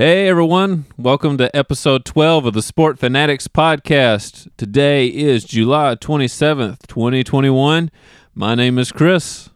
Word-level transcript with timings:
Hey 0.00 0.28
everyone, 0.28 0.84
welcome 0.96 1.38
to 1.38 1.56
episode 1.56 2.04
12 2.04 2.44
of 2.44 2.54
the 2.54 2.62
Sport 2.62 3.00
Fanatics 3.00 3.48
podcast. 3.48 4.48
Today 4.56 5.08
is 5.08 5.42
July 5.42 5.96
27th, 5.96 6.86
2021. 6.86 7.90
My 8.32 8.54
name 8.54 8.78
is 8.78 8.92
Chris. 8.92 9.50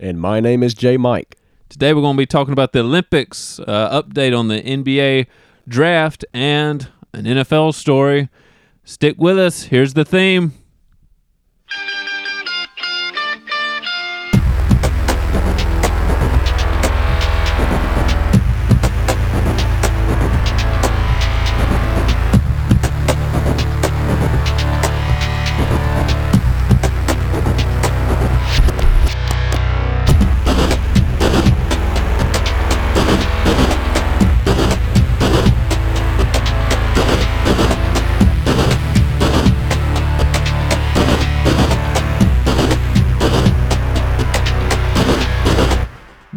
And 0.00 0.20
my 0.20 0.40
name 0.40 0.64
is 0.64 0.74
Jay 0.74 0.96
Mike. 0.96 1.36
Today 1.68 1.94
we're 1.94 2.00
going 2.00 2.16
to 2.16 2.20
be 2.20 2.26
talking 2.26 2.52
about 2.52 2.72
the 2.72 2.80
Olympics, 2.80 3.60
uh, 3.60 4.02
update 4.02 4.36
on 4.36 4.48
the 4.48 4.60
NBA 4.62 5.28
draft, 5.68 6.24
and 6.34 6.88
an 7.12 7.26
NFL 7.26 7.72
story. 7.72 8.30
Stick 8.82 9.14
with 9.16 9.38
us. 9.38 9.62
Here's 9.62 9.94
the 9.94 10.04
theme. 10.04 10.54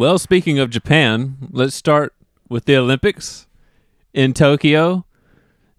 Well, 0.07 0.19
speaking 0.19 0.57
of 0.57 0.69
Japan, 0.69 1.35
let's 1.51 1.75
start 1.75 2.15
with 2.47 2.63
the 2.63 2.77
Olympics 2.77 3.45
in 4.13 4.33
Tokyo. 4.33 5.05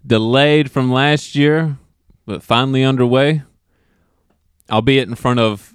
Delayed 0.07 0.71
from 0.71 0.93
last 0.93 1.35
year, 1.35 1.79
but 2.27 2.43
finally 2.43 2.85
underway. 2.85 3.41
Albeit 4.71 5.09
in 5.09 5.15
front 5.15 5.41
of 5.41 5.73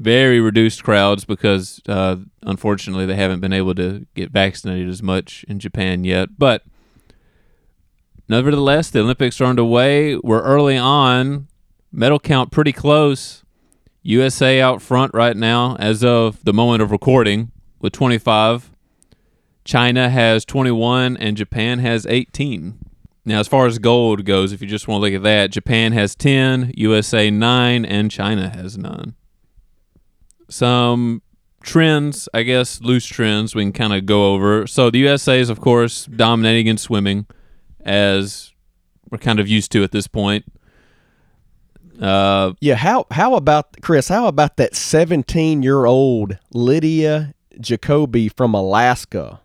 very 0.00 0.40
reduced 0.40 0.82
crowds 0.82 1.24
because 1.24 1.80
uh, 1.88 2.16
unfortunately 2.42 3.06
they 3.06 3.14
haven't 3.14 3.38
been 3.38 3.52
able 3.52 3.76
to 3.76 4.04
get 4.16 4.32
vaccinated 4.32 4.88
as 4.88 5.00
much 5.00 5.44
in 5.46 5.60
Japan 5.60 6.02
yet. 6.02 6.30
But 6.38 6.64
nevertheless, 8.28 8.90
the 8.90 8.98
Olympics 8.98 9.40
are 9.40 9.44
underway. 9.44 10.16
We're 10.16 10.42
early 10.42 10.76
on, 10.76 11.46
medal 11.92 12.18
count 12.18 12.50
pretty 12.50 12.72
close. 12.72 13.44
USA 14.02 14.60
out 14.60 14.80
front 14.80 15.12
right 15.14 15.36
now 15.36 15.76
as 15.76 16.02
of 16.02 16.42
the 16.44 16.52
moment 16.52 16.82
of 16.82 16.90
recording 16.90 17.52
with 17.80 17.92
25. 17.92 18.70
China 19.64 20.08
has 20.08 20.44
21 20.44 21.16
and 21.18 21.36
Japan 21.36 21.80
has 21.80 22.06
18. 22.06 22.78
Now, 23.26 23.40
as 23.40 23.48
far 23.48 23.66
as 23.66 23.78
gold 23.78 24.24
goes, 24.24 24.52
if 24.52 24.62
you 24.62 24.66
just 24.66 24.88
want 24.88 25.02
to 25.02 25.06
look 25.06 25.14
at 25.14 25.22
that, 25.22 25.50
Japan 25.50 25.92
has 25.92 26.14
10, 26.14 26.72
USA 26.76 27.30
9, 27.30 27.84
and 27.84 28.10
China 28.10 28.48
has 28.48 28.78
9. 28.78 29.14
Some 30.48 31.22
trends, 31.62 32.28
I 32.32 32.42
guess, 32.42 32.80
loose 32.80 33.04
trends 33.04 33.54
we 33.54 33.62
can 33.62 33.72
kind 33.72 33.92
of 33.92 34.06
go 34.06 34.32
over. 34.32 34.66
So 34.66 34.90
the 34.90 35.00
USA 35.00 35.38
is, 35.38 35.50
of 35.50 35.60
course, 35.60 36.06
dominating 36.06 36.66
in 36.66 36.78
swimming, 36.78 37.26
as 37.84 38.52
we're 39.10 39.18
kind 39.18 39.38
of 39.38 39.46
used 39.46 39.70
to 39.72 39.84
at 39.84 39.92
this 39.92 40.06
point. 40.06 40.46
Uh, 42.00 42.52
Yeah, 42.60 42.76
how 42.76 43.06
how 43.10 43.34
about 43.34 43.80
Chris? 43.82 44.08
How 44.08 44.26
about 44.26 44.56
that 44.56 44.74
seventeen 44.74 45.62
year 45.62 45.84
old 45.84 46.38
Lydia 46.52 47.34
Jacoby 47.60 48.28
from 48.28 48.54
Alaska? 48.54 49.40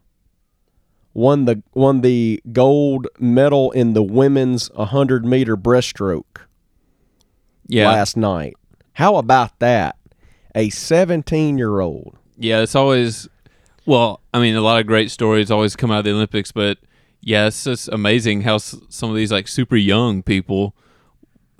Won 1.14 1.46
the 1.46 1.62
won 1.74 2.02
the 2.02 2.42
gold 2.52 3.08
medal 3.20 3.72
in 3.72 3.94
the 3.94 4.04
women's 4.04 4.70
hundred 4.76 5.26
meter 5.26 5.56
breaststroke 5.58 6.42
yeah, 7.68 7.88
last 7.90 8.16
night. 8.18 8.56
How 8.94 9.16
about 9.18 9.60
that? 9.60 9.98
A 10.56 10.70
seventeen 10.70 11.58
year 11.58 11.80
old. 11.80 12.18
Yeah, 12.38 12.62
it's 12.62 12.76
always 12.76 13.28
well. 13.86 14.22
I 14.34 14.40
mean, 14.40 14.56
a 14.56 14.62
lot 14.62 14.80
of 14.80 14.88
great 14.88 15.12
stories 15.12 15.52
always 15.52 15.76
come 15.76 15.92
out 15.92 16.00
of 16.00 16.06
the 16.06 16.12
Olympics, 16.12 16.52
but 16.52 16.78
yeah, 17.22 17.48
it's 17.48 17.64
just 17.64 17.88
amazing 17.90 18.42
how 18.42 18.56
s- 18.56 18.76
some 18.90 19.10
of 19.10 19.16
these 19.16 19.32
like 19.32 19.48
super 19.48 19.76
young 19.78 20.22
people. 20.24 20.74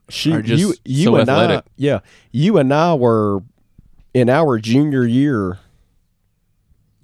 She 0.10 0.32
you 0.32 0.76
you 0.86 1.04
so 1.06 1.16
and 1.16 1.30
athletic. 1.30 1.66
I 1.66 1.70
yeah 1.78 2.00
you 2.32 2.58
and 2.58 2.74
I 2.74 2.94
were 2.94 3.42
in 4.14 4.30
our 4.30 4.60
junior 4.60 5.06
year 5.06 5.60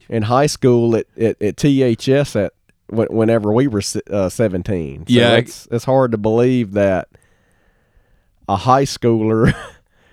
in 0.09 0.23
high 0.23 0.45
school 0.45 0.95
at 0.95 1.07
at, 1.17 1.41
at 1.41 1.57
THS 1.57 2.35
at 2.35 2.53
whenever 2.89 3.51
we 3.51 3.67
were 3.67 3.81
uh, 4.11 4.29
seventeen. 4.29 5.07
So 5.07 5.13
Yeah, 5.13 5.37
it's 5.37 5.67
it's 5.71 5.85
hard 5.85 6.11
to 6.11 6.17
believe 6.17 6.73
that 6.73 7.09
a 8.47 8.57
high 8.57 8.83
schooler 8.83 9.53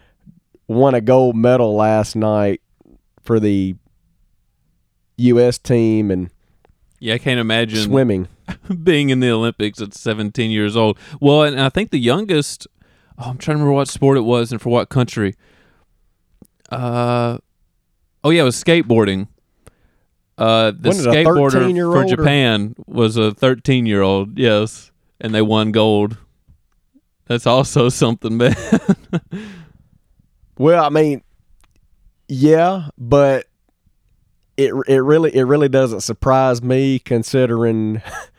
won 0.68 0.94
a 0.94 1.00
gold 1.00 1.36
medal 1.36 1.74
last 1.74 2.16
night 2.16 2.60
for 3.22 3.40
the 3.40 3.74
U.S. 5.18 5.58
team 5.58 6.10
and 6.10 6.30
Yeah, 7.00 7.14
I 7.14 7.18
can't 7.18 7.40
imagine 7.40 7.82
swimming. 7.82 8.28
being 8.82 9.10
in 9.10 9.20
the 9.20 9.30
Olympics 9.30 9.80
at 9.82 9.92
17 9.92 10.50
years 10.50 10.76
old. 10.76 10.98
Well, 11.20 11.42
and 11.42 11.60
I 11.60 11.68
think 11.68 11.90
the 11.90 11.98
youngest. 11.98 12.66
Oh, 13.18 13.30
I'm 13.30 13.38
trying 13.38 13.56
to 13.56 13.58
remember 13.58 13.72
what 13.72 13.88
sport 13.88 14.16
it 14.16 14.22
was 14.22 14.52
and 14.52 14.60
for 14.62 14.70
what 14.70 14.88
country. 14.90 15.34
Uh, 16.70 17.38
oh 18.22 18.30
yeah, 18.30 18.42
it 18.42 18.44
was 18.44 18.62
skateboarding. 18.62 19.28
Uh, 20.36 20.70
the 20.78 20.90
Wasn't 20.90 21.14
it 21.16 21.26
a 21.26 21.28
skateboarder 21.28 21.50
13-year-old 21.50 21.94
for 21.96 22.04
or- 22.04 22.16
Japan 22.16 22.74
was 22.86 23.16
a 23.16 23.32
13 23.32 23.86
year 23.86 24.02
old. 24.02 24.38
Yes, 24.38 24.92
and 25.20 25.34
they 25.34 25.42
won 25.42 25.72
gold. 25.72 26.16
That's 27.26 27.46
also 27.46 27.88
something, 27.88 28.36
man. 28.36 28.54
Well, 30.58 30.84
I 30.84 30.88
mean, 30.88 31.22
yeah, 32.28 32.88
but 32.96 33.46
it 34.56 34.72
it 34.86 34.98
really 34.98 35.34
it 35.34 35.42
really 35.44 35.68
doesn't 35.68 36.00
surprise 36.00 36.62
me 36.62 36.98
considering 36.98 38.00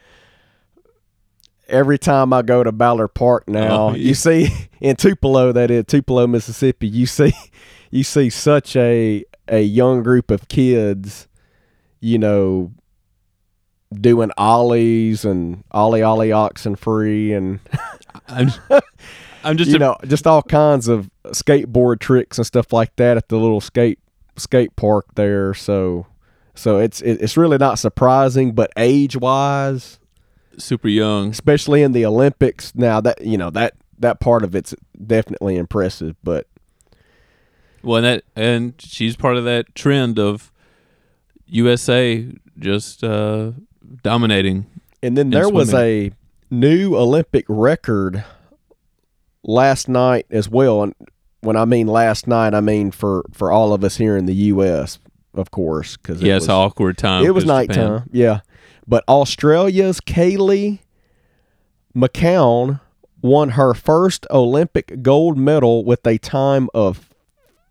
every 1.69 1.97
time 1.97 2.33
I 2.33 2.41
go 2.41 2.63
to 2.63 2.71
Ballard 2.71 3.09
Park 3.13 3.43
uh-huh. 3.47 3.59
now, 3.59 3.87
Oh, 3.89 3.89
yeah. 3.93 3.97
you 3.97 4.13
see 4.13 4.49
in 4.81 4.95
Tupelo 4.95 5.51
that 5.51 5.71
is 5.71 5.85
Tupelo, 5.85 6.27
Mississippi, 6.27 6.87
you 6.87 7.05
see 7.05 7.33
you 7.91 8.03
see 8.03 8.29
such 8.29 8.75
a 8.75 9.23
a 9.47 9.61
young 9.61 10.03
group 10.03 10.29
of 10.31 10.47
kids, 10.47 11.27
you 11.99 12.17
know, 12.19 12.71
doing 13.91 14.31
ollies 14.37 15.25
and 15.25 15.63
ollie 15.71 16.03
ollie 16.03 16.31
oxen 16.31 16.75
free 16.75 17.33
and 17.33 17.59
I'm, 18.27 18.51
I'm 19.43 19.57
just 19.57 19.71
you 19.71 19.77
a- 19.77 19.79
know, 19.79 19.97
just 20.05 20.27
all 20.27 20.43
kinds 20.43 20.87
of 20.87 21.09
skateboard 21.27 21.99
tricks 21.99 22.37
and 22.37 22.45
stuff 22.45 22.71
like 22.71 22.95
that 22.97 23.17
at 23.17 23.29
the 23.29 23.37
little 23.37 23.61
skate 23.61 23.99
skate 24.37 24.75
park 24.75 25.05
there. 25.15 25.53
So, 25.53 26.05
so 26.55 26.77
it's 26.77 27.01
it, 27.01 27.21
it's 27.21 27.37
really 27.37 27.57
not 27.57 27.79
surprising, 27.79 28.51
but 28.53 28.71
age 28.77 29.15
wise, 29.17 29.98
super 30.59 30.87
young. 30.87 31.29
especially 31.31 31.81
in 31.81 31.91
the 31.93 32.05
Olympics, 32.05 32.73
now 32.75 33.01
that 33.01 33.21
you 33.25 33.37
know 33.37 33.49
that 33.51 33.73
that 33.97 34.19
part 34.19 34.43
of 34.43 34.55
it's 34.55 34.73
definitely 35.05 35.55
impressive. 35.57 36.15
But 36.23 36.47
Well, 37.83 37.97
and 37.97 38.05
that 38.05 38.23
and 38.35 38.73
she's 38.79 39.15
part 39.15 39.37
of 39.37 39.43
that 39.45 39.73
trend 39.75 40.19
of 40.19 40.51
USA 41.47 42.27
just 42.57 43.03
uh, 43.03 43.51
dominating. 44.03 44.65
and 45.01 45.17
then 45.17 45.29
there 45.29 45.49
was 45.49 45.73
a 45.73 46.11
new 46.51 46.95
Olympic 46.95 47.45
record 47.47 48.23
last 49.43 49.87
night 49.89 50.25
as 50.29 50.49
well. 50.49 50.83
And 50.83 50.93
when 51.41 51.55
I 51.55 51.65
mean 51.65 51.87
last 51.87 52.27
night, 52.27 52.53
I 52.53 52.61
mean 52.61 52.91
for 52.91 53.23
for 53.31 53.51
all 53.51 53.73
of 53.73 53.83
us 53.83 53.97
here 53.97 54.17
in 54.17 54.25
the 54.25 54.35
U.S. 54.53 54.99
Of 55.33 55.51
course, 55.51 55.95
because 55.95 56.21
Yeah, 56.21 56.35
it's 56.37 56.45
an 56.45 56.51
awkward 56.51 56.97
time. 56.97 57.23
It 57.25 57.33
was 57.33 57.43
'cause 57.45 57.67
Japan- 57.67 57.89
nighttime. 57.91 58.09
Yeah. 58.11 58.39
But 58.89 59.05
Australia's 59.07 60.01
Kaylee 60.01 60.79
McKeown 61.95 62.81
won 63.21 63.51
her 63.51 63.75
first 63.75 64.25
Olympic 64.31 65.03
gold 65.03 65.37
medal 65.37 65.85
with 65.85 66.07
a 66.07 66.17
time 66.17 66.69
of 66.73 67.13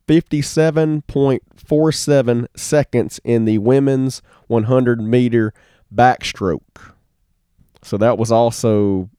57.47 0.06 2.46
seconds 2.56 3.20
in 3.24 3.46
the 3.46 3.58
women's 3.58 4.22
100 4.46 5.02
meter 5.02 5.52
backstroke. 5.92 6.92
So 7.82 7.98
that 7.98 8.16
was 8.16 8.30
also 8.30 9.10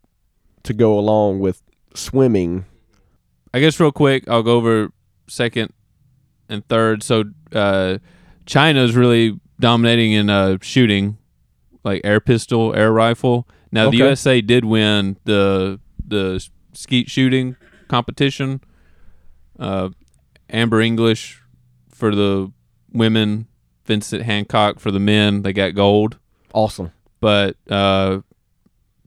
to 0.64 0.74
go 0.74 0.98
along 0.98 1.42
with 1.42 1.62
swimming. 1.94 2.64
I 3.54 3.60
guess 3.60 3.78
real 3.78 3.92
quick, 3.92 4.24
I'll 4.30 4.44
go 4.44 4.56
over 4.56 4.94
second 5.28 5.74
and 6.48 6.66
third. 6.70 7.04
So 7.04 7.26
uh, 7.54 7.98
China's 8.46 8.96
really 8.96 9.38
dominating 9.60 10.14
in 10.14 10.30
uh, 10.30 10.60
shooting, 10.62 11.18
like 11.84 12.02
air 12.04 12.20
pistol, 12.20 12.76
air 12.76 12.92
rifle. 12.92 13.48
Now 13.72 13.90
the 13.90 13.98
USA 13.98 14.42
did 14.42 14.66
win 14.66 15.18
the 15.26 15.80
the 16.06 16.46
skeet 16.74 17.10
shooting 17.10 17.56
competition. 17.88 18.62
Uh, 19.60 19.90
Amber 20.50 20.80
English 20.82 21.42
for 21.90 22.16
the 22.16 22.52
women, 22.92 23.48
Vincent 23.86 24.24
Hancock 24.24 24.80
for 24.80 24.90
the 24.92 25.00
men. 25.00 25.42
They 25.44 25.54
got 25.54 25.76
gold. 25.76 26.18
Awesome. 26.54 26.92
but 27.20 27.56
uh, 27.70 28.22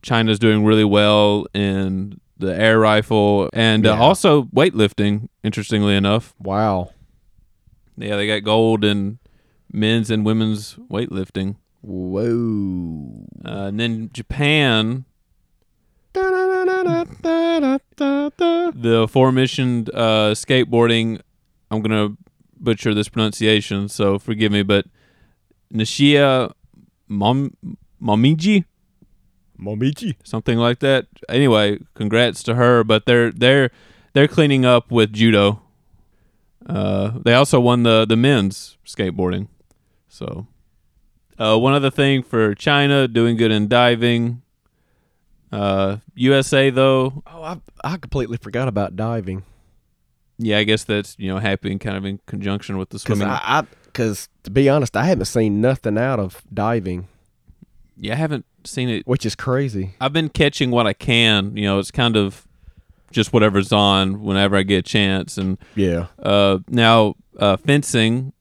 China's 0.03 0.39
doing 0.39 0.65
really 0.65 0.85
well 0.85 1.47
in 1.55 2.21
the 2.39 2.55
air 2.55 2.79
rifle 2.79 3.49
and 3.53 3.87
uh, 3.87 3.97
also 3.97 4.45
weightlifting. 4.45 5.29
Interestingly 5.43 5.97
enough, 5.97 6.35
Wow. 6.39 6.91
yeah, 7.97 8.15
they 8.17 8.27
got 8.29 8.45
gold 8.45 8.85
in 8.85 9.19
men's 9.73 10.11
and 10.11 10.25
women's 10.25 10.75
weightlifting. 10.91 11.57
Whoa. 11.83 13.27
Uh, 13.45 13.67
and 13.67 13.81
then 13.81 14.11
Japan, 14.13 15.05
the 16.13 17.07
aforementioned 19.05 19.91
uh, 19.93 20.35
skateboarding. 20.35 21.21
I'm 21.71 21.83
gonna 21.83 22.17
butcher 22.59 22.95
this 22.95 23.09
pronunciation, 23.09 23.89
so 23.89 24.19
forgive 24.19 24.53
me. 24.53 24.63
But 24.63 24.87
Nishia 25.73 26.53
Mom 27.09 27.57
Momiji, 28.01 28.65
Momiji, 29.59 30.15
something 30.23 30.59
like 30.59 30.81
that. 30.81 31.07
Anyway, 31.29 31.79
congrats 31.95 32.43
to 32.45 32.55
her. 32.55 32.85
But 32.85 33.07
they're 33.07 33.33
they're 33.33 33.71
they're 34.13 34.29
cleaning 34.29 34.65
up 34.65 34.91
with 34.91 35.13
judo. 35.13 35.63
Uh, 36.65 37.19
they 37.25 37.35
also 37.35 37.59
won 37.59 37.83
the 37.83 38.05
the 38.05 38.17
men's 38.17 38.77
skateboarding. 38.87 39.49
So, 40.09 40.47
uh, 41.43 41.59
one 41.59 41.73
other 41.75 41.91
thing 41.91 42.23
for 42.23 42.55
China, 42.55 43.09
doing 43.09 43.37
good 43.37 43.51
in 43.51 43.69
diving. 43.69 44.43
Uh, 45.51 45.99
USA 46.15 46.71
though, 46.71 47.23
Oh, 47.27 47.43
I 47.43 47.61
I 47.85 47.97
completely 47.99 48.39
forgot 48.39 48.69
about 48.69 48.97
diving 48.97 49.45
yeah, 50.39 50.59
I 50.59 50.65
guess 50.65 50.83
that's 50.85 51.15
you 51.19 51.29
know 51.29 51.39
happening 51.39 51.79
kind 51.79 51.97
of 51.97 52.05
in 52.07 52.19
conjunction 52.27 52.79
with 52.79 52.89
the 52.89 52.99
swimming. 52.99 53.29
I 53.29 53.65
because 53.85 54.29
to 54.45 54.51
be 54.51 54.69
honest, 54.71 54.97
I 54.97 55.05
haven't 55.05 55.27
seen 55.27 55.61
nothing 55.61 55.99
out 55.99 56.19
of 56.19 56.43
diving, 56.53 57.07
yeah, 57.99 58.15
I 58.15 58.17
haven't 58.17 58.47
seen 58.65 58.89
it. 58.89 59.07
which 59.07 59.27
is 59.27 59.35
crazy. 59.35 59.95
I've 60.01 60.13
been 60.15 60.31
catching 60.31 60.71
what 60.71 60.87
I 60.87 60.95
can. 60.95 61.55
You 61.57 61.65
know, 61.65 61.79
it's 61.79 61.91
kind 61.91 62.17
of 62.17 62.47
just 63.11 63.33
whatever's 63.35 63.73
on 63.73 64.23
whenever 64.23 64.57
I 64.57 64.63
get 64.63 64.79
a 64.79 64.83
chance. 64.83 65.37
And 65.37 65.59
Yeah. 65.77 66.07
uh, 66.23 66.61
now 66.69 67.15
uh, 67.39 67.59
fencing, 67.59 68.33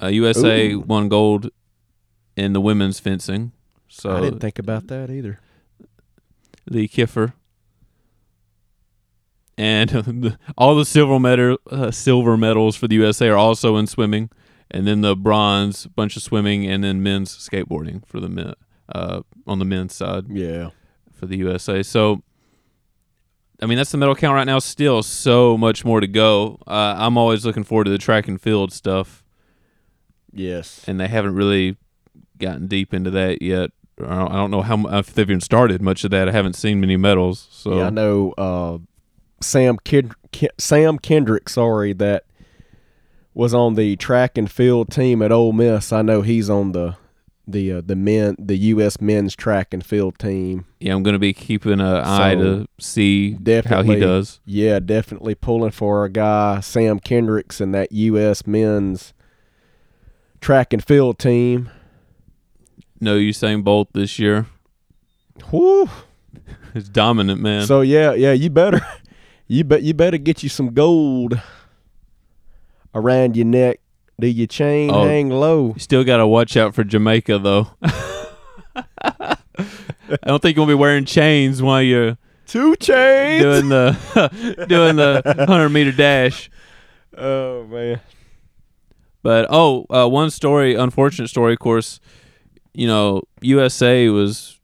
uh, 0.00 0.06
USA 0.06 0.70
Ooh. 0.70 0.80
won 0.80 1.08
gold 1.08 1.50
in 2.42 2.52
the 2.52 2.60
women's 2.60 2.98
fencing. 3.00 3.52
So 3.88 4.10
I 4.16 4.20
didn't 4.20 4.40
think 4.40 4.58
about 4.58 4.86
that 4.88 5.10
either. 5.10 5.38
the 6.70 6.88
Kiefer. 6.88 7.34
And 9.58 10.38
all 10.56 10.74
the 10.74 10.84
silver 10.84 11.20
medal, 11.20 11.58
uh, 11.70 11.90
silver 11.90 12.36
medals 12.36 12.74
for 12.76 12.88
the 12.88 12.94
USA 12.96 13.28
are 13.28 13.36
also 13.36 13.76
in 13.76 13.86
swimming, 13.86 14.30
and 14.70 14.86
then 14.86 15.02
the 15.02 15.14
bronze 15.14 15.86
bunch 15.86 16.16
of 16.16 16.22
swimming, 16.22 16.66
and 16.66 16.82
then 16.82 17.02
men's 17.02 17.36
skateboarding 17.36 18.04
for 18.06 18.18
the 18.18 18.28
men 18.28 18.54
uh, 18.94 19.20
on 19.46 19.58
the 19.58 19.64
men's 19.66 19.94
side 19.94 20.24
Yeah. 20.30 20.70
for 21.12 21.26
the 21.26 21.36
USA. 21.36 21.82
So, 21.82 22.22
I 23.60 23.66
mean, 23.66 23.76
that's 23.76 23.92
the 23.92 23.98
medal 23.98 24.14
count 24.14 24.34
right 24.34 24.46
now. 24.46 24.58
Still, 24.58 25.02
so 25.02 25.58
much 25.58 25.84
more 25.84 26.00
to 26.00 26.08
go. 26.08 26.58
Uh, 26.66 26.94
I'm 26.98 27.18
always 27.18 27.44
looking 27.44 27.62
forward 27.64 27.84
to 27.84 27.90
the 27.90 27.98
track 27.98 28.26
and 28.28 28.40
field 28.40 28.72
stuff, 28.72 29.22
Yes. 30.32 30.82
and 30.88 30.98
they 30.98 31.08
haven't 31.08 31.34
really 31.34 31.76
gotten 32.42 32.66
deep 32.66 32.92
into 32.92 33.10
that 33.10 33.40
yet. 33.40 33.70
I 34.00 34.16
don't, 34.16 34.32
I 34.32 34.36
don't 34.36 34.50
know 34.50 34.62
how 34.62 34.86
if 34.98 35.14
they've 35.14 35.28
even 35.28 35.40
started 35.40 35.80
much 35.80 36.04
of 36.04 36.10
that. 36.10 36.28
I 36.28 36.32
haven't 36.32 36.54
seen 36.54 36.80
many 36.80 36.96
medals. 36.96 37.48
So 37.50 37.78
Yeah, 37.78 37.86
I 37.86 37.90
know 37.90 38.32
uh, 38.36 38.78
Sam 39.40 39.78
Kid- 39.84 40.12
Sam 40.58 40.98
Kendrick, 40.98 41.48
sorry, 41.48 41.92
that 41.94 42.24
was 43.34 43.54
on 43.54 43.74
the 43.74 43.96
track 43.96 44.36
and 44.36 44.50
field 44.50 44.90
team 44.90 45.22
at 45.22 45.30
Ole 45.32 45.52
Miss. 45.52 45.92
I 45.92 46.02
know 46.02 46.22
he's 46.22 46.50
on 46.50 46.72
the 46.72 46.96
the 47.46 47.72
uh, 47.72 47.82
the 47.84 47.96
men 47.96 48.36
the 48.38 48.56
U.S. 48.56 49.00
men's 49.00 49.34
track 49.34 49.74
and 49.74 49.84
field 49.84 50.18
team. 50.18 50.64
yeah, 50.80 50.94
I'm 50.94 51.02
going 51.02 51.14
to 51.14 51.18
be 51.18 51.32
keeping 51.32 51.72
an 51.72 51.80
eye 51.82 52.34
So, 52.34 52.40
to 52.40 52.68
see 52.78 53.36
how 53.66 53.82
he 53.82 53.96
does. 53.96 54.40
Yeah, 54.44 54.78
definitely 54.78 55.34
pulling 55.34 55.72
for 55.72 56.04
a 56.04 56.08
guy 56.08 56.60
Sam 56.60 56.98
Kendricks 57.00 57.60
and 57.60 57.74
that 57.74 57.90
U.S. 57.92 58.46
men's 58.46 59.12
track 60.40 60.72
and 60.72 60.84
field 60.84 61.18
team. 61.18 61.70
No 63.02 63.16
Usain 63.16 63.64
Bolt 63.64 63.88
this 63.94 64.18
year. 64.20 64.46
Whew. 65.50 65.90
He's 66.72 66.88
dominant, 66.88 67.40
man. 67.40 67.66
So 67.66 67.80
yeah, 67.80 68.12
yeah, 68.14 68.32
you 68.32 68.48
better 68.48 68.80
you 69.48 69.64
bet 69.64 69.82
you 69.82 69.92
better 69.92 70.18
get 70.18 70.42
you 70.44 70.48
some 70.48 70.72
gold 70.72 71.38
around 72.94 73.36
your 73.36 73.46
neck. 73.46 73.80
Do 74.20 74.28
your 74.28 74.46
chain 74.46 74.90
Oh. 74.92 75.04
hang 75.04 75.30
low? 75.30 75.74
Still 75.78 76.04
got 76.04 76.18
to 76.18 76.26
watch 76.28 76.56
out 76.56 76.74
for 76.76 76.84
Jamaica, 76.84 77.38
though. 77.40 77.70
I 79.02 79.36
don't 80.26 80.40
think 80.40 80.56
you'll 80.56 80.66
be 80.66 80.74
wearing 80.74 81.04
chains 81.04 81.60
while 81.60 81.82
you're 81.82 82.16
Two 82.46 82.76
chains. 82.76 83.42
doing 83.42 83.68
the 83.68 84.66
doing 84.68 84.96
the 84.96 85.44
hundred 85.48 85.70
meter 85.70 85.90
dash. 85.92 86.50
oh 87.18 87.64
man. 87.66 88.00
But 89.24 89.46
oh, 89.50 89.86
uh, 89.90 90.08
one 90.08 90.30
story, 90.30 90.74
unfortunate 90.74 91.28
story, 91.28 91.52
of 91.54 91.58
course. 91.60 91.98
You 92.74 92.86
know, 92.86 93.22
USA 93.40 94.08
was 94.08 94.58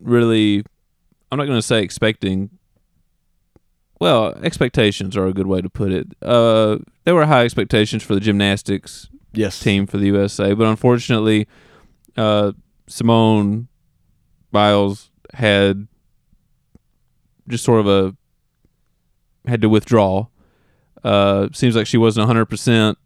really. 0.00 0.64
I'm 1.30 1.38
not 1.38 1.46
going 1.46 1.58
to 1.58 1.62
say 1.62 1.82
expecting. 1.82 2.50
Well, 4.00 4.34
expectations 4.42 5.16
are 5.16 5.26
a 5.26 5.32
good 5.32 5.46
way 5.46 5.60
to 5.62 5.70
put 5.70 5.92
it. 5.92 6.08
Uh, 6.20 6.78
there 7.04 7.14
were 7.14 7.26
high 7.26 7.44
expectations 7.44 8.02
for 8.02 8.14
the 8.14 8.20
gymnastics 8.20 9.08
Yes. 9.32 9.60
team 9.60 9.86
for 9.86 9.98
the 9.98 10.06
USA, 10.06 10.52
but 10.52 10.66
unfortunately, 10.66 11.46
uh, 12.16 12.52
Simone 12.86 13.68
Biles 14.52 15.10
had 15.32 15.86
just 17.48 17.64
sort 17.64 17.80
of 17.80 17.86
a 17.88 18.16
had 19.48 19.60
to 19.62 19.68
withdraw. 19.68 20.26
Uh, 21.02 21.48
seems 21.52 21.76
like 21.76 21.86
she 21.86 21.96
wasn't 21.98 22.26
hundred 22.26 22.46
percent, 22.46 22.98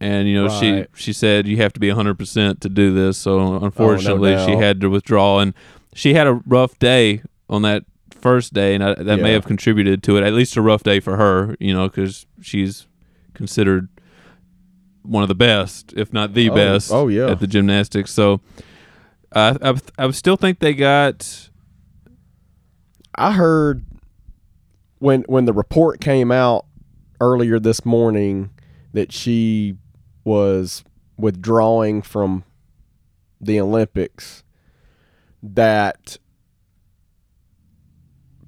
and 0.00 0.28
you 0.28 0.34
know 0.42 0.48
she 0.60 0.72
Right. 0.72 0.88
she 0.94 1.12
said 1.12 1.46
you 1.46 1.56
have 1.58 1.72
to 1.74 1.80
be 1.80 1.90
hundred 1.90 2.18
percent 2.18 2.60
to 2.62 2.68
do 2.68 2.92
this. 2.94 3.16
So 3.18 3.56
unfortunately, 3.62 4.36
she 4.44 4.52
had 4.56 4.80
to 4.80 4.88
withdraw, 4.90 5.38
and 5.40 5.54
she 5.94 6.14
had 6.14 6.26
a 6.26 6.34
rough 6.46 6.78
day 6.78 7.22
on 7.48 7.62
that 7.62 7.84
first 8.10 8.52
day, 8.54 8.74
and 8.74 8.82
I, 8.82 8.94
that 8.94 9.20
may 9.20 9.32
have 9.32 9.44
contributed 9.44 10.02
to 10.04 10.16
it. 10.16 10.24
At 10.24 10.32
least 10.32 10.56
a 10.56 10.62
rough 10.62 10.82
day 10.82 10.98
for 11.00 11.16
her, 11.16 11.56
you 11.60 11.72
know, 11.74 11.88
because 11.88 12.26
she's 12.40 12.86
considered 13.34 13.88
one 15.02 15.22
of 15.22 15.28
the 15.28 15.34
best, 15.34 15.92
if 15.96 16.12
not 16.12 16.32
the 16.32 16.48
Oh, 16.48 16.54
best, 16.54 16.90
oh, 16.92 17.08
yeah. 17.08 17.30
at 17.30 17.38
the 17.40 17.46
gymnastics. 17.46 18.10
So 18.10 18.40
uh, 19.32 19.58
I 19.98 20.04
I 20.06 20.10
still 20.12 20.36
think 20.36 20.60
they 20.60 20.72
got 20.74 21.50
I 23.14 23.32
heard 23.32 23.84
when 24.98 25.22
when 25.28 25.44
the 25.44 25.52
report 25.52 26.00
came 26.00 26.32
out 26.32 26.64
earlier 27.20 27.58
this 27.60 27.84
morning 27.84 28.50
that 28.92 29.12
she 29.12 29.76
was 30.24 30.84
withdrawing 31.16 32.02
from 32.02 32.44
the 33.40 33.60
Olympics 33.60 34.42
that 35.42 36.18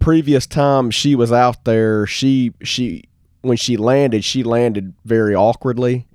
previous 0.01 0.47
time 0.47 0.91
she 0.91 1.15
was 1.15 1.33
out 1.33 1.65
there 1.65 2.07
she 2.07 2.53
she 2.63 3.03
when 3.43 3.57
she 3.57 3.77
landed 3.77 4.25
she 4.25 4.43
landed 4.43 4.95
very 5.05 5.35
awkwardly. 5.35 6.07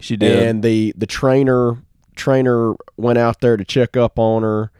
She 0.00 0.16
did. 0.16 0.42
and 0.42 0.62
the 0.62 0.92
the 0.96 1.06
trainer 1.06 1.82
trainer 2.16 2.74
went 2.96 3.18
out 3.18 3.40
there 3.40 3.56
to 3.56 3.64
check 3.64 3.96
up 3.96 4.18
on 4.18 4.42
her. 4.42 4.70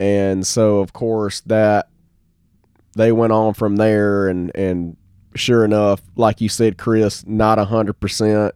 And 0.00 0.46
so 0.46 0.78
of 0.78 0.92
course 0.92 1.40
that 1.42 1.88
they 2.96 3.12
went 3.12 3.32
on 3.32 3.54
from 3.54 3.76
there. 3.76 4.28
And 4.28 4.50
and 4.54 4.96
sure 5.34 5.64
enough 5.64 6.02
like 6.14 6.42
you 6.42 6.48
said 6.50 6.76
chris 6.76 7.24
not 7.26 7.58
a 7.58 7.64
hundred 7.64 7.98
percent 7.98 8.54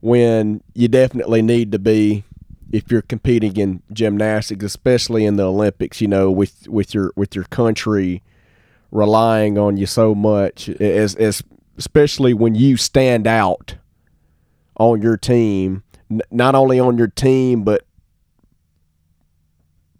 when 0.00 0.62
you 0.74 0.88
definitely 0.88 1.42
need 1.42 1.72
to 1.72 1.78
be 1.78 2.24
if 2.72 2.90
you're 2.90 3.02
competing 3.02 3.56
in 3.56 3.82
gymnastics 3.92 4.64
especially 4.64 5.24
in 5.24 5.36
the 5.36 5.42
olympics 5.42 6.00
you 6.00 6.06
know 6.08 6.30
with 6.30 6.68
with 6.68 6.94
your 6.94 7.12
with 7.16 7.34
your 7.34 7.44
country 7.44 8.22
relying 8.90 9.58
on 9.58 9.76
you 9.76 9.86
so 9.86 10.14
much 10.14 10.68
as, 10.68 11.14
as 11.16 11.42
especially 11.76 12.34
when 12.34 12.54
you 12.54 12.76
stand 12.76 13.26
out 13.26 13.76
on 14.76 15.02
your 15.02 15.16
team, 15.16 15.82
N- 16.10 16.22
not 16.30 16.54
only 16.54 16.80
on 16.80 16.98
your 16.98 17.08
team, 17.08 17.62
but 17.62 17.86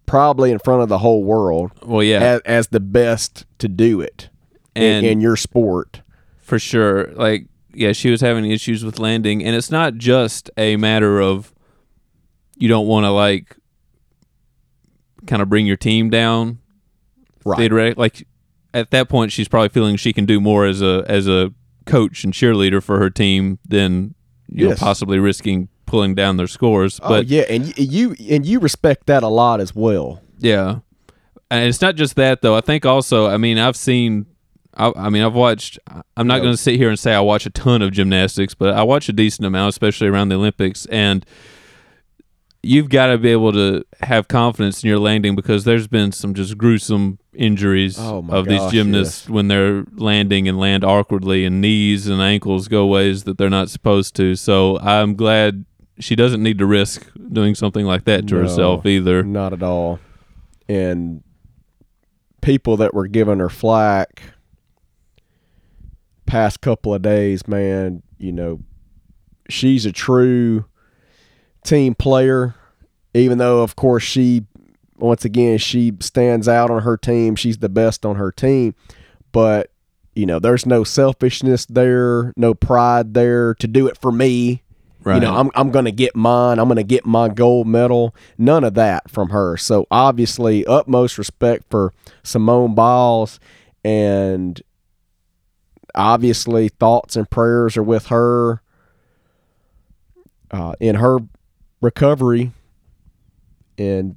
probably 0.06 0.50
in 0.50 0.58
front 0.58 0.82
of 0.82 0.88
the 0.88 0.98
whole 0.98 1.22
world 1.22 1.70
well, 1.82 2.02
yeah, 2.02 2.18
as, 2.18 2.40
as 2.44 2.68
the 2.68 2.80
best 2.80 3.46
to 3.58 3.68
do 3.68 4.00
it 4.00 4.28
and 4.74 5.06
in, 5.06 5.12
in 5.12 5.20
your 5.20 5.36
sport. 5.36 6.02
for 6.42 6.58
sure. 6.58 7.12
Like, 7.12 7.46
yeah, 7.74 7.92
she 7.92 8.10
was 8.10 8.20
having 8.20 8.50
issues 8.50 8.84
with 8.84 8.98
landing, 8.98 9.44
and 9.44 9.54
it's 9.56 9.70
not 9.70 9.94
just 9.94 10.50
a 10.56 10.76
matter 10.76 11.20
of 11.20 11.54
you 12.56 12.68
don't 12.68 12.86
want 12.86 13.04
to 13.04 13.10
like 13.10 13.56
kind 15.26 15.42
of 15.42 15.48
bring 15.48 15.66
your 15.66 15.76
team 15.76 16.10
down. 16.10 16.58
Right. 17.44 17.58
Theoretic- 17.58 17.96
Like 17.98 18.26
at 18.74 18.90
that 18.90 19.08
point, 19.08 19.32
she's 19.32 19.48
probably 19.48 19.68
feeling 19.70 19.96
she 19.96 20.12
can 20.12 20.26
do 20.26 20.40
more 20.40 20.66
as 20.66 20.82
a 20.82 21.04
as 21.08 21.26
a 21.28 21.52
coach 21.86 22.24
and 22.24 22.32
cheerleader 22.32 22.82
for 22.82 22.98
her 22.98 23.10
team 23.10 23.58
than 23.66 24.14
you 24.48 24.68
know 24.68 24.74
possibly 24.76 25.18
risking 25.18 25.68
pulling 25.86 26.14
down 26.14 26.36
their 26.36 26.46
scores. 26.46 27.00
oh 27.02 27.08
But 27.08 27.26
yeah, 27.26 27.42
and 27.48 27.76
you 27.78 28.14
and 28.28 28.44
you 28.46 28.60
respect 28.60 29.06
that 29.06 29.22
a 29.22 29.28
lot 29.28 29.60
as 29.60 29.74
well. 29.74 30.20
yeah, 30.38 30.80
and 31.50 31.68
it's 31.68 31.80
not 31.80 31.96
just 31.96 32.14
that 32.16 32.42
though. 32.42 32.54
I 32.54 32.60
think 32.60 32.84
also, 32.86 33.26
I 33.26 33.36
mean, 33.38 33.58
I've 33.58 33.76
seen. 33.76 34.26
I, 34.74 34.92
I 34.96 35.08
mean, 35.10 35.22
I've 35.22 35.34
watched. 35.34 35.78
I'm 36.16 36.26
not 36.26 36.36
Yeah. 36.36 36.40
going 36.44 36.52
to 36.54 36.56
sit 36.62 36.76
here 36.76 36.88
and 36.90 36.98
say 36.98 37.12
I 37.14 37.20
watch 37.20 37.44
a 37.46 37.50
ton 37.50 37.82
of 37.82 37.92
gymnastics, 37.92 38.54
but 38.54 38.74
I 38.74 38.82
watch 38.82 39.08
a 39.08 39.12
decent 39.12 39.46
amount, 39.46 39.70
especially 39.70 40.06
around 40.08 40.28
the 40.28 40.36
Olympics. 40.36 40.86
And 40.86 41.24
you've 42.62 42.88
got 42.90 43.06
to 43.06 43.18
be 43.18 43.30
able 43.30 43.52
to 43.52 43.84
have 44.02 44.28
confidence 44.28 44.82
in 44.84 44.88
your 44.88 44.98
landing 44.98 45.34
because 45.34 45.64
there's 45.64 45.88
been 45.88 46.12
some 46.12 46.34
just 46.34 46.56
gruesome 46.58 47.18
injuries 47.32 47.98
Oh, 47.98 48.24
of 48.28 48.46
these 48.46 48.64
gymnasts 48.70 49.22
yes. 49.24 49.30
when 49.30 49.48
they're 49.48 49.84
landing 49.94 50.46
and 50.46 50.58
land 50.58 50.84
awkwardly, 50.84 51.44
and 51.44 51.60
knees 51.60 52.06
and 52.06 52.20
ankles 52.20 52.68
go 52.68 52.86
ways 52.86 53.24
that 53.24 53.38
they're 53.38 53.48
not 53.50 53.70
supposed 53.70 54.14
to. 54.16 54.36
So 54.36 54.78
I'm 54.80 55.14
glad 55.14 55.64
she 55.98 56.14
doesn't 56.14 56.42
need 56.42 56.58
to 56.58 56.66
risk 56.66 57.10
doing 57.32 57.54
something 57.54 57.86
like 57.86 58.04
that 58.04 58.26
to 58.28 58.34
No. 58.36 58.42
herself 58.42 58.86
either. 58.86 59.22
Not 59.22 59.52
at 59.52 59.62
all. 59.62 59.98
And 60.68 61.22
people 62.40 62.76
that 62.78 62.94
were 62.94 63.06
giving 63.06 63.38
her 63.38 63.48
flack 63.50 64.22
past 66.30 66.60
couple 66.60 66.94
of 66.94 67.02
days, 67.02 67.48
man, 67.48 68.04
you 68.18 68.30
know, 68.30 68.60
she's 69.48 69.84
a 69.84 69.90
true 69.90 70.64
team 71.64 71.94
player, 71.94 72.54
even 73.14 73.38
though 73.38 73.62
of 73.62 73.74
course 73.74 74.04
she 74.04 74.46
once 74.96 75.24
again 75.24 75.58
she 75.58 75.92
stands 75.98 76.46
out 76.46 76.70
on 76.70 76.82
her 76.82 76.96
team. 76.96 77.34
She's 77.34 77.58
the 77.58 77.68
best 77.68 78.06
on 78.06 78.14
her 78.14 78.30
team. 78.30 78.76
But, 79.32 79.72
you 80.14 80.24
know, 80.24 80.38
there's 80.38 80.66
no 80.66 80.84
selfishness 80.84 81.66
there, 81.66 82.32
no 82.36 82.54
pride 82.54 83.12
there 83.14 83.54
to 83.54 83.66
do 83.66 83.88
it 83.88 83.98
for 83.98 84.12
me. 84.12 84.62
Right. 85.02 85.16
You 85.16 85.22
know, 85.22 85.34
I'm 85.34 85.50
I'm 85.54 85.70
gonna 85.70 85.90
get 85.90 86.14
mine. 86.14 86.58
I'm 86.58 86.68
gonna 86.68 86.82
get 86.82 87.06
my 87.06 87.28
gold 87.28 87.66
medal. 87.66 88.14
None 88.36 88.62
of 88.64 88.74
that 88.74 89.10
from 89.10 89.30
her. 89.30 89.56
So 89.56 89.86
obviously, 89.90 90.64
utmost 90.66 91.16
respect 91.16 91.64
for 91.70 91.94
Simone 92.22 92.74
Biles, 92.74 93.40
and 93.82 94.60
obviously, 95.94 96.68
thoughts 96.68 97.16
and 97.16 97.28
prayers 97.28 97.76
are 97.76 97.82
with 97.82 98.06
her 98.06 98.62
uh, 100.50 100.74
in 100.80 100.96
her 100.96 101.18
recovery. 101.80 102.52
And 103.78 104.16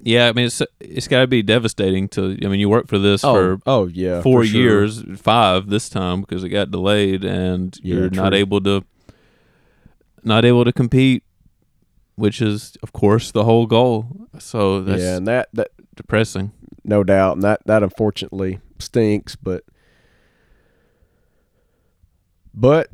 Yeah, 0.00 0.28
I 0.28 0.32
mean 0.32 0.46
it's 0.46 0.62
it's 0.80 1.08
got 1.08 1.20
to 1.20 1.26
be 1.26 1.42
devastating 1.42 2.08
to. 2.10 2.38
I 2.42 2.48
mean, 2.48 2.60
you 2.60 2.68
work 2.68 2.88
for 2.88 2.98
this 2.98 3.22
for 3.22 3.58
oh 3.66 3.86
yeah, 3.86 4.22
four 4.22 4.42
for 4.42 4.46
sure. 4.46 4.60
years, 4.60 5.02
five 5.20 5.68
this 5.68 5.88
time 5.88 6.20
because 6.20 6.44
it 6.44 6.48
got 6.50 6.70
delayed, 6.70 7.24
and 7.24 7.76
Yeah, 7.82 7.96
you're 7.96 8.10
not 8.10 8.34
able 8.34 8.60
to 8.62 8.84
not 10.22 10.44
able 10.44 10.64
to 10.64 10.72
compete, 10.72 11.22
which 12.16 12.40
is 12.40 12.76
of 12.82 12.92
course 12.92 13.30
the 13.30 13.44
whole 13.44 13.66
goal. 13.66 14.06
So 14.38 14.80
that's 14.80 15.02
yeah, 15.02 15.16
and 15.16 15.26
that 15.26 15.48
that 15.52 15.68
depressing. 15.96 16.52
no 16.82 17.04
doubt, 17.04 17.34
and 17.34 17.42
that 17.42 17.60
that 17.66 17.82
unfortunately 17.82 18.60
stinks. 18.78 19.36
But 19.36 19.64
but 22.54 22.88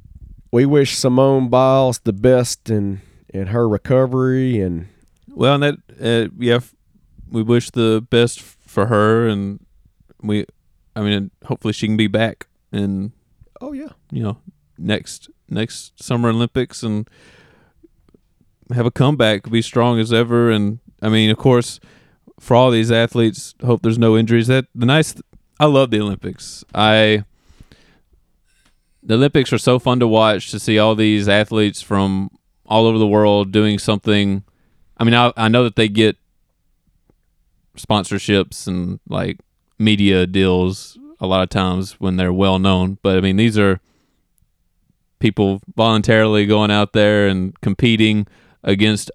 we 0.50 0.66
wish 0.66 0.96
Simone 0.96 1.48
Biles 1.48 2.00
the 2.00 2.12
best 2.12 2.70
in 2.70 3.00
in 3.32 3.48
her 3.48 3.68
recovery, 3.68 4.60
and 4.60 4.88
Well, 5.28 5.54
and 5.54 5.62
that 5.62 5.76
uh, 6.00 6.30
yeah, 6.38 6.60
we 7.30 7.42
wish 7.42 7.70
the 7.70 8.04
best 8.10 8.40
f- 8.40 8.56
for 8.66 8.86
her, 8.86 9.28
and 9.28 9.64
we, 10.22 10.46
I 10.96 11.02
mean, 11.02 11.30
hopefully 11.44 11.72
she 11.72 11.86
can 11.86 11.96
be 11.96 12.08
back 12.08 12.46
in 12.72 13.12
oh 13.60 13.72
yeah, 13.72 13.90
you 14.10 14.22
know 14.22 14.38
next 14.78 15.30
next 15.48 16.02
summer 16.02 16.30
Olympics 16.30 16.82
and 16.82 17.08
have 18.72 18.86
a 18.86 18.90
comeback, 18.90 19.50
be 19.50 19.62
strong 19.62 19.98
as 19.98 20.12
ever. 20.12 20.50
And 20.50 20.78
I 21.02 21.08
mean, 21.08 21.30
of 21.30 21.36
course, 21.36 21.80
for 22.38 22.54
all 22.56 22.70
these 22.70 22.90
athletes, 22.90 23.54
hope 23.64 23.82
there's 23.82 23.98
no 23.98 24.16
injuries. 24.16 24.46
That 24.46 24.66
the 24.74 24.86
nice, 24.86 25.14
I 25.58 25.66
love 25.66 25.90
the 25.90 26.00
Olympics. 26.00 26.64
I 26.74 27.24
the 29.02 29.14
Olympics 29.14 29.52
are 29.52 29.58
so 29.58 29.78
fun 29.78 30.00
to 30.00 30.06
watch 30.06 30.50
to 30.50 30.58
see 30.58 30.78
all 30.78 30.94
these 30.94 31.28
athletes 31.28 31.80
from 31.82 32.30
all 32.66 32.86
over 32.86 32.98
the 32.98 33.06
world 33.06 33.52
doing 33.52 33.78
something. 33.78 34.44
I 34.96 35.04
mean, 35.04 35.14
I 35.14 35.32
I 35.36 35.48
know 35.48 35.64
that 35.64 35.76
they 35.76 35.88
get 35.88 36.16
sponsorships 37.76 38.66
and 38.66 39.00
like 39.08 39.38
media 39.78 40.26
deals 40.26 40.98
a 41.20 41.26
lot 41.26 41.42
of 41.42 41.48
times 41.48 42.00
when 42.00 42.16
they're 42.16 42.32
well 42.32 42.58
known, 42.58 42.98
but 43.02 43.16
I 43.16 43.20
mean, 43.20 43.36
these 43.36 43.58
are 43.58 43.80
people 45.18 45.60
voluntarily 45.76 46.46
going 46.46 46.70
out 46.70 46.92
there 46.92 47.28
and 47.28 47.58
competing 47.60 48.26
against 48.64 49.10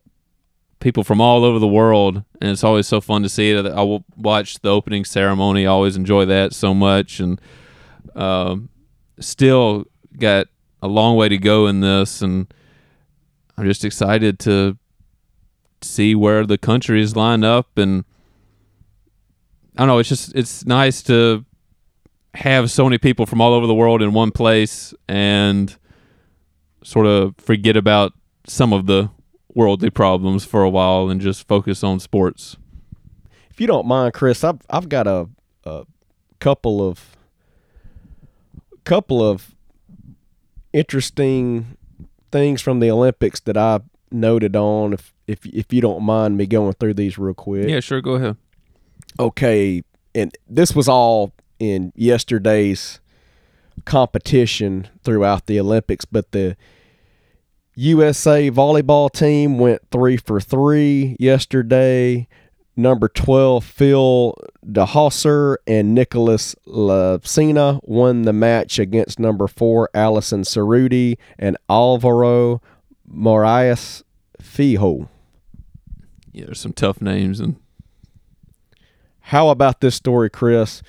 people 0.79 1.03
from 1.03 1.19
all 1.19 1.43
over 1.43 1.57
the 1.57 1.67
world 1.67 2.23
and 2.39 2.51
it's 2.51 2.63
always 2.63 2.87
so 2.87 3.01
fun 3.01 3.23
to 3.23 3.29
see 3.29 3.49
it 3.49 3.65
i 3.65 3.81
will 3.81 4.03
watch 4.15 4.59
the 4.59 4.69
opening 4.69 5.03
ceremony 5.03 5.65
I 5.65 5.69
always 5.69 5.95
enjoy 5.95 6.25
that 6.25 6.53
so 6.53 6.75
much 6.75 7.19
and 7.19 7.41
um, 8.13 8.69
still 9.19 9.85
got 10.17 10.47
a 10.81 10.87
long 10.87 11.15
way 11.15 11.29
to 11.29 11.37
go 11.37 11.67
in 11.67 11.81
this 11.81 12.21
and 12.21 12.53
i'm 13.57 13.65
just 13.65 13.83
excited 13.83 14.39
to 14.39 14.77
see 15.81 16.15
where 16.15 16.45
the 16.45 16.57
countries 16.57 17.15
line 17.15 17.43
up 17.43 17.77
and 17.77 18.05
i 19.77 19.81
don't 19.81 19.87
know 19.87 19.99
it's 19.99 20.09
just 20.09 20.33
it's 20.35 20.65
nice 20.65 21.01
to 21.01 21.45
have 22.35 22.69
so 22.69 22.83
many 22.83 22.97
people 22.97 23.25
from 23.25 23.41
all 23.41 23.53
over 23.53 23.65
the 23.67 23.73
world 23.73 24.01
in 24.01 24.13
one 24.13 24.31
place 24.31 24.93
and 25.07 25.77
sort 26.83 27.07
of 27.07 27.33
forget 27.37 27.75
about 27.75 28.13
some 28.45 28.73
of 28.73 28.85
the 28.85 29.09
worldly 29.53 29.89
problems 29.89 30.45
for 30.45 30.61
a 30.61 30.69
while 30.69 31.09
and 31.09 31.21
just 31.21 31.47
focus 31.47 31.83
on 31.83 31.99
sports. 31.99 32.57
if 33.49 33.61
you 33.61 33.67
don't 33.67 33.87
mind, 33.87 34.13
Chris, 34.13 34.43
I've 34.43 34.59
I've 34.69 34.89
got 34.89 35.07
a 35.07 35.29
a 35.63 35.85
couple 36.39 36.87
of 36.87 37.14
couple 38.85 39.21
of 39.21 39.53
interesting 40.73 41.77
things 42.31 42.61
from 42.61 42.79
the 42.79 42.89
Olympics 42.91 43.39
that 43.41 43.57
I 43.57 43.81
noted 44.11 44.55
on. 44.55 44.93
If 44.93 45.13
if 45.27 45.45
if 45.45 45.73
you 45.73 45.81
don't 45.81 46.03
mind 46.03 46.37
me 46.37 46.45
going 46.45 46.73
through 46.73 46.93
these 46.95 47.17
real 47.17 47.33
quick. 47.33 47.67
Yeah, 47.67 47.79
sure, 47.79 48.01
go 48.01 48.13
ahead. 48.13 48.37
okay, 49.19 49.81
and 50.13 50.35
this 50.47 50.75
was 50.75 50.87
all 50.87 51.33
in 51.59 51.91
yesterday's 51.95 52.99
competition 53.85 54.87
throughout 55.03 55.45
the 55.45 55.59
Olympics, 55.59 56.05
but 56.05 56.31
the 56.31 56.55
USA 57.75 58.49
volleyball 58.51 59.11
team 59.11 59.57
went 59.57 59.81
three 59.91 60.17
for 60.17 60.39
three 60.39 61.15
yesterday. 61.19 62.27
Number 62.77 63.07
12, 63.07 63.63
Phil 63.63 64.35
Dalhausser 64.65 65.57
and 65.65 65.95
Nicholas 65.95 66.55
Lucena 66.67 67.79
won 67.83 68.23
the 68.23 68.33
match 68.33 68.79
against 68.79 69.17
number 69.17 69.47
four, 69.47 69.89
Allison 69.93 70.41
Cerutti 70.41 71.17
and 71.39 71.55
Alvaro 71.69 72.61
Moraes 73.09 74.03
Fijo. 74.41 75.07
Yeah, 76.33 76.45
there's 76.45 76.59
some 76.59 76.73
tough 76.73 77.01
names 77.01 77.39
and 77.39 77.55
How 79.21 79.49
about 79.49 79.79
this 79.79 79.95
story, 79.95 80.29
Chris? 80.29 80.81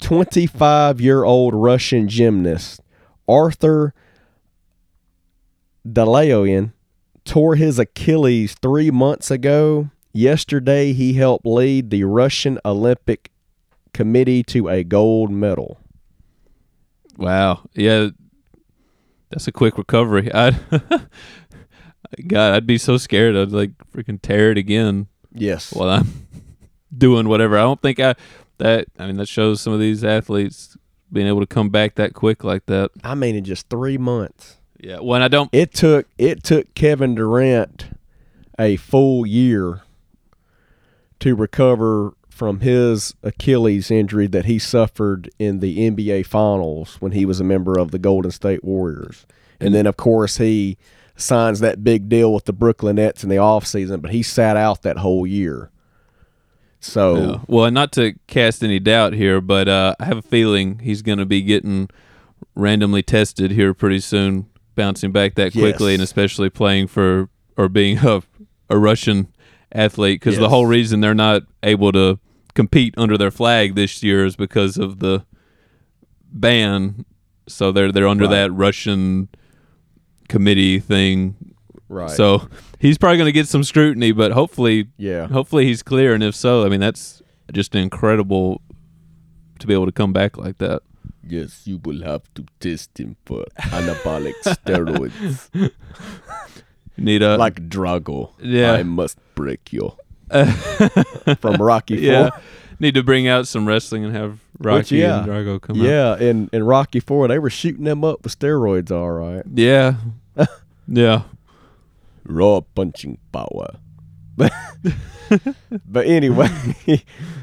25 0.00 1.00
year 1.00 1.24
old 1.24 1.54
Russian 1.54 2.08
gymnast 2.08 2.80
Arthur 3.28 3.92
Dalayan 5.86 6.72
tore 7.24 7.56
his 7.56 7.78
Achilles 7.78 8.54
three 8.60 8.90
months 8.90 9.30
ago. 9.30 9.90
Yesterday, 10.16 10.92
he 10.92 11.14
helped 11.14 11.44
lead 11.44 11.90
the 11.90 12.04
Russian 12.04 12.58
Olympic 12.64 13.32
Committee 13.92 14.44
to 14.44 14.68
a 14.68 14.84
gold 14.84 15.30
medal. 15.32 15.78
wow, 17.18 17.62
yeah, 17.74 18.08
that's 19.30 19.48
a 19.48 19.52
quick 19.52 19.76
recovery. 19.76 20.32
I'd 20.34 20.56
God, 22.28 22.54
I'd 22.54 22.66
be 22.66 22.78
so 22.78 22.96
scared 22.96 23.34
I'd 23.36 23.50
like 23.50 23.72
freaking 23.92 24.22
tear 24.22 24.52
it 24.52 24.58
again 24.58 25.08
Yes. 25.32 25.72
while 25.72 25.88
I'm 25.90 26.26
doing 26.96 27.28
whatever. 27.28 27.58
I 27.58 27.62
don't 27.62 27.82
think 27.82 27.98
I 27.98 28.14
that 28.58 28.86
I 28.98 29.06
mean 29.08 29.16
that 29.16 29.26
shows 29.26 29.60
some 29.60 29.72
of 29.72 29.80
these 29.80 30.04
athletes 30.04 30.76
being 31.12 31.26
able 31.26 31.40
to 31.40 31.46
come 31.46 31.70
back 31.70 31.96
that 31.96 32.14
quick 32.14 32.44
like 32.44 32.66
that. 32.66 32.90
I 33.02 33.14
mean, 33.16 33.34
in 33.34 33.42
just 33.44 33.68
three 33.68 33.98
months. 33.98 34.58
Yeah, 34.78 34.98
when 35.00 35.22
I 35.22 35.28
don't 35.28 35.50
It 35.52 35.74
took 35.74 36.06
it 36.18 36.44
took 36.44 36.72
Kevin 36.74 37.16
Durant 37.16 37.86
a 38.60 38.76
full 38.76 39.26
year 39.26 39.82
to 41.24 41.34
recover 41.34 42.12
from 42.28 42.60
his 42.60 43.14
Achilles 43.22 43.90
injury 43.90 44.26
that 44.26 44.44
he 44.44 44.58
suffered 44.58 45.30
in 45.38 45.60
the 45.60 45.78
NBA 45.90 46.26
Finals 46.26 46.96
when 47.00 47.12
he 47.12 47.24
was 47.24 47.40
a 47.40 47.44
member 47.44 47.78
of 47.78 47.92
the 47.92 47.98
Golden 47.98 48.30
State 48.30 48.62
Warriors. 48.62 49.24
And 49.58 49.74
then 49.74 49.86
of 49.86 49.96
course 49.96 50.36
he 50.36 50.76
signs 51.16 51.60
that 51.60 51.82
big 51.82 52.10
deal 52.10 52.34
with 52.34 52.44
the 52.44 52.52
Brooklyn 52.52 52.96
Nets 52.96 53.22
in 53.22 53.30
the 53.30 53.36
offseason, 53.36 54.02
but 54.02 54.10
he 54.10 54.22
sat 54.22 54.58
out 54.58 54.82
that 54.82 54.98
whole 54.98 55.26
year. 55.26 55.70
So 56.80 57.16
Yeah. 57.16 57.38
Well, 57.46 57.70
not 57.70 57.90
to 57.92 58.14
cast 58.26 58.62
any 58.62 58.78
doubt 58.78 59.14
here, 59.14 59.40
but 59.40 59.66
uh, 59.66 59.94
I 59.98 60.04
have 60.04 60.18
a 60.18 60.22
feeling 60.22 60.80
he's 60.80 61.00
going 61.00 61.18
to 61.18 61.24
be 61.24 61.40
getting 61.40 61.88
randomly 62.54 63.02
tested 63.02 63.50
here 63.52 63.72
pretty 63.72 64.00
soon, 64.00 64.46
bouncing 64.74 65.10
back 65.12 65.36
that 65.36 65.52
quickly, 65.52 65.92
Yes. 65.92 66.00
and 66.00 66.02
especially 66.02 66.50
playing 66.50 66.88
for 66.88 67.30
or 67.56 67.70
being 67.70 67.98
a 68.02 68.22
a 68.70 68.78
Russian 68.78 69.28
athlete 69.74 70.20
because 70.20 70.38
the 70.38 70.48
whole 70.48 70.66
reason 70.66 71.00
they're 71.00 71.14
not 71.14 71.42
able 71.62 71.92
to 71.92 72.18
compete 72.54 72.94
under 72.96 73.18
their 73.18 73.30
flag 73.30 73.74
this 73.74 74.02
year 74.02 74.24
is 74.24 74.36
because 74.36 74.76
of 74.78 75.00
the 75.00 75.24
ban. 76.32 77.04
So 77.48 77.72
they're 77.72 77.92
they're 77.92 78.08
under 78.08 78.24
Right. 78.24 78.30
that 78.48 78.52
Russian 78.52 79.28
committee 80.28 80.78
thing. 80.80 81.36
Right. 81.88 82.10
So 82.10 82.48
he's 82.80 82.96
probably 82.98 83.18
going 83.18 83.26
to 83.28 83.32
get 83.32 83.46
some 83.48 83.62
scrutiny, 83.64 84.12
but 84.12 84.32
hopefully, 84.32 84.88
yeah. 84.96 85.26
hopefully 85.28 85.66
he's 85.66 85.82
clear. 85.82 86.14
And 86.14 86.22
if 86.22 86.34
so, 86.34 86.64
I 86.64 86.68
mean 86.68 86.80
that's 86.80 87.22
just 87.52 87.74
incredible 87.74 88.62
to 89.58 89.66
be 89.66 89.74
able 89.74 89.86
to 89.86 89.92
come 89.92 90.12
back 90.12 90.36
like 90.38 90.58
that. 90.58 90.82
Yes, 91.26 91.62
you 91.66 91.78
will 91.82 92.02
have 92.02 92.22
to 92.34 92.44
test 92.60 92.98
him 93.00 93.16
for 93.24 93.44
anabolic 93.58 94.34
steroids. 94.44 95.48
Need 96.96 97.22
a 97.22 97.36
like 97.36 97.68
Drago. 97.68 98.32
Yeah. 98.40 98.72
I 98.72 98.82
must 98.82 99.18
break 99.34 99.72
you. 99.72 99.96
From 101.40 101.56
Rocky 101.56 101.96
yeah. 101.96 102.30
Four. 102.30 102.40
Need 102.80 102.94
to 102.94 103.02
bring 103.02 103.28
out 103.28 103.46
some 103.46 103.66
wrestling 103.66 104.04
and 104.04 104.14
have 104.14 104.40
Rocky 104.58 104.96
yeah. 104.96 105.18
and 105.22 105.28
Drago 105.28 105.60
come 105.60 105.80
out. 105.80 105.86
Yeah, 105.86 106.18
in, 106.18 106.50
in 106.52 106.64
Rocky 106.64 107.00
Four, 107.00 107.28
they 107.28 107.38
were 107.38 107.50
shooting 107.50 107.84
them 107.84 108.04
up 108.04 108.24
with 108.24 108.38
steroids, 108.38 108.90
all 108.90 109.10
right. 109.10 109.42
Yeah. 109.52 109.94
yeah. 110.88 111.22
Raw 112.24 112.62
punching 112.74 113.18
power. 113.32 113.76
but 114.36 116.06
anyway, 116.06 116.48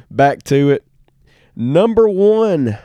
back 0.10 0.44
to 0.44 0.72
it. 0.72 0.86
Number 1.56 2.10
one, 2.10 2.78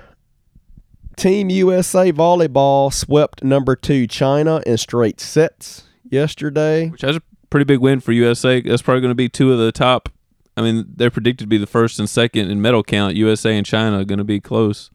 Team 1.16 1.50
USA 1.50 2.12
volleyball 2.12 2.92
swept 2.92 3.42
number 3.42 3.74
two 3.74 4.06
China 4.06 4.62
in 4.66 4.76
straight 4.76 5.20
sets 5.20 5.85
yesterday. 6.10 6.88
Which 6.88 7.02
has 7.02 7.16
a 7.16 7.22
pretty 7.50 7.64
big 7.64 7.80
win 7.80 8.00
for 8.00 8.12
USA. 8.12 8.60
That's 8.60 8.82
probably 8.82 9.00
going 9.00 9.10
to 9.10 9.16
be 9.16 9.28
two 9.28 9.52
of 9.52 9.58
the 9.58 9.72
top. 9.72 10.08
I 10.56 10.62
mean, 10.62 10.86
they're 10.88 11.10
predicted 11.10 11.44
to 11.44 11.48
be 11.48 11.58
the 11.58 11.66
first 11.66 11.98
and 11.98 12.08
second 12.08 12.50
in 12.50 12.62
medal 12.62 12.82
count. 12.82 13.14
USA 13.14 13.56
and 13.56 13.66
China 13.66 14.00
are 14.00 14.04
going 14.04 14.18
to 14.18 14.24
be 14.24 14.40
close. 14.40 14.90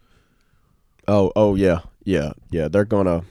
Oh, 1.07 1.31
oh 1.35 1.55
yeah, 1.55 1.79
yeah, 2.03 2.31
yeah. 2.51 2.67
They're 2.67 2.85
gonna 2.85 3.23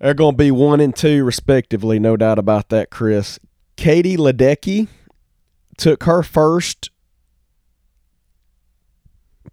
they're 0.00 0.14
gonna 0.14 0.36
be 0.36 0.50
one 0.50 0.80
and 0.80 0.94
two 0.94 1.24
respectively, 1.24 1.98
no 1.98 2.16
doubt 2.16 2.38
about 2.38 2.68
that, 2.70 2.90
Chris. 2.90 3.38
Katie 3.76 4.16
Ledecky 4.16 4.88
took 5.76 6.04
her 6.04 6.22
first 6.22 6.90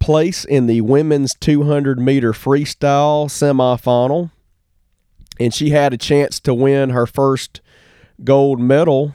place 0.00 0.44
in 0.44 0.66
the 0.66 0.80
women's 0.80 1.34
200 1.34 1.98
meter 1.98 2.32
freestyle 2.32 3.26
semifinal, 3.28 4.30
and 5.38 5.52
she 5.52 5.70
had 5.70 5.92
a 5.92 5.98
chance 5.98 6.40
to 6.40 6.54
win 6.54 6.90
her 6.90 7.06
first 7.06 7.60
gold 8.24 8.60
medal. 8.60 9.14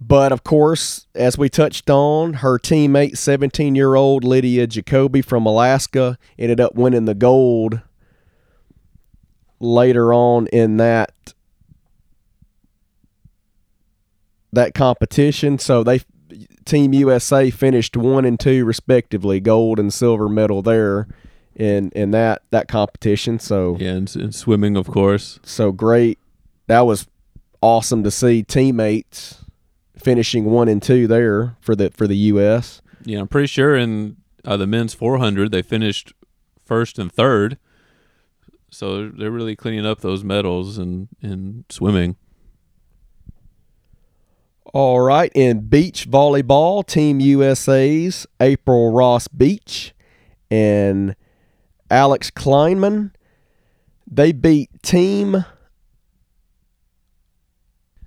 But 0.00 0.32
of 0.32 0.44
course, 0.44 1.06
as 1.14 1.38
we 1.38 1.48
touched 1.48 1.88
on, 1.88 2.34
her 2.34 2.58
teammate, 2.58 3.16
17 3.16 3.74
year 3.74 3.94
old 3.94 4.24
Lydia 4.24 4.66
Jacoby 4.66 5.22
from 5.22 5.46
Alaska, 5.46 6.18
ended 6.38 6.60
up 6.60 6.74
winning 6.74 7.06
the 7.06 7.14
gold 7.14 7.80
later 9.58 10.12
on 10.12 10.46
in 10.48 10.76
that 10.76 11.34
that 14.52 14.74
competition. 14.74 15.58
So 15.58 15.82
they 15.82 16.00
Team 16.64 16.92
USA 16.92 17.50
finished 17.50 17.96
one 17.96 18.24
and 18.24 18.38
two 18.38 18.64
respectively, 18.64 19.40
gold 19.40 19.78
and 19.78 19.94
silver 19.94 20.28
medal 20.28 20.62
there 20.62 21.06
in 21.56 21.90
in 21.90 22.12
that 22.12 22.42
that 22.50 22.68
competition. 22.68 23.38
So 23.38 23.76
Yeah, 23.80 23.92
and, 23.92 24.14
and 24.16 24.34
swimming, 24.34 24.76
of 24.76 24.86
course. 24.86 25.40
so 25.42 25.72
great. 25.72 26.18
That 26.68 26.80
was 26.80 27.06
awesome 27.60 28.04
to 28.04 28.10
see 28.10 28.42
teammates 28.42 29.44
finishing 29.96 30.44
one 30.44 30.68
and 30.68 30.82
two 30.82 31.06
there 31.06 31.56
for 31.60 31.74
the 31.74 31.90
for 31.90 32.06
the 32.06 32.16
U.S. 32.16 32.82
Yeah, 33.04 33.20
I'm 33.20 33.28
pretty 33.28 33.46
sure 33.46 33.76
in 33.76 34.16
uh, 34.44 34.56
the 34.56 34.66
men's 34.66 34.94
400 34.94 35.50
they 35.50 35.62
finished 35.62 36.12
first 36.64 36.98
and 36.98 37.10
third. 37.10 37.58
So 38.70 39.08
they're 39.08 39.30
really 39.30 39.56
cleaning 39.56 39.86
up 39.86 40.00
those 40.00 40.22
medals 40.22 40.76
and 40.76 41.08
in 41.22 41.64
swimming. 41.70 42.16
All 44.74 45.00
right, 45.00 45.30
in 45.34 45.68
beach 45.68 46.10
volleyball, 46.10 46.84
Team 46.84 47.20
USA's 47.20 48.26
April 48.40 48.92
Ross 48.92 49.28
Beach 49.28 49.94
and 50.50 51.16
Alex 51.90 52.30
Kleinman, 52.30 53.12
they 54.06 54.32
beat 54.32 54.70
Team 54.82 55.44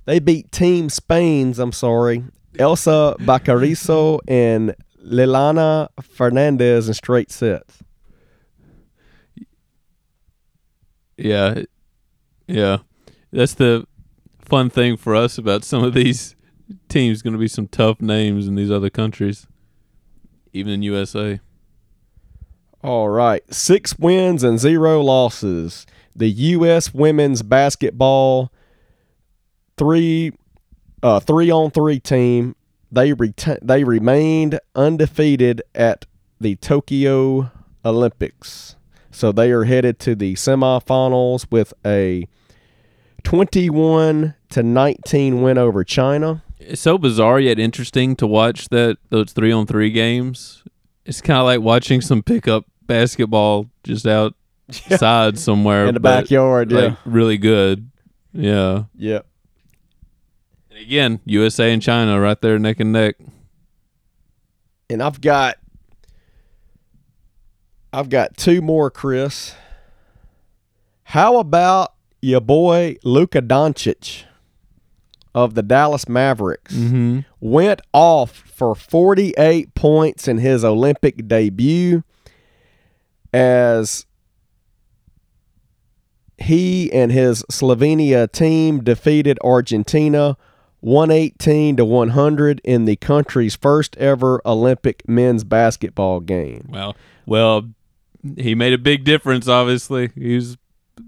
they 0.10 0.18
beat 0.18 0.52
Team 0.52 0.90
Spain's, 0.90 1.60
I'm 1.60 1.72
sorry, 1.72 2.24
Elsa 2.58 3.16
Baquerizo 3.20 4.20
and 4.28 4.74
Lilana 5.06 5.90
Fernandez 6.02 6.88
in 6.88 6.96
straight 6.96 7.30
sets. 7.30 7.84
Yeah, 11.16 11.62
yeah. 12.48 12.80
That's 13.32 13.54
the 13.54 13.86
fun 14.40 14.72
thing 14.72 14.98
for 14.98 15.14
us 15.16 15.38
about 15.38 15.64
some 15.64 15.84
of 15.84 15.94
these 15.94 16.36
teams. 16.88 17.22
Going 17.22 17.34
to 17.34 17.40
be 17.40 17.48
some 17.48 17.68
tough 17.68 18.02
names 18.02 18.48
in 18.48 18.56
these 18.56 18.72
other 18.72 18.90
countries, 18.90 19.46
even 20.54 20.74
in 20.74 20.82
USA. 20.82 21.40
All 22.84 23.10
right, 23.10 23.44
six 23.54 23.98
wins 24.00 24.44
and 24.44 24.58
zero 24.60 25.02
losses. 25.02 25.86
The 26.16 26.30
U.S. 26.30 26.94
women's 26.94 27.44
basketball 27.44 28.52
three 29.78 30.34
uh, 31.02 31.20
three 31.20 31.50
on 31.50 31.72
three 31.72 32.00
team 32.00 32.56
they 32.92 33.14
reta- 33.14 33.60
they 33.62 33.84
remained 33.84 34.60
undefeated 34.76 35.62
at 35.76 36.06
the 36.40 36.56
Tokyo 36.56 37.52
Olympics. 37.86 38.76
So 39.12 39.32
they 39.32 39.52
are 39.52 39.66
headed 39.66 40.00
to 40.00 40.16
the 40.16 40.36
semifinals 40.36 41.46
with 41.52 41.74
a 41.86 42.28
21 43.24 44.36
to 44.50 44.64
19 44.64 45.42
win 45.42 45.58
over 45.58 45.84
China. 45.84 46.44
It's 46.60 46.82
so 46.82 46.98
bizarre 46.98 47.40
yet 47.40 47.60
interesting 47.60 48.16
to 48.18 48.28
watch 48.28 48.70
that 48.70 48.98
those 49.10 49.34
three 49.34 49.52
on 49.52 49.66
three 49.66 49.92
games. 49.92 50.64
It's 51.10 51.22
kind 51.22 51.40
of 51.40 51.46
like 51.46 51.62
watching 51.62 52.02
some 52.02 52.22
pickup 52.22 52.66
basketball 52.86 53.68
just 53.84 54.06
outside 54.06 55.40
somewhere 55.40 55.88
in 55.88 55.96
the 55.96 56.00
backyard, 56.00 56.72
yeah. 56.72 56.80
like 56.80 56.98
really 57.04 57.38
good. 57.40 57.90
Yeah. 58.32 58.84
Yep. 58.96 59.26
And 60.70 60.80
again, 60.80 61.20
USA 61.26 61.74
and 61.74 61.82
China 61.82 62.20
right 62.22 62.40
there 62.40 62.60
neck 62.60 62.80
and 62.80 62.94
neck. 62.94 63.16
And 64.88 65.02
I've 65.02 65.20
got 65.20 65.58
I've 67.92 68.10
got 68.10 68.38
two 68.38 68.62
more, 68.62 68.92
Chris. 68.92 69.56
How 71.06 71.38
about 71.40 71.94
your 72.22 72.42
boy 72.42 72.98
Luka 73.04 73.42
Doncic 73.42 74.26
of 75.34 75.56
the 75.56 75.64
Dallas 75.64 76.08
Mavericks 76.08 76.76
Mm-hmm. 76.76 77.20
went 77.40 77.82
off 77.94 78.44
for 78.60 78.76
48 78.76 79.74
points 79.74 80.28
in 80.28 80.38
his 80.38 80.66
Olympic 80.66 81.28
debut 81.30 82.04
as 83.34 84.06
he 86.38 86.92
and 86.92 87.10
his 87.10 87.44
Slovenia 87.50 88.30
team 88.30 88.84
defeated 88.84 89.40
Argentina 89.44 90.38
118 90.82 91.78
to 91.78 91.86
100 91.86 92.62
in 92.66 92.84
the 92.84 92.98
country's 92.98 93.56
first 93.56 93.96
ever 93.96 94.42
Olympic 94.46 95.08
men's 95.08 95.46
basketball 95.46 96.20
game. 96.20 96.68
Well, 96.70 96.98
well, 97.26 97.70
he 98.36 98.56
made 98.56 98.74
a 98.74 98.78
big 98.78 99.06
difference. 99.06 99.48
Obviously, 99.48 100.10
he 100.16 100.36
was 100.36 100.58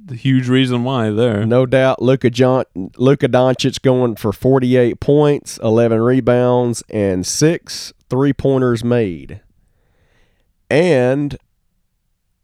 the 0.06 0.15
huge 0.15 0.47
reason 0.47 0.84
why 0.84 1.10
there. 1.10 1.45
No 1.45 1.65
doubt, 1.65 2.01
Luka 2.01 2.30
John, 2.30 2.65
Luka 2.97 3.27
Doncic 3.27 3.82
going 3.82 4.15
for 4.15 4.32
48 4.32 4.99
points, 4.99 5.60
11 5.63 5.99
rebounds, 6.01 6.84
and 6.89 7.25
six 7.25 7.93
three 8.10 8.34
pointers 8.34 8.84
made. 8.84 9.41
And 10.69 11.38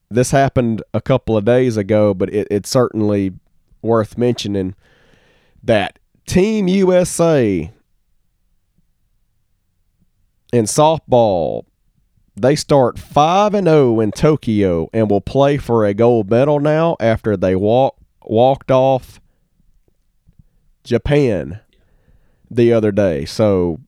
this 0.09 0.31
happened 0.31 0.81
a 0.93 1.01
couple 1.01 1.37
of 1.37 1.45
days 1.45 1.77
ago, 1.77 2.13
but 2.13 2.33
it, 2.33 2.47
it's 2.49 2.69
certainly 2.69 3.33
worth 3.81 4.17
mentioning 4.17 4.75
that 5.63 5.99
Team 6.25 6.67
USA 6.67 7.71
in 10.51 10.65
softball 10.65 11.65
they 12.39 12.55
start 12.55 12.99
5 12.99 13.53
and 13.53 13.67
0 13.67 13.99
in 13.99 14.11
Tokyo 14.11 14.89
and 14.93 15.09
will 15.09 15.21
play 15.21 15.57
for 15.57 15.85
a 15.85 15.93
gold 15.93 16.29
medal 16.29 16.59
now 16.59 16.95
after 16.99 17.35
they 17.35 17.55
walk 17.55 17.95
walked 18.25 18.71
off 18.71 19.19
Japan 20.83 21.59
the 22.49 22.71
other 22.73 22.91
day. 22.91 23.25
So 23.25 23.79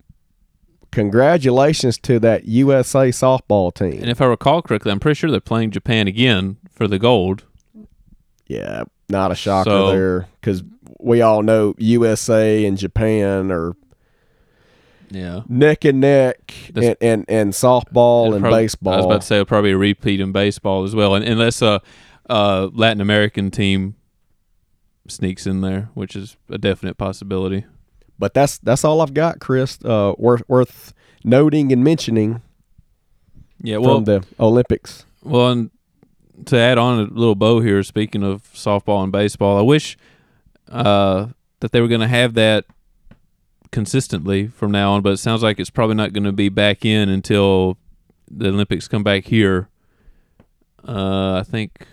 congratulations 0.92 1.98
to 2.00 2.20
that 2.20 2.46
USA 2.46 3.10
softball 3.10 3.74
team. 3.74 4.00
And 4.02 4.10
if 4.10 4.22
I 4.22 4.26
recall 4.26 4.62
correctly, 4.62 4.92
I'm 4.92 5.00
pretty 5.00 5.16
sure 5.18 5.30
they're 5.32 5.40
playing 5.40 5.72
Japan 5.72 6.08
again 6.08 6.58
for 6.72 6.88
the 6.88 7.00
gold. 7.00 7.44
Yeah. 8.48 8.84
not 9.12 9.32
a 9.32 9.36
shocker 9.36 9.70
So- 9.70 9.92
there 9.92 10.28
because 10.40 10.64
we 11.00 11.22
all 11.22 11.42
know 11.42 11.74
USA 11.80 12.64
and 12.66 12.78
Japan 12.78 13.52
are 13.52 13.74
Yeah. 15.12 15.42
neck 15.48 15.86
and 15.86 16.00
neck, 16.02 16.54
That's- 16.74 16.96
and, 17.02 17.26
and 17.30 17.40
and 17.40 17.54
softball 17.54 18.34
and 18.34 18.42
prob- 18.42 18.54
baseball. 18.54 18.94
I 18.94 18.98
was 18.98 19.06
about 19.06 19.22
to 19.22 19.28
say 19.28 19.36
it'll 19.38 19.46
probably 19.46 19.72
a 19.72 19.78
repeat 19.78 20.20
in 20.20 20.32
baseball 20.32 20.84
as 20.84 20.94
well, 20.96 21.16
and 21.16 21.26
unless 21.26 21.62
a 21.62 21.82
uh, 22.30 22.70
Latin 22.74 23.02
American 23.02 23.50
team 23.52 23.96
sneaks 25.08 25.48
in 25.48 25.62
there, 25.62 25.90
which 25.96 26.16
is 26.16 26.38
a 26.50 26.58
definite 26.58 26.98
possibility. 26.98 27.66
but 28.20 28.34
that's 28.34 28.58
that's 28.60 28.84
all 28.86 29.02
I've 29.02 29.14
got, 29.14 29.40
Chris. 29.40 29.80
Uh, 29.84 30.14
worth 30.18 30.44
worth 30.48 30.94
noting 31.24 31.72
and 31.74 31.84
mentioning 31.84 32.42
Yeah. 33.64 33.78
Well, 33.78 33.96
from 33.96 34.04
the 34.06 34.26
Olympics. 34.40 35.06
Well, 35.24 35.50
and 35.50 35.72
to 36.46 36.58
add 36.58 36.78
on 36.78 37.00
a 37.00 37.04
little 37.04 37.36
bow 37.36 37.60
here, 37.62 37.82
speaking 37.84 38.24
of 38.24 38.44
softball 38.54 39.04
and 39.04 39.12
baseball, 39.12 39.58
I 39.58 39.62
wish 39.62 39.98
uh, 40.72 41.28
that 41.62 41.72
they 41.72 41.82
were 41.82 41.88
going 41.90 42.00
to 42.02 42.08
have 42.08 42.36
that 42.36 42.66
consistently 43.72 44.48
from 44.48 44.72
now 44.72 44.94
on, 44.94 45.02
but 45.02 45.14
it 45.14 45.18
sounds 45.18 45.44
like 45.44 45.60
it's 45.60 45.70
probably 45.70 45.96
not 45.96 46.14
going 46.14 46.24
to 46.24 46.32
be 46.32 46.50
back 46.50 46.86
in 46.86 47.10
until 47.10 47.78
the 48.30 48.50
Olympics 48.50 48.88
come 48.88 49.04
back 49.04 49.26
here. 49.26 49.70
Uh, 50.88 51.36
I 51.36 51.44
think 51.44 51.88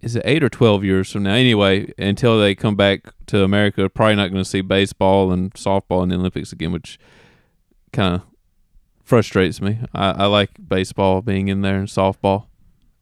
is 0.00 0.16
it 0.16 0.22
eight 0.24 0.42
or 0.42 0.48
twelve 0.48 0.84
years 0.84 1.10
from 1.10 1.22
now? 1.22 1.34
Anyway, 1.34 1.92
until 1.96 2.38
they 2.38 2.54
come 2.54 2.74
back 2.74 3.12
to 3.26 3.44
America, 3.44 3.88
probably 3.88 4.16
not 4.16 4.30
going 4.30 4.42
to 4.42 4.48
see 4.48 4.60
baseball 4.60 5.32
and 5.32 5.54
softball 5.54 6.02
in 6.02 6.08
the 6.08 6.16
Olympics 6.16 6.52
again, 6.52 6.72
which 6.72 6.98
kind 7.92 8.16
of 8.16 8.22
frustrates 9.04 9.60
me. 9.60 9.78
I, 9.94 10.10
I 10.10 10.26
like 10.26 10.50
baseball 10.68 11.22
being 11.22 11.48
in 11.48 11.62
there 11.62 11.78
and 11.78 11.88
softball. 11.88 12.46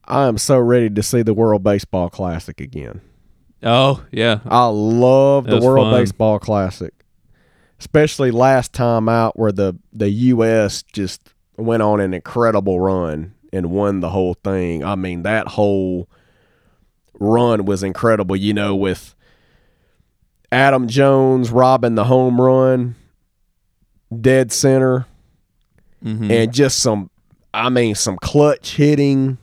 I 0.05 0.27
am 0.27 0.37
so 0.37 0.59
ready 0.59 0.89
to 0.89 1.03
see 1.03 1.21
the 1.21 1.33
World 1.33 1.63
Baseball 1.63 2.09
Classic 2.09 2.59
again. 2.59 3.01
Oh 3.63 4.03
yeah, 4.11 4.39
I 4.45 4.65
love 4.65 5.45
the 5.45 5.59
World 5.59 5.87
fun. 5.87 6.01
Baseball 6.01 6.39
Classic, 6.39 6.93
especially 7.79 8.31
last 8.31 8.73
time 8.73 9.07
out 9.07 9.37
where 9.37 9.51
the 9.51 9.77
the 9.93 10.09
U.S. 10.09 10.83
just 10.83 11.33
went 11.57 11.83
on 11.83 11.99
an 11.99 12.13
incredible 12.13 12.79
run 12.79 13.33
and 13.53 13.69
won 13.69 13.99
the 13.99 14.09
whole 14.09 14.33
thing. 14.33 14.83
I 14.83 14.95
mean, 14.95 15.23
that 15.23 15.47
whole 15.49 16.09
run 17.19 17.65
was 17.65 17.83
incredible. 17.83 18.35
You 18.35 18.53
know, 18.53 18.75
with 18.75 19.15
Adam 20.51 20.87
Jones 20.87 21.51
robbing 21.51 21.95
the 21.95 22.05
home 22.05 22.41
run, 22.41 22.95
dead 24.19 24.51
center, 24.51 25.05
hmm 26.01 26.31
and 26.31 26.51
just 26.53 26.79
some, 26.79 27.09
I 27.53 27.69
mean, 27.69 27.93
some 27.95 28.17
clutch 28.17 28.75
hitting. 28.75 29.37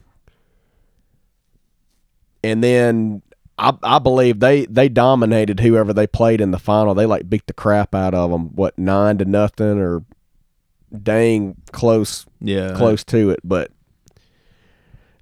And 2.44 2.62
then 2.62 3.22
I, 3.58 3.72
I 3.82 3.98
believe 3.98 4.40
they, 4.40 4.66
they 4.66 4.88
dominated 4.88 5.60
whoever 5.60 5.92
they 5.92 6.06
played 6.06 6.40
in 6.40 6.52
the 6.52 6.58
final. 6.58 6.94
They 6.94 7.06
like 7.06 7.28
beat 7.28 7.46
the 7.46 7.52
crap 7.52 7.94
out 7.94 8.14
of 8.14 8.30
them. 8.30 8.54
What 8.54 8.78
nine 8.78 9.18
to 9.18 9.24
nothing 9.24 9.78
or 9.80 10.04
dang 11.02 11.56
close 11.72 12.24
yeah, 12.40 12.74
close 12.76 13.04
to 13.04 13.30
it. 13.30 13.40
But 13.44 13.70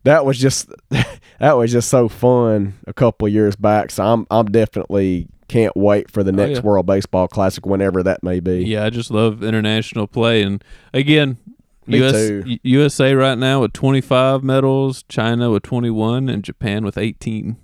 that 0.05 0.25
was 0.25 0.39
just 0.39 0.71
that 1.41 1.53
was 1.57 1.73
just 1.73 1.89
so 1.89 2.09
fun 2.09 2.75
a 2.87 2.93
couple 2.93 3.27
years 3.29 3.57
back. 3.57 3.91
So 3.91 4.05
I'm 4.05 4.27
I'm 4.31 4.47
definitely 4.47 5.29
can't 5.49 5.77
wait 5.77 6.11
for 6.11 6.23
the 6.23 6.33
Oh, 6.33 6.35
next 6.35 6.57
yeah. 6.59 6.61
World 6.63 6.87
Baseball 6.87 7.29
Classic 7.29 7.65
whenever 7.65 8.03
that 8.03 8.23
may 8.23 8.41
be. 8.41 8.65
Yeah, 8.65 8.85
I 8.85 8.91
just 8.91 9.11
love 9.11 9.43
international 9.43 10.07
play, 10.07 10.43
and 10.43 10.63
again, 10.93 11.39
Me 11.87 12.05
US, 12.05 12.13
too. 12.13 12.59
USA 12.63 13.15
right 13.15 13.39
now 13.39 13.61
with 13.63 13.73
25 13.73 14.43
medals, 14.43 15.05
China 15.09 15.51
with 15.51 15.63
21, 15.63 16.29
and 16.29 16.43
Japan 16.43 16.85
with 16.85 16.99
18. 16.99 17.57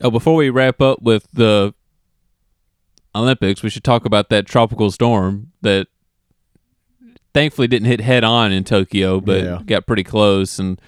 Oh, 0.00 0.10
before 0.10 0.34
we 0.36 0.50
wrap 0.50 0.80
up 0.80 1.02
with 1.02 1.26
the 1.32 1.74
Olympics, 3.14 3.62
we 3.62 3.70
should 3.70 3.84
talk 3.84 4.04
about 4.04 4.28
that 4.28 4.46
tropical 4.46 4.90
storm 4.90 5.52
that 5.62 5.88
thankfully 7.34 7.66
didn't 7.68 7.86
hit 7.88 8.00
head 8.00 8.24
on 8.24 8.52
in 8.52 8.64
Tokyo, 8.64 9.20
but 9.20 9.42
Yeah. 9.42 9.60
got 9.66 9.86
pretty 9.86 10.04
close 10.04 10.58
and 10.58 10.80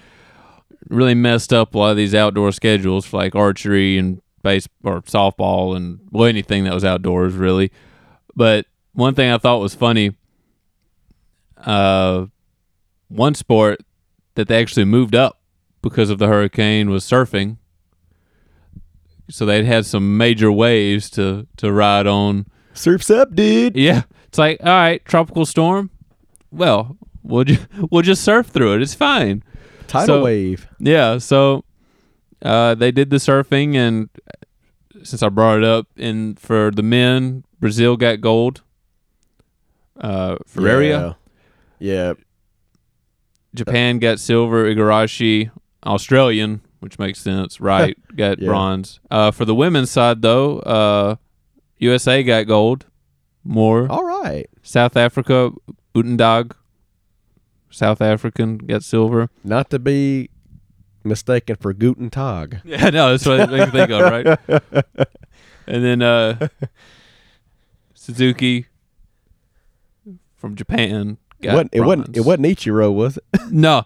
really 0.89 1.13
messed 1.13 1.53
up 1.53 1.75
a 1.75 1.77
lot 1.77 1.91
of 1.91 1.97
these 1.97 2.15
outdoor 2.15 2.51
schedules 2.51 3.05
for 3.05 3.17
like 3.17 3.35
archery 3.35 3.97
and 3.97 4.21
base 4.43 4.67
or 4.83 5.01
softball 5.03 5.75
and 5.75 5.99
well 6.11 6.25
anything 6.25 6.63
that 6.63 6.73
was 6.73 6.83
outdoors 6.83 7.33
really. 7.35 7.71
But 8.35 8.65
one 8.93 9.13
thing 9.13 9.29
I 9.29 9.37
thought 9.37 9.59
was 9.59 9.75
funny, 9.75 10.15
uh, 11.57 12.25
one 13.09 13.35
sport 13.35 13.81
that 14.35 14.47
they 14.47 14.59
actually 14.59 14.85
moved 14.85 15.15
up 15.15 15.39
because 15.81 16.09
of 16.09 16.17
the 16.17 16.27
hurricane 16.27 16.89
was 16.89 17.03
surfing. 17.03 17.57
So 19.31 19.45
they'd 19.45 19.65
had 19.65 19.85
some 19.85 20.17
major 20.17 20.51
waves 20.51 21.09
to 21.11 21.47
to 21.57 21.71
ride 21.71 22.05
on. 22.07 22.45
Surf's 22.73 23.09
up, 23.09 23.33
dude. 23.35 23.75
Yeah, 23.75 24.03
it's 24.27 24.37
like 24.37 24.59
all 24.61 24.67
right, 24.69 25.03
tropical 25.05 25.45
storm. 25.45 25.89
Well, 26.51 26.97
we'll 27.23 27.45
ju- 27.45 27.57
we'll 27.91 28.01
just 28.03 28.23
surf 28.23 28.47
through 28.47 28.75
it. 28.75 28.81
It's 28.81 28.93
fine. 28.93 29.43
Tidal 29.87 30.05
So- 30.07 30.23
wave. 30.23 30.67
Yeah, 30.79 31.17
so 31.17 31.63
uh, 32.41 32.75
they 32.75 32.91
did 32.91 33.09
the 33.09 33.17
surfing, 33.17 33.75
and 33.75 34.09
since 35.03 35.23
I 35.23 35.29
brought 35.29 35.59
it 35.59 35.63
up, 35.63 35.87
and 35.97 36.39
for 36.39 36.71
the 36.71 36.83
men, 36.83 37.43
Brazil 37.59 37.97
got 37.97 38.21
gold. 38.21 38.61
Uh, 39.99 40.37
Ferreira, 40.47 41.17
Yeah. 41.79 42.13
Japan 43.53 43.99
got 43.99 44.19
silver. 44.19 44.65
Igarashi, 44.65 45.51
Australian, 45.85 46.61
which 46.81 46.99
makes 46.99 47.19
sense, 47.19 47.59
right? 47.61 47.97
got 48.15 48.39
Yeah. 48.39 48.47
bronze. 48.49 48.99
Uh, 49.09 49.31
for 49.31 49.45
the 49.45 49.55
women's 49.55 49.89
side, 49.89 50.21
though, 50.21 50.59
uh, 50.59 51.15
USA 51.77 52.21
got 52.23 52.45
gold. 52.47 52.85
More 53.43 53.87
All 53.89 54.03
right. 54.05 54.47
South 54.61 54.95
Africa, 54.95 55.51
Utendag, 55.95 56.51
South 57.71 58.01
African 58.01 58.57
got 58.59 58.83
silver. 58.83 59.29
Not 59.43 59.69
to 59.71 59.79
be 59.79 60.29
mistaken 61.03 61.55
for 61.55 61.73
Guten 61.73 62.09
Tag. 62.11 62.59
Yeah, 62.65 62.89
no, 62.91 63.09
that's 63.11 63.25
what 63.25 63.39
I 63.39 63.47
think 63.47 63.71
think 63.71 63.89
of, 63.89 64.01
right? 64.11 65.07
And 65.67 65.83
then 65.85 66.01
uh, 66.01 66.47
Suzuki 67.93 68.65
from 70.35 70.55
Japan 70.55 71.17
Wasn't, 71.45 71.69
it 71.73 71.81
wasn't 71.81 72.17
it 72.17 72.21
wasn't 72.21 72.45
Ichiro, 72.47 72.93
was 72.93 73.17
it? 73.17 73.23
No, 73.51 73.83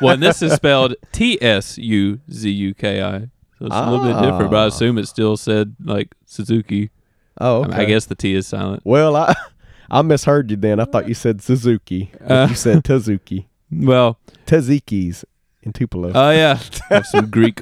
well, 0.00 0.16
this 0.16 0.42
is 0.42 0.52
spelled 0.52 0.94
T 1.12 1.40
S 1.42 1.76
U 1.78 2.20
Z 2.30 2.48
U 2.50 2.74
K 2.74 3.02
I, 3.02 3.18
so 3.58 3.66
it's 3.66 3.74
a 3.74 3.90
little 3.90 4.04
bit 4.06 4.14
different. 4.22 4.50
But 4.50 4.56
I 4.58 4.64
Ah. 4.64 4.66
assume 4.68 4.98
it 4.98 5.06
still 5.06 5.36
said 5.36 5.74
like 5.84 6.14
Suzuki. 6.26 6.90
Oh, 7.40 7.64
I, 7.64 7.66
mean. 7.68 7.74
I 7.80 7.84
guess 7.84 8.06
the 8.06 8.14
T 8.14 8.34
is 8.34 8.46
silent. 8.46 8.82
Well, 8.84 9.16
I 9.16 9.34
I 9.90 10.02
misheard 10.02 10.50
you 10.50 10.56
then. 10.56 10.78
I 10.80 10.84
thought 10.84 11.08
you 11.08 11.14
said 11.14 11.40
Suzuki. 11.42 12.12
Uh. 12.24 12.46
you 12.50 12.54
said 12.56 12.84
Tazuki. 12.84 13.46
Well, 13.70 14.18
Tazikis 14.46 15.24
in 15.62 15.72
Tupelo. 15.74 16.10
oh 16.14 16.30
yeah, 16.30 16.58
have 16.88 17.04
some 17.06 17.28
Greek. 17.28 17.60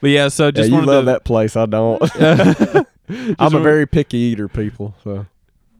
But 0.00 0.10
yeah, 0.10 0.28
so 0.28 0.44
yeah, 0.46 0.50
just 0.52 0.70
you 0.70 0.80
love 0.82 1.06
to, 1.06 1.10
that 1.10 1.24
place. 1.24 1.56
I 1.56 1.66
don't. 1.66 2.00
I'm 3.38 3.54
a 3.54 3.60
very 3.60 3.86
picky 3.86 4.16
eater, 4.18 4.46
people. 4.48 4.94
So 5.02 5.26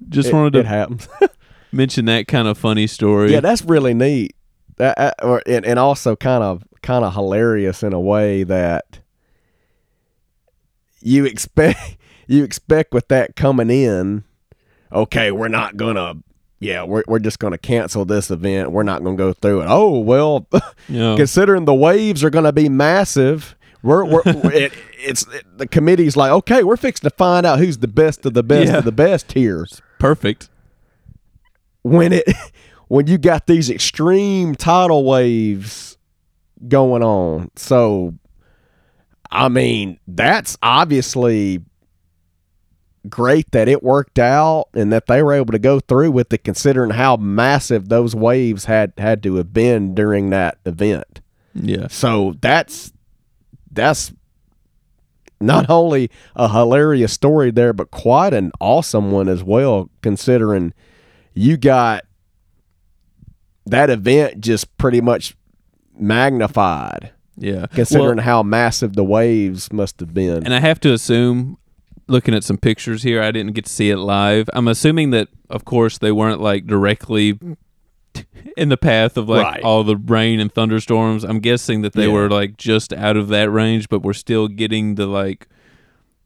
just 0.09 0.31
it, 0.31 0.35
wanted 0.35 0.55
to 0.55 0.59
it 0.61 0.67
happens. 0.67 1.09
Mention 1.75 2.05
that 2.07 2.27
kind 2.29 2.49
of 2.49 2.57
funny 2.59 2.87
story. 2.87 3.33
yeah, 3.33 3.41
that's 3.41 3.63
really 3.65 3.95
neat. 3.95 4.35
That, 4.77 4.99
uh, 4.99 5.13
or, 5.23 5.43
and, 5.47 5.65
and 5.65 5.79
also 5.79 6.17
kind 6.17 6.43
of 6.43 6.65
kind 6.83 7.05
of 7.05 7.15
hilarious 7.15 7.83
in 7.83 7.93
a 7.93 8.01
way 8.01 8.43
that 8.45 9.01
you 11.01 11.25
expect 11.25 11.97
you 12.27 12.45
expect 12.45 12.93
with 12.93 13.09
that 13.09 13.37
coming 13.37 13.71
in. 13.71 14.25
Okay, 14.93 15.31
we're 15.33 15.49
not 15.49 15.77
gonna. 15.77 16.15
Yeah, 16.61 16.85
we're 16.85 17.03
we're 17.07 17.19
just 17.19 17.39
gonna 17.39 17.59
cancel 17.59 18.05
this 18.05 18.31
event. 18.31 18.73
We're 18.73 18.85
not 18.85 19.03
gonna 19.05 19.17
go 19.17 19.33
through 19.33 19.63
it. 19.63 19.67
Oh 19.69 19.99
well, 19.99 20.47
know, 20.89 21.17
considering 21.17 21.65
the 21.67 21.75
waves 21.75 22.25
are 22.25 22.31
gonna 22.31 22.53
be 22.53 22.69
massive. 22.69 23.55
We're, 23.83 24.05
we're 24.07 24.23
it, 24.27 24.73
it's 24.99 25.27
the 25.57 25.67
committee's 25.69 26.17
like, 26.17 26.31
okay, 26.31 26.63
we're 26.65 26.79
fixing 26.79 27.09
to 27.09 27.15
find 27.15 27.45
out 27.45 27.59
who's 27.59 27.79
the 27.79 27.89
best 27.89 28.25
of 28.25 28.33
the 28.33 28.43
best 28.43 28.71
Yeah. 28.73 28.79
of 28.79 28.85
the 28.85 28.93
best 28.93 29.33
here. 29.33 29.67
perfect. 29.99 30.49
When 31.85 32.13
it 32.13 32.25
when 32.89 33.07
you 33.07 33.17
got 33.17 33.47
these 33.47 33.71
extreme 33.71 34.57
tidal 34.57 35.05
waves 35.05 35.97
going 36.67 37.05
on. 37.05 37.51
So 37.55 38.15
I 39.31 39.49
mean, 39.49 39.99
that's 40.07 40.57
obviously 40.63 41.61
great 43.09 43.51
that 43.51 43.69
it 43.69 43.83
worked 43.83 44.19
out 44.19 44.69
and 44.75 44.93
that 44.93 45.07
they 45.07 45.23
were 45.23 45.35
able 45.35 45.53
to 45.53 45.59
go 45.59 45.79
through 45.79 46.11
with 46.11 46.33
it 46.33 46.43
considering 46.43 46.91
how 46.91 47.17
massive 47.17 47.89
those 47.89 48.15
waves 48.15 48.65
had 48.65 48.93
had 48.97 49.23
to 49.23 49.35
have 49.37 49.53
been 49.53 49.95
during 49.95 50.31
that 50.31 50.59
event. 50.65 51.21
Yeah. 51.55 51.89
So 51.89 52.35
that's 52.41 52.93
that's 53.71 54.13
not 55.41 55.69
only 55.69 56.11
a 56.37 56.49
hilarious 56.49 57.13
story 57.13 57.51
there, 57.51 57.73
but 57.73 57.91
quite 57.91 58.33
an 58.33 58.53
awesome 58.61 59.11
one 59.11 59.29
as 59.29 59.43
well, 59.43 59.91
considering 60.01 60.73
you 61.35 61.57
got 61.57 62.05
that 63.67 63.91
event 63.91 64.41
just 64.41 64.77
pretty 64.79 65.01
much 65.01 65.37
magnified 65.99 67.13
Yeah. 67.37 67.67
considering 67.73 68.17
Well, 68.17 68.25
how 68.25 68.43
massive 68.43 68.95
the 68.95 69.05
waves 69.05 69.73
must 69.73 70.01
have 70.01 70.13
been. 70.15 70.45
and 70.45 70.55
I 70.55 70.61
have 70.61 70.81
to 70.81 70.93
assume, 70.93 71.57
looking 72.07 72.35
at 72.35 72.45
some 72.45 72.59
pictures 72.59 73.03
here, 73.03 73.23
I 73.23 73.31
didn't 73.31 73.53
get 73.55 73.65
to 73.67 73.73
see 73.73 73.91
it 73.91 73.97
live. 73.97 74.49
I'm 74.53 74.69
assuming 74.69 75.11
that, 75.11 75.29
of 75.49 75.65
course, 75.65 75.99
they 75.99 76.13
weren't 76.13 76.41
like 76.41 76.67
directly 76.67 77.39
in 78.57 78.69
the 78.69 78.77
path 78.77 79.17
of 79.17 79.29
like 79.29 79.43
Right. 79.45 79.63
all 79.65 79.83
the 79.83 79.97
rain 79.97 80.39
and 80.39 80.53
thunderstorms. 80.53 81.25
I'm 81.25 81.41
guessing 81.41 81.81
that 81.83 81.95
they 81.95 82.07
Yeah. 82.07 82.13
were 82.13 82.29
like 82.31 82.57
just 82.57 82.93
out 82.93 83.17
of 83.17 83.29
that 83.29 83.51
range, 83.51 83.89
but 83.89 84.03
we're 84.03 84.13
still 84.13 84.47
getting 84.47 84.95
the 84.97 85.07
like 85.07 85.49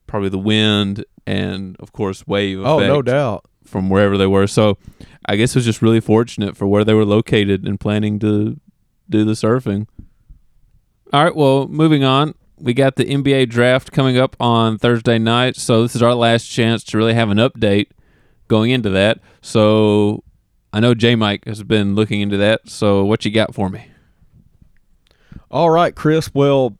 probably 0.07 0.29
the 0.31 0.39
wind 0.39 1.05
and 1.27 1.77
of 1.81 1.93
course 1.93 2.27
wave 2.27 2.59
oh, 2.61 2.79
effect 2.79 2.89
no 2.89 3.03
doubt. 3.03 3.45
From 3.69 3.89
wherever 3.91 4.17
they 4.17 4.27
were. 4.27 4.47
So 4.47 4.79
I 5.27 5.37
guess 5.37 5.51
it 5.51 5.57
was 5.57 5.65
just 5.65 5.83
really 5.83 6.01
fortunate 6.01 6.57
for 6.57 6.67
where 6.67 6.85
they 6.85 6.95
were 6.95 7.05
located 7.05 7.67
and 7.67 7.79
planning 7.79 8.19
to 8.21 8.59
do 9.09 9.25
the 9.25 9.33
surfing. 9.33 9.87
All 11.13 11.25
right, 11.25 11.35
well, 11.35 11.69
moving 11.69 12.05
on. 12.05 12.35
We 12.59 12.75
got 12.75 12.97
the 12.97 13.05
NBA 13.05 13.49
draft 13.51 13.93
coming 13.93 14.19
up 14.19 14.37
on 14.41 14.79
Thursday 14.79 15.19
night, 15.19 15.57
so 15.57 15.83
this 15.83 15.95
is 15.95 16.03
our 16.03 16.15
last 16.15 16.47
chance 16.47 16.83
to 16.85 16.99
really 16.99 17.15
have 17.15 17.31
an 17.31 17.39
update 17.39 17.89
going 18.49 18.71
into 18.71 18.91
that. 18.91 19.21
So 19.41 20.25
I 20.73 20.81
know 20.81 20.95
J 20.95 21.15
Mike 21.15 21.45
has 21.47 21.63
been 21.63 21.95
looking 21.95 22.21
into 22.21 22.37
that. 22.39 22.69
So 22.69 23.05
what 23.05 23.25
you 23.25 23.31
got 23.31 23.55
for 23.55 23.69
me? 23.69 23.87
All 25.51 25.71
right, 25.71 25.95
Chris. 25.95 26.35
Well, 26.35 26.77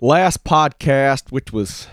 last 0.00 0.44
podcast, 0.44 1.30
which 1.30 1.52
was 1.52 1.88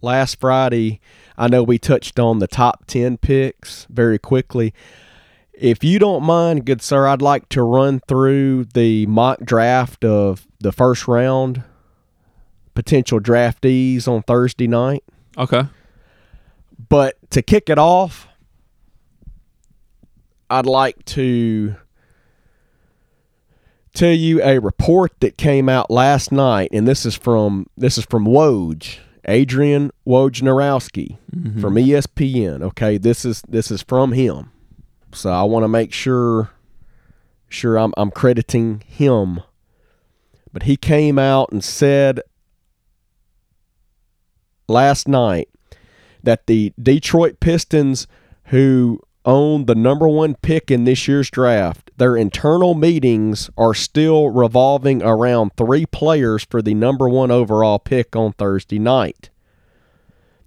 last 0.00 0.38
Friday, 0.38 1.00
I 1.36 1.48
know 1.48 1.62
we 1.62 1.78
touched 1.78 2.18
on 2.18 2.38
the 2.38 2.46
top 2.46 2.86
10 2.86 3.18
picks 3.18 3.86
very 3.90 4.18
quickly. 4.18 4.72
If 5.52 5.84
you 5.84 5.98
don't 5.98 6.22
mind, 6.22 6.64
good 6.64 6.82
sir, 6.82 7.06
I'd 7.06 7.22
like 7.22 7.48
to 7.50 7.62
run 7.62 8.00
through 8.06 8.66
the 8.74 9.06
mock 9.06 9.40
draft 9.40 10.04
of 10.04 10.46
the 10.60 10.72
first 10.72 11.06
round 11.06 11.62
potential 12.74 13.20
draftees 13.20 14.08
on 14.08 14.22
Thursday 14.22 14.66
night. 14.66 15.04
Okay. 15.38 15.64
But 16.88 17.16
to 17.30 17.42
kick 17.42 17.70
it 17.70 17.78
off, 17.78 18.28
I'd 20.50 20.66
like 20.66 21.04
to 21.06 21.76
tell 23.94 24.12
you 24.12 24.42
a 24.42 24.58
report 24.58 25.12
that 25.20 25.38
came 25.38 25.68
out 25.68 25.90
last 25.90 26.32
night, 26.32 26.70
and 26.72 26.86
this 26.86 27.06
is 27.06 27.14
from 27.14 27.66
this 27.76 27.96
is 27.96 28.04
from 28.04 28.26
Woj, 28.26 28.98
Adrian 29.26 29.90
Wojnarowski 30.06 31.18
mm-hmm. 31.34 31.60
from 31.60 31.78
E 31.78 31.88
ESPN. 31.88 32.62
Okay, 32.62 32.98
this 32.98 33.24
is 33.24 33.42
this 33.48 33.70
is 33.70 33.82
from 33.82 34.12
him, 34.12 34.50
so 35.12 35.30
I 35.30 35.42
want 35.42 35.64
to 35.64 35.68
make 35.68 35.92
sure 35.92 36.50
sure 37.48 37.78
I'm 37.78 37.92
I'm 37.96 38.10
crediting 38.10 38.82
him. 38.86 39.40
But 40.52 40.64
he 40.64 40.76
came 40.76 41.18
out 41.18 41.50
and 41.50 41.64
said 41.64 42.20
last 44.68 45.08
night 45.08 45.48
that 46.22 46.46
the 46.46 46.72
Detroit 46.80 47.40
Pistons, 47.40 48.06
who 48.46 49.00
own 49.24 49.66
the 49.66 49.74
number 49.74 50.08
one 50.08 50.34
pick 50.36 50.70
in 50.70 50.84
this 50.84 51.08
year's 51.08 51.30
draft, 51.30 51.83
their 51.96 52.16
internal 52.16 52.74
meetings 52.74 53.50
are 53.56 53.74
still 53.74 54.28
revolving 54.30 55.02
around 55.02 55.52
three 55.56 55.86
players 55.86 56.44
for 56.44 56.60
the 56.60 56.74
number 56.74 57.08
one 57.08 57.30
overall 57.30 57.78
pick 57.78 58.16
on 58.16 58.32
Thursday 58.32 58.78
night. 58.78 59.30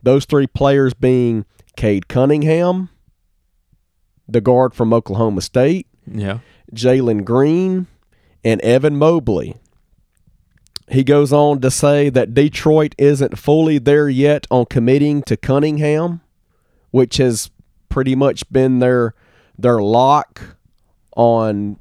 Those 0.04 0.26
three 0.26 0.48
players 0.48 0.94
being 0.94 1.46
Cade 1.76 2.08
Cunningham, 2.08 2.90
the 4.28 4.42
guard 4.42 4.74
from 4.74 4.94
Oklahoma 4.94 5.42
State, 5.42 5.88
Yeah. 6.12 6.40
Jalen 6.74 7.24
Green, 7.24 7.88
and 8.44 8.60
Evan 8.62 8.98
Mobley. 8.98 9.56
He 10.90 11.04
goes 11.04 11.34
on 11.34 11.60
to 11.62 11.72
say 11.72 12.10
that 12.10 12.34
Detroit 12.34 12.94
isn't 12.98 13.38
fully 13.38 13.78
there 13.78 14.08
yet 14.10 14.48
on 14.50 14.66
committing 14.66 15.22
to 15.24 15.36
Cunningham, 15.36 16.22
which 16.92 17.18
has 17.18 17.52
pretty 17.90 18.16
much 18.16 18.50
been 18.52 18.80
their 18.80 19.14
their 19.58 19.82
lock 19.82 20.57
on 21.18 21.78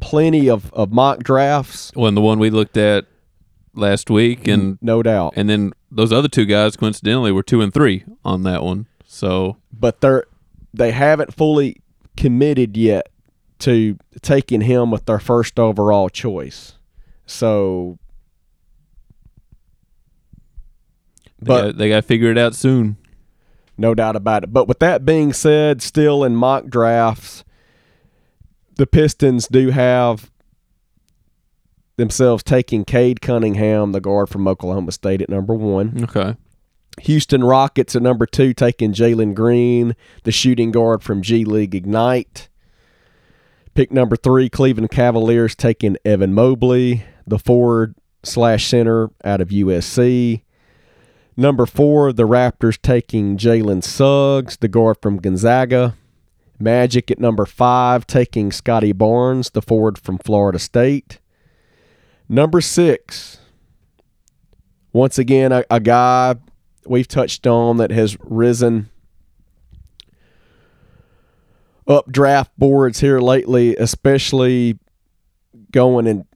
plenty 0.00 0.50
of, 0.50 0.72
of 0.74 0.92
mock 0.92 1.20
drafts, 1.22 1.92
Well, 1.94 2.08
and 2.08 2.16
the 2.16 2.20
one 2.20 2.38
we 2.40 2.50
looked 2.50 2.76
at 2.76 3.06
last 3.74 4.10
week, 4.10 4.46
and 4.48 4.76
no 4.82 5.02
doubt. 5.02 5.34
and 5.36 5.48
then 5.48 5.72
those 5.90 6.12
other 6.12 6.28
two 6.28 6.44
guys 6.44 6.76
coincidentally 6.76 7.30
were 7.32 7.42
two 7.44 7.60
and 7.62 7.72
three 7.72 8.04
on 8.24 8.42
that 8.42 8.62
one. 8.62 8.86
So 9.06 9.56
But 9.72 10.00
they're 10.00 10.24
they 10.74 10.90
haven't 10.90 11.32
fully 11.34 11.80
committed 12.16 12.76
yet 12.76 13.08
to 13.60 13.96
taking 14.22 14.62
him 14.62 14.90
with 14.90 15.04
their 15.06 15.20
first 15.20 15.58
overall 15.60 16.08
choice. 16.08 16.74
So 17.26 17.98
they 21.40 21.46
But- 21.46 21.62
got, 21.62 21.76
they 21.78 21.88
got 21.88 21.96
to 21.96 22.02
figure 22.02 22.30
it 22.30 22.38
out 22.38 22.54
soon. 22.54 22.96
No 23.78 23.94
doubt 23.94 24.16
about 24.16 24.44
it. 24.44 24.52
But 24.52 24.66
with 24.68 24.78
that 24.80 25.04
being 25.04 25.32
said, 25.32 25.80
still 25.82 26.24
in 26.24 26.36
mock 26.36 26.66
drafts, 26.66 27.42
the 28.76 28.86
Pistons 28.86 29.48
do 29.48 29.70
have 29.70 30.30
themselves 31.96 32.42
taking 32.42 32.84
Cade 32.84 33.20
Cunningham, 33.20 33.92
the 33.92 34.00
guard 34.00 34.28
from 34.28 34.48
Oklahoma 34.48 34.92
State, 34.92 35.22
at 35.22 35.28
number 35.28 35.54
one. 35.54 36.04
Okay. 36.04 36.36
Houston 37.02 37.42
Rockets 37.42 37.96
at 37.96 38.02
number 38.02 38.26
two, 38.26 38.52
taking 38.52 38.92
Jalen 38.92 39.34
Green, 39.34 39.96
the 40.24 40.32
shooting 40.32 40.70
guard 40.70 41.02
from 41.02 41.22
G 41.22 41.44
League 41.44 41.74
Ignite. 41.74 42.48
Pick 43.74 43.90
number 43.90 44.16
three, 44.16 44.50
Cleveland 44.50 44.90
Cavaliers 44.90 45.54
taking 45.54 45.96
Evan 46.04 46.34
Mobley, 46.34 47.04
the 47.26 47.38
forward 47.38 47.94
slash 48.22 48.66
center 48.66 49.10
out 49.24 49.40
of 49.40 49.48
USC. 49.48 50.42
Number 51.36 51.64
four, 51.64 52.12
the 52.12 52.28
Raptors 52.28 52.80
taking 52.80 53.38
Jalen 53.38 53.82
Suggs, 53.82 54.58
the 54.58 54.68
guard 54.68 54.98
from 55.00 55.16
Gonzaga. 55.16 55.96
Magic 56.62 57.10
at 57.10 57.18
number 57.18 57.44
five, 57.44 58.06
taking 58.06 58.52
Scotty 58.52 58.92
Barnes, 58.92 59.50
the 59.50 59.62
forward 59.62 59.98
from 59.98 60.18
Florida 60.18 60.58
State. 60.58 61.18
Number 62.28 62.60
six, 62.60 63.38
once 64.92 65.18
again, 65.18 65.52
a, 65.52 65.64
a 65.70 65.80
guy 65.80 66.36
we've 66.86 67.08
touched 67.08 67.46
on 67.46 67.76
that 67.78 67.90
has 67.90 68.16
risen 68.20 68.88
up 71.86 72.10
draft 72.10 72.50
boards 72.56 73.00
here 73.00 73.20
lately, 73.20 73.76
especially 73.76 74.78
going 75.70 76.06
in 76.06 76.26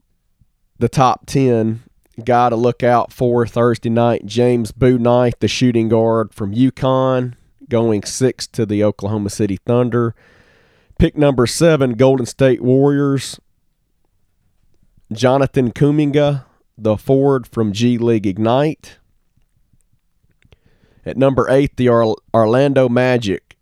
the 0.79 0.89
top 0.89 1.27
10. 1.27 1.83
Guy 2.25 2.49
to 2.49 2.57
look 2.57 2.83
out 2.83 3.13
for 3.13 3.47
Thursday 3.47 3.91
night, 3.91 4.25
James 4.25 4.73
Bouknight, 4.73 5.39
the 5.41 5.49
shooting 5.49 5.89
guard 5.91 6.33
from 6.33 6.55
UConn, 6.55 7.35
going 7.69 8.03
six 8.05 8.47
to 8.49 8.67
the 8.67 8.83
Oklahoma 8.85 9.31
City 9.31 9.59
Thunder. 9.65 10.15
Pick 10.99 11.17
number 11.17 11.47
seven, 11.47 11.93
Golden 11.93 12.27
State 12.27 12.63
Warriors, 12.63 13.39
Jonathan 15.13 15.73
Kuminga, 15.73 16.45
the 16.79 16.97
forward 16.97 17.47
from 17.47 17.73
G 17.73 17.99
League 17.99 18.27
Ignite. 18.27 18.99
At 21.05 21.17
number 21.17 21.49
eight, 21.51 21.77
the 21.77 21.89
Or- 21.89 22.17
Orlando 22.35 22.89
Magic. 22.89 23.57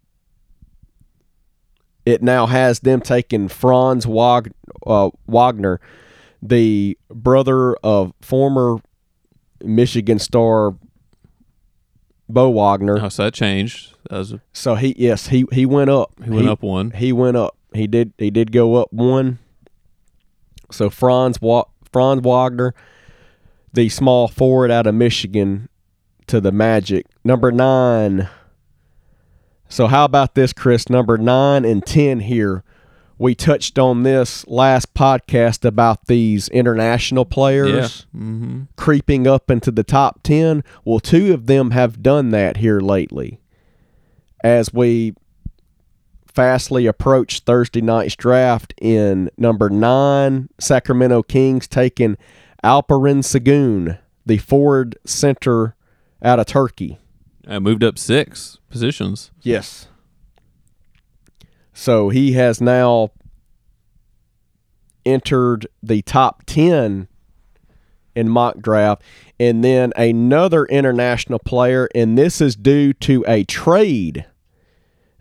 It 2.07 2.23
now 2.23 2.47
has 2.47 2.81
them 2.81 3.01
taking 3.01 3.49
Franz 3.49 4.07
uh, 4.07 5.11
Wagner, 5.27 5.81
the 6.43 6.99
brother 7.09 7.75
of 7.77 8.13
former 8.21 8.77
Michigan 9.63 10.19
star 10.19 10.77
Moe 12.29 12.51
Wagner. 12.51 12.99
Oh, 13.03 13.09
so 13.09 13.25
that 13.25 13.35
changed. 13.35 13.95
That 14.11 14.19
was 14.19 14.33
a, 14.33 14.41
So 14.53 14.75
he 14.77 14.95
yes 14.99 15.29
he 15.29 15.45
he 15.53 15.67
went 15.67 15.91
up. 15.91 16.13
he 16.25 16.31
went 16.31 16.49
up 16.49 16.63
one. 16.63 16.91
He 16.93 17.13
went 17.13 17.37
up. 17.37 17.57
He 17.75 17.87
did 17.87 18.13
he 18.19 18.31
did 18.31 18.53
go 18.53 18.77
up 18.77 18.93
one. 18.93 19.39
So 20.71 20.91
Franz 20.91 21.41
Wa- 21.41 21.67
Franz 21.93 22.23
Wagner, 22.23 22.75
the 23.73 23.89
small 23.89 24.27
forward 24.29 24.71
out 24.71 24.87
of 24.87 24.95
Michigan, 24.95 25.69
to 26.27 26.41
the 26.41 26.53
Magic. 26.53 27.07
Number 27.25 27.53
nine. 27.53 28.29
So 29.69 29.87
how 29.87 30.05
about 30.05 30.35
this, 30.35 30.53
Chris? 30.53 30.89
Number 30.89 31.19
nine 31.19 31.65
and 31.65 31.85
ten 31.85 32.21
here. 32.21 32.63
We 33.25 33.35
touched 33.35 33.79
on 33.79 34.03
this 34.03 34.47
last 34.47 34.93
podcast 34.93 35.65
about 35.65 36.09
these 36.09 36.51
international 36.51 37.25
players 37.25 38.07
Yeah. 38.13 38.21
Mm-hmm. 38.21 38.63
creeping 38.77 39.27
up 39.27 39.51
into 39.51 39.71
the 39.71 39.83
top 39.83 40.23
10. 40.25 40.63
Well, 40.85 41.01
two 41.01 41.33
of 41.33 41.47
them 41.47 41.71
have 41.71 42.03
done 42.03 42.33
that 42.33 42.59
here 42.59 42.81
lately. 42.83 43.41
As 44.43 44.75
we 44.75 45.15
fastly 46.27 46.85
approach 46.85 47.41
Thursday 47.41 47.81
night's 47.81 48.15
draft 48.15 48.75
in 48.79 49.31
number 49.39 49.71
nine, 49.71 50.51
Sacramento 50.61 51.23
Kings 51.23 51.67
taking 51.67 52.19
Alperen 52.63 53.25
Sagoon, 53.25 53.99
the 54.27 54.37
forward 54.37 54.99
center 55.07 55.75
out 56.23 56.39
of 56.41 56.45
Turkey. 56.45 56.99
I 57.49 57.59
moved 57.59 57.85
up 57.85 57.99
six 57.99 58.59
positions. 58.69 59.31
Yes. 59.41 59.89
So 61.75 62.09
he 62.09 62.33
has 62.33 62.61
now 62.61 63.11
entered 65.05 65.67
the 65.83 66.01
top 66.03 66.45
10 66.47 67.09
in 68.15 68.29
mock 68.29 68.59
draft. 68.59 69.03
And 69.39 69.65
then 69.65 69.93
another 69.97 70.65
international 70.67 71.41
player, 71.41 71.89
and 71.95 72.17
this 72.17 72.41
is 72.41 72.55
due 72.55 72.93
to 72.95 73.25
a 73.27 73.45
trade 73.45 74.25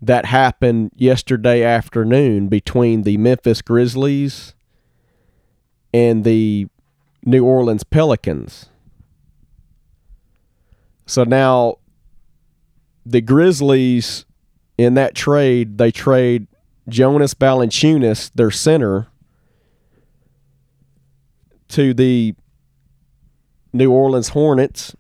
that 0.02 0.26
happened 0.26 0.92
yesterday 0.96 1.64
afternoon 1.64 2.50
between 2.50 3.02
the 3.02 3.18
Memphis 3.18 3.62
Grizzlies 3.62 4.54
and 5.94 6.24
the 6.24 6.68
New 7.26 7.44
Orleans 7.46 7.84
Pelicans. 7.84 8.70
So 11.06 11.24
now 11.24 11.78
the 13.06 13.22
Grizzlies 13.22 14.26
in 14.78 14.94
that 14.96 15.16
trade, 15.16 15.78
they 15.78 15.92
trade 15.92 16.48
Jonas 16.88 17.34
Valanciunas, 17.34 18.32
their 18.34 18.52
center, 18.52 19.08
to 21.70 21.94
the 21.94 22.36
New 23.72 23.92
Orleans 23.92 24.30
Hornets 24.30 24.96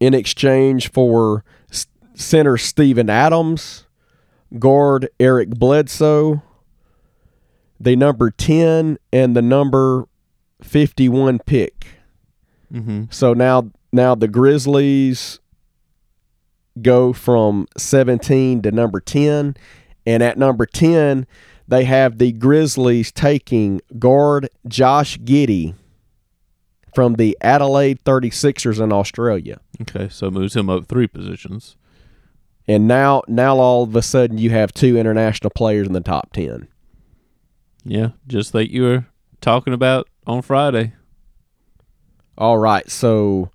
in 0.00 0.14
exchange 0.14 0.90
for 0.90 1.44
center 2.14 2.56
Steven 2.56 3.10
Adams, 3.10 3.86
guard 4.58 5.08
Eric 5.20 5.50
Bledsoe, 5.50 6.42
the 7.78 7.96
number 7.96 8.30
10 8.30 8.98
and 9.12 9.36
the 9.36 9.42
number 9.42 10.08
51 10.62 11.40
pick. 11.40 11.86
Mm-hmm. 12.72 13.04
So 13.10 13.34
now 13.34 13.70
now 13.92 14.14
the 14.14 14.28
Grizzlies 14.28 15.40
go 16.82 17.12
from 17.12 17.66
17 17.76 18.62
to 18.62 18.70
number 18.70 19.00
10 19.00 19.56
and 20.06 20.22
at 20.22 20.38
number 20.38 20.66
10 20.66 21.26
they 21.68 21.84
have 21.84 22.18
the 22.18 22.32
Grizzlies 22.32 23.10
taking 23.10 23.80
guard 23.98 24.48
Josh 24.68 25.18
Giddey 25.18 25.74
from 26.94 27.14
the 27.14 27.36
Adelaide 27.40 28.02
36ers 28.04 28.80
in 28.80 28.92
Australia. 28.92 29.60
Okay, 29.82 30.08
so 30.08 30.30
moves 30.30 30.56
him 30.56 30.70
up 30.70 30.86
three 30.86 31.06
positions. 31.06 31.76
And 32.68 32.88
now 32.88 33.22
now 33.28 33.58
all 33.58 33.84
of 33.84 33.94
a 33.94 34.02
sudden 34.02 34.38
you 34.38 34.50
have 34.50 34.72
two 34.72 34.96
international 34.96 35.50
players 35.50 35.86
in 35.86 35.92
the 35.92 36.00
top 36.00 36.32
10. 36.32 36.68
Yeah, 37.84 38.10
just 38.26 38.54
like 38.54 38.70
you 38.70 38.82
were 38.82 39.06
talking 39.40 39.72
about 39.72 40.08
on 40.26 40.42
Friday. 40.42 40.94
All 42.38 42.58
right, 42.58 42.90
so 42.90 43.50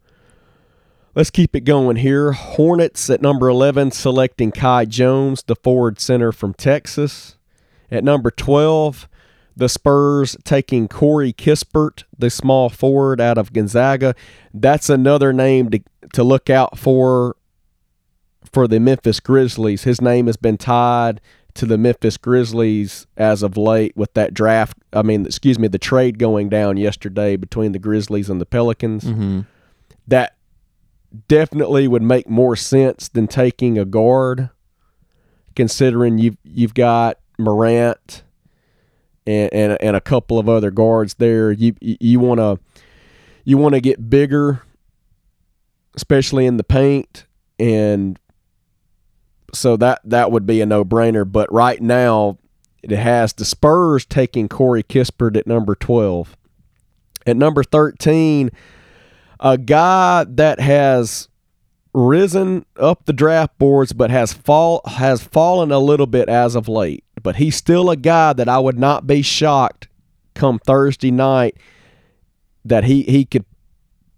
let's 1.16 1.30
keep 1.30 1.56
it 1.56 1.62
going 1.62 1.98
here. 1.98 2.32
Hornets 2.32 3.10
at 3.10 3.22
number 3.22 3.48
11 3.48 3.92
selecting 3.92 4.52
Kai 4.52 4.86
Jones, 4.86 5.44
the 5.44 5.56
forward 5.56 6.00
center 6.00 6.32
from 6.32 6.54
Texas. 6.54 7.38
At 7.90 8.04
number 8.04 8.32
12, 8.32 9.10
the 9.56 9.68
Spurs 9.68 10.38
taking 10.44 10.88
Corey 10.88 11.34
Kispert, 11.34 12.04
the 12.18 12.30
small 12.30 12.70
forward 12.70 13.20
out 13.20 13.38
of 13.38 13.54
Gonzaga. 13.54 14.16
That's 14.54 14.90
another 14.90 15.34
name 15.34 15.70
to, 15.72 15.80
to 16.14 16.24
look 16.24 16.50
out 16.50 16.78
for 16.78 17.36
for 18.52 18.68
the 18.68 18.80
Memphis 18.80 19.20
Grizzlies. 19.20 19.84
His 19.84 20.02
name 20.02 20.28
has 20.28 20.36
been 20.36 20.58
tied 20.58 21.22
to 21.54 21.66
the 21.66 21.78
Memphis 21.78 22.18
Grizzlies 22.18 23.08
as 23.18 23.44
of 23.44 23.58
late 23.58 23.96
with 23.96 24.14
that 24.14 24.34
draft. 24.34 24.78
I 24.94 25.04
mean, 25.04 25.26
excuse 25.26 25.60
me, 25.60 25.68
the 25.68 25.78
trade 25.78 26.18
going 26.18 26.50
down 26.50 26.78
yesterday 26.78 27.36
between 27.36 27.72
the 27.72 27.80
Grizzlies 27.80 28.30
and 28.30 28.42
the 28.42 28.46
Pelicans. 28.46 29.04
Mm-hmm. 29.04 29.42
That 30.08 30.36
definitely 31.28 31.88
would 31.88 32.02
make 32.02 32.30
more 32.30 32.56
sense 32.56 33.10
than 33.10 33.28
taking 33.28 33.78
a 33.78 33.86
guard, 33.86 34.50
considering 35.56 36.18
you've 36.18 36.38
you've 36.44 36.74
got 36.74 37.18
Morant 37.38 38.24
and 39.28 39.54
and, 39.54 39.78
and 39.82 39.96
a 39.96 40.02
couple 40.02 40.40
of 40.40 40.48
other 40.48 40.72
guards 40.72 41.16
there. 41.16 41.52
You 41.52 41.76
you 41.82 42.20
want 42.20 42.40
to 42.40 42.60
you 43.44 43.58
want 43.58 43.76
to 43.76 43.82
get 43.82 44.10
bigger, 44.10 44.64
especially 45.96 46.46
in 46.46 46.58
the 46.58 46.64
paint, 46.64 47.26
and 47.60 48.20
so 49.54 49.78
that 49.78 50.02
that 50.06 50.32
would 50.32 50.46
be 50.46 50.62
a 50.62 50.66
no 50.66 50.86
brainer. 50.86 51.30
But 51.30 51.52
right 51.52 51.82
now, 51.82 52.38
it 52.84 52.92
has 52.92 53.34
the 53.34 53.46
Spurs 53.46 54.06
taking 54.06 54.48
Corey 54.48 54.84
Kispert 54.84 55.36
at 55.36 55.48
number 55.48 55.76
twelve. 55.76 56.38
At 57.26 57.38
number 57.38 57.64
thirteen, 57.64 58.50
a 59.42 59.58
guy 59.58 60.24
that 60.28 60.60
has 60.60 61.28
risen 61.94 62.66
up 62.78 63.06
the 63.06 63.14
draft 63.14 63.58
boards, 63.58 63.92
but 63.94 64.10
has 64.10 64.32
fall 64.34 64.82
has 64.86 65.22
fallen 65.24 65.72
a 65.72 65.80
little 65.80 66.08
bit 66.08 66.30
as 66.30 66.56
of 66.56 66.68
late. 66.68 67.04
But 67.22 67.36
he's 67.36 67.56
still 67.56 67.90
a 67.90 67.96
guy 67.98 68.34
that 68.34 68.48
I 68.48 68.60
would 68.60 68.80
not 68.80 69.06
be 69.06 69.22
shocked 69.22 69.88
come 70.34 70.60
Thursday 70.60 71.12
night 71.12 71.58
that 72.64 72.84
he 72.86 73.04
he 73.04 73.26
could 73.26 73.46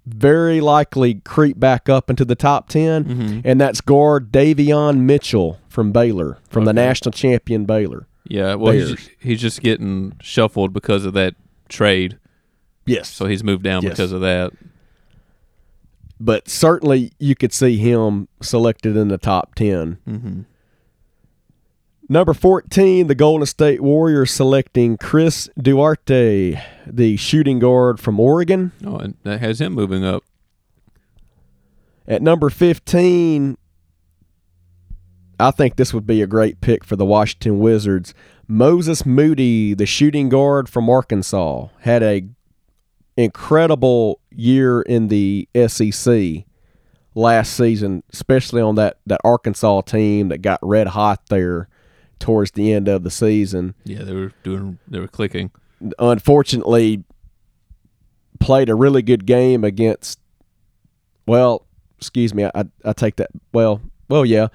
very 0.06 0.60
likely 0.62 1.16
creep 1.16 1.58
back 1.60 1.88
up 1.88 2.10
into 2.10 2.26
the 2.26 2.36
top 2.36 2.68
10 2.68 3.06
Mm-hmm. 3.06 3.40
and 3.46 3.60
that's 3.62 3.80
guard 3.80 4.32
Davion 4.34 5.00
Mitchell 5.00 5.60
from 5.70 5.94
Baylor 5.94 6.38
from 6.50 6.66
the 6.66 6.74
national 6.74 7.14
champion 7.14 7.64
Baylor. 7.66 8.06
Yeah, 8.28 8.56
well, 8.56 8.74
he's 8.74 8.92
just, 8.92 9.10
he's 9.20 9.42
just 9.42 9.62
getting 9.62 10.14
shuffled 10.22 10.74
because 10.74 11.06
of 11.06 11.14
that 11.14 11.36
trade, 11.70 12.18
Yes. 12.86 13.10
so 13.10 13.26
he's 13.28 13.44
moved 13.46 13.64
down 13.64 13.82
Yes. 13.84 13.94
because 13.94 14.12
of 14.12 14.20
that. 14.22 14.52
But 16.20 16.48
certainly 16.50 17.12
you 17.20 17.36
could 17.36 17.54
see 17.54 17.78
him 17.78 18.28
selected 18.42 18.96
in 18.96 19.08
the 19.08 19.18
top 19.18 19.56
10. 19.56 19.98
Mm-hmm. 20.08 20.42
Number 22.10 22.34
14, 22.34 23.08
the 23.08 23.16
Golden 23.16 23.46
State 23.46 23.82
Warriors 23.82 24.32
selecting 24.32 24.98
Chris 24.98 25.50
Duarte, 25.58 26.62
the 26.86 27.18
shooting 27.18 27.60
guard 27.60 28.00
from 28.00 28.20
Oregon. 28.20 28.74
Oh, 28.86 28.98
and 28.98 29.16
that 29.24 29.40
has 29.40 29.62
him 29.62 29.74
moving 29.74 30.04
up. 30.04 30.24
At 32.08 32.22
number 32.22 32.50
15, 32.50 33.58
I 35.40 35.52
think 35.52 35.78
this 35.78 35.94
would 35.94 36.06
be 36.06 36.22
a 36.22 36.28
great 36.28 36.60
pick 36.60 36.84
for 36.84 36.98
the 36.98 37.06
Washington 37.06 37.60
Wizards. 37.60 38.14
Moses 38.48 39.06
Moody, 39.06 39.74
the 39.74 39.86
shooting 39.86 40.28
guard 40.28 40.68
from 40.68 40.90
Arkansas, 40.90 41.68
had 41.80 42.04
a 42.04 42.28
incredible 43.16 44.20
year 44.36 44.82
in 44.82 45.08
the 45.08 45.48
SEC 45.68 46.46
last 47.16 47.54
season, 47.56 48.04
especially 48.12 48.62
on 48.62 48.76
that, 48.76 48.98
that 49.06 49.22
Arkansas 49.24 49.82
team 49.82 50.30
that 50.30 50.40
got 50.40 50.60
red 50.62 50.88
hot 50.88 51.22
there 51.30 51.68
towards 52.20 52.52
the 52.52 52.72
end 52.74 52.88
of 52.88 53.04
the 53.04 53.12
season. 53.12 53.76
Yeah, 53.84 54.04
they 54.04 54.14
were 54.14 54.32
doing, 54.44 54.80
they 54.88 55.00
were 55.00 55.08
clicking. 55.08 55.52
unfortunately 56.00 57.04
played 58.40 58.70
a 58.70 58.76
really 58.76 59.02
good 59.02 59.26
game 59.26 59.64
against 59.64 60.20
well 61.26 61.66
excuse 61.98 62.34
me 62.34 62.44
I, 62.44 62.66
I 62.84 62.94
take 62.94 63.16
that 63.18 63.30
well 63.54 63.82
well 64.10 64.26
yeah 64.26 64.48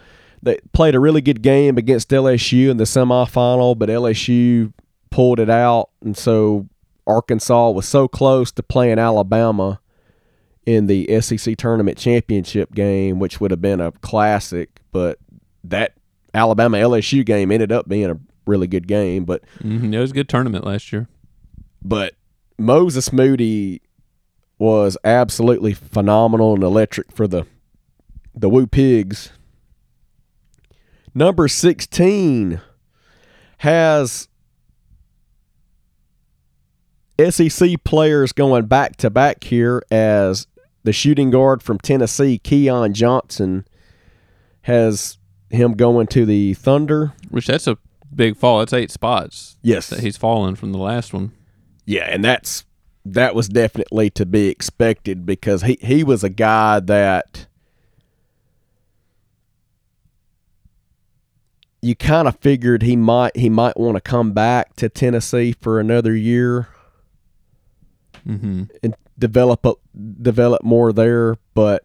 they 0.42 0.58
played 0.72 0.94
a 0.94 1.00
really 1.00 1.20
good 1.22 1.40
game 1.42 1.78
against 1.78 2.10
LSU 2.10 2.68
in 2.70 2.76
the 2.76 2.84
semifinal 2.84 3.78
but 3.78 3.88
LSU 3.88 4.72
pulled 5.10 5.40
it 5.40 5.48
out 5.48 5.88
and 6.02 6.16
so 6.16 6.66
Arkansas 7.08 7.70
was 7.70 7.88
so 7.88 8.06
close 8.06 8.52
to 8.52 8.62
playing 8.62 8.98
Alabama 8.98 9.80
in 10.66 10.86
the 10.86 11.20
SEC 11.20 11.56
tournament 11.56 11.96
championship 11.98 12.74
game 12.74 13.18
which 13.18 13.40
would 13.40 13.50
have 13.50 13.60
been 13.62 13.80
a 13.80 13.90
classic 13.92 14.80
but 14.92 15.18
that 15.64 15.94
Alabama 16.34 16.76
LSU 16.76 17.24
game 17.24 17.50
ended 17.50 17.72
up 17.72 17.88
being 17.88 18.10
a 18.10 18.18
really 18.46 18.66
good 18.66 18.86
game 18.86 19.24
but 19.24 19.42
Mm-hmm. 19.60 19.92
It 19.94 19.98
was 19.98 20.10
a 20.10 20.14
good 20.14 20.28
tournament 20.28 20.64
last 20.66 20.92
year. 20.92 21.08
but 21.82 22.14
Moses 22.58 23.12
Moody 23.12 23.80
was 24.58 24.98
absolutely 25.04 25.72
phenomenal 25.72 26.54
and 26.54 26.62
electric 26.62 27.12
for 27.12 27.26
the 27.28 27.46
the 28.34 28.48
Woo 28.48 28.66
Pigs. 28.66 29.30
Number 31.14 31.48
16 31.48 32.60
has 33.58 34.28
SEC 37.18 37.82
players 37.84 38.32
going 38.32 38.66
back 38.66 38.96
to 38.96 39.10
back 39.10 39.44
here 39.44 39.82
as 39.90 40.46
the 40.84 40.92
shooting 40.92 41.30
guard 41.30 41.62
from 41.62 41.78
Tennessee, 41.78 42.38
Keon 42.38 42.94
Johnson, 42.94 43.66
has 44.62 45.18
him 45.50 45.72
going 45.72 46.06
to 46.08 46.24
the 46.24 46.54
Thunder. 46.54 47.12
Which 47.30 47.46
that's 47.46 47.66
a 47.66 47.76
big 48.14 48.36
fall. 48.36 48.60
That's 48.60 48.72
eight 48.72 48.90
spots 48.90 49.56
Yes. 49.62 49.88
that 49.90 50.00
he's 50.00 50.16
fallen 50.16 50.54
from 50.54 50.72
the 50.72 50.78
last 50.78 51.12
one. 51.12 51.32
Yeah, 51.84 52.04
and 52.04 52.24
that's 52.24 52.64
that 53.04 53.34
was 53.34 53.48
definitely 53.48 54.10
to 54.10 54.26
be 54.26 54.48
expected 54.48 55.24
because 55.26 55.62
he 55.62 55.78
he 55.80 56.04
was 56.04 56.22
a 56.22 56.28
guy 56.28 56.78
that 56.80 57.46
you 61.80 61.94
kind 61.94 62.28
of 62.28 62.36
figured 62.38 62.82
he 62.82 62.96
might 62.96 63.36
he 63.36 63.48
might 63.48 63.78
want 63.78 63.96
to 63.96 64.00
come 64.00 64.32
back 64.32 64.76
to 64.76 64.88
Tennessee 64.88 65.52
for 65.60 65.80
another 65.80 66.14
year 66.14 66.68
Mm-hmm. 68.26 68.64
and 68.82 68.94
develop 69.18 69.64
a, 69.66 69.74
develop 70.22 70.62
more 70.62 70.92
there, 70.92 71.36
but 71.54 71.84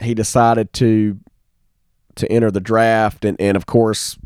he 0.00 0.14
decided 0.14 0.72
to 0.74 1.18
to 2.16 2.30
enter 2.30 2.50
the 2.50 2.60
draft 2.60 3.24
and, 3.24 3.40
and 3.40 3.56
of 3.56 3.66
course 3.66 4.18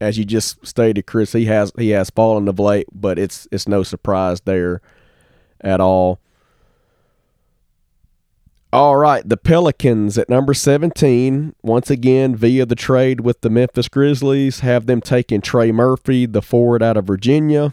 as 0.00 0.16
you 0.16 0.24
just 0.24 0.64
stated 0.66 1.06
Chris 1.06 1.32
he 1.32 1.46
has 1.46 1.72
he 1.76 1.90
has 1.90 2.10
fallen 2.10 2.46
of 2.46 2.58
late 2.58 2.86
but 2.92 3.18
it's 3.18 3.48
it's 3.50 3.66
no 3.66 3.82
surprise 3.82 4.40
there 4.42 4.80
at 5.60 5.80
all 5.80 6.20
All 8.70 8.96
right, 8.96 9.26
the 9.26 9.38
Pelicans 9.38 10.18
at 10.18 10.28
number 10.28 10.52
17, 10.52 11.54
once 11.62 11.90
again 11.90 12.36
via 12.36 12.66
the 12.66 12.74
trade 12.74 13.22
with 13.22 13.40
the 13.40 13.48
Memphis 13.48 13.88
Grizzlies, 13.88 14.60
have 14.60 14.84
them 14.84 15.00
taking 15.00 15.40
Trey 15.40 15.72
Murphy, 15.72 16.26
the 16.26 16.42
forward 16.42 16.82
out 16.82 16.98
of 16.98 17.06
Virginia. 17.06 17.72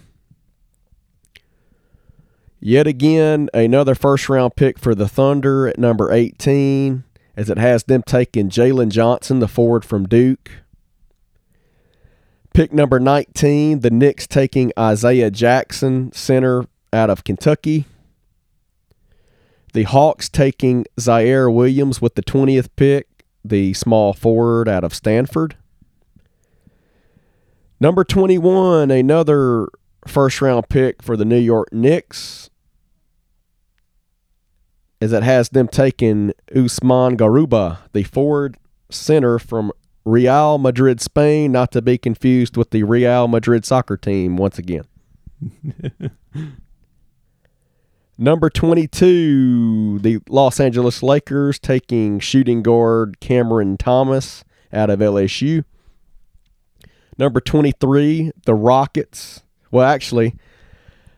Yet 2.67 2.87
again, 2.87 3.47
another 3.53 3.93
first 3.93 4.27
round 4.27 4.55
pick 4.55 4.79
for 4.79 4.95
the 4.95 5.07
Thunder 5.07 5.67
at 5.67 5.77
number 5.77 6.11
18, 6.11 7.03
as 7.37 7.47
it 7.47 7.59
has 7.59 7.83
them 7.83 8.01
taking 8.01 8.49
Jalen 8.49 8.89
Johnson, 8.89 9.37
the 9.37 9.47
forward 9.47 9.85
from 9.85 10.07
Duke. 10.07 10.49
Pick 12.55 12.73
number 12.73 12.99
19, 12.99 13.81
the 13.81 13.91
Knicks 13.91 14.25
taking 14.25 14.71
Isaiah 14.79 15.29
Jackson, 15.29 16.11
center 16.11 16.65
out 16.91 17.11
of 17.11 17.23
Kentucky. 17.23 17.85
The 19.73 19.83
Hawks 19.83 20.27
taking 20.27 20.87
Ziaire 20.99 21.53
Williams 21.53 22.01
with 22.01 22.15
the 22.15 22.23
20th 22.23 22.69
pick, 22.75 23.25
the 23.43 23.75
small 23.75 24.11
forward 24.11 24.67
out 24.67 24.83
of 24.83 24.95
Stanford. 24.95 25.55
Number 27.79 28.03
21, 28.03 28.89
another 28.89 29.67
first 30.07 30.41
round 30.41 30.67
pick 30.67 31.03
for 31.03 31.15
the 31.15 31.25
New 31.25 31.37
York 31.37 31.71
Knicks, 31.71 32.49
as 35.05 35.13
it 35.13 35.23
has 35.23 35.49
them 35.49 35.67
taking 35.67 36.33
Usman 36.53 37.15
Garuba, 37.15 37.77
the 37.93 38.01
forward 38.01 38.57
center 38.89 39.37
from 39.37 39.71
Real 40.03 40.57
Madrid, 40.57 40.99
Spain, 40.99 41.51
not 41.51 41.71
to 41.73 41.81
be 41.81 41.99
confused 41.99 42.57
with 42.57 42.71
the 42.71 42.81
Real 42.81 43.27
Madrid 43.27 43.65
soccer 43.65 43.97
team 43.97 44.35
once 44.35 44.57
again. 44.57 44.85
Number 48.17 48.49
22, 48.49 49.99
the 49.99 50.19
Los 50.27 50.59
Angeles 50.59 51.03
Lakers 51.03 51.59
taking 51.59 52.19
shooting 52.19 52.63
guard 52.63 53.19
Cameron 53.19 53.77
Thomas 53.77 54.43
out 54.73 54.89
of 54.89 54.99
LSU. 54.99 55.65
Number 57.19 57.39
23, 57.39 58.31
the 58.45 58.55
Rockets. 58.55 59.43
Well, 59.69 59.87
actually, 59.87 60.35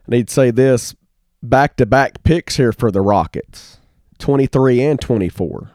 I 0.06 0.10
need 0.10 0.28
to 0.28 0.34
say 0.34 0.50
this 0.50 0.94
back 1.42 1.76
to 1.76 1.86
back 1.86 2.22
picks 2.22 2.56
here 2.56 2.72
for 2.72 2.90
the 2.90 3.00
Rockets 3.00 3.77
23 4.18 4.82
and 4.82 5.00
24. 5.00 5.70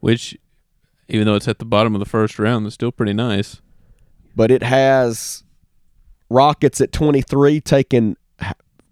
Which, 0.00 0.36
even 1.08 1.26
though 1.26 1.34
it's 1.34 1.48
at 1.48 1.58
the 1.58 1.64
bottom 1.64 1.94
of 1.94 1.98
the 1.98 2.06
first 2.06 2.38
round, 2.38 2.66
is 2.66 2.74
still 2.74 2.92
pretty 2.92 3.12
nice. 3.12 3.60
But 4.36 4.50
it 4.50 4.62
has 4.62 5.42
Rockets 6.30 6.80
at 6.80 6.92
23 6.92 7.60
taking 7.60 8.16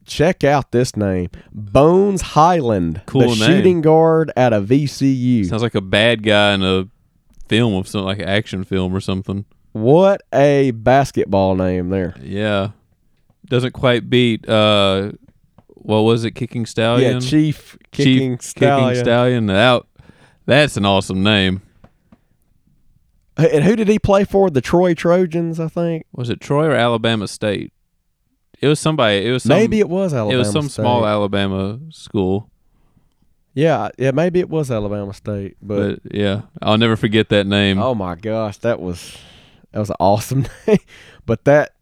check 0.06 0.44
out 0.44 0.70
this 0.70 0.96
name 0.96 1.28
Bones 1.52 2.22
Hyland, 2.22 3.02
Cool 3.06 3.22
the 3.22 3.26
name. 3.28 3.36
shooting 3.36 3.80
guard 3.80 4.32
out 4.36 4.52
of 4.52 4.66
VCU. 4.66 5.46
Sounds 5.46 5.62
like 5.62 5.74
a 5.74 5.80
bad 5.80 6.22
guy 6.22 6.54
in 6.54 6.62
a 6.62 6.88
film 7.48 7.74
of 7.74 7.86
some 7.86 8.04
like 8.04 8.18
an 8.18 8.28
action 8.28 8.64
film 8.64 8.94
or 8.94 9.00
something. 9.00 9.44
What 9.72 10.22
a 10.32 10.70
basketball 10.70 11.54
name 11.54 11.90
there. 11.90 12.14
Yeah, 12.22 12.70
doesn't 13.44 13.72
quite 13.72 14.08
beat. 14.08 14.48
uh 14.48 15.12
What 15.86 16.00
was 16.00 16.24
it? 16.24 16.32
Kickingstallion. 16.32 17.00
Yeah, 17.14 17.18
Chief 17.20 17.78
Chief 17.92 18.06
Kickingstallion. 18.20 18.88
Kicking 18.90 19.02
Stallion. 19.04 19.50
Out. 19.50 19.86
That's 20.44 20.76
an 20.76 20.84
awesome 20.84 21.22
name. 21.22 21.62
And 23.36 23.62
who 23.64 23.76
did 23.76 23.86
he 23.88 23.98
play 23.98 24.24
for? 24.24 24.48
The 24.50 24.60
Troy 24.62 24.94
Trojans, 24.94 25.60
I 25.60 25.68
think. 25.68 26.06
Was 26.12 26.30
it 26.30 26.40
Troy 26.40 26.66
or 26.66 26.74
Alabama 26.74 27.28
State? 27.28 27.72
It 28.60 28.66
was 28.68 28.80
somebody. 28.80 29.26
It 29.26 29.30
was 29.30 29.42
some, 29.44 29.50
maybe 29.58 29.78
it 29.78 29.88
was 29.88 30.12
Alabama. 30.14 30.34
it 30.34 30.38
was 30.38 30.50
some 30.50 30.68
State. 30.68 30.82
small 30.82 31.06
Alabama 31.06 31.78
school. 31.90 32.50
Yeah, 33.54 33.90
yeah, 33.98 34.10
maybe 34.10 34.40
it 34.40 34.48
was 34.50 34.70
Alabama 34.70 35.12
State. 35.14 35.56
But, 35.62 36.02
But 36.02 36.14
yeah, 36.14 36.42
I'll 36.62 36.78
never 36.78 36.96
forget 36.96 37.28
that 37.28 37.46
name. 37.46 37.78
oh 37.78 37.94
my 37.94 38.14
gosh, 38.16 38.56
that 38.58 38.80
was 38.80 39.16
that 39.72 39.78
was 39.78 39.90
an 39.90 39.96
awesome 40.00 40.46
name. 40.66 40.78
but 41.26 41.44
that 41.44 41.74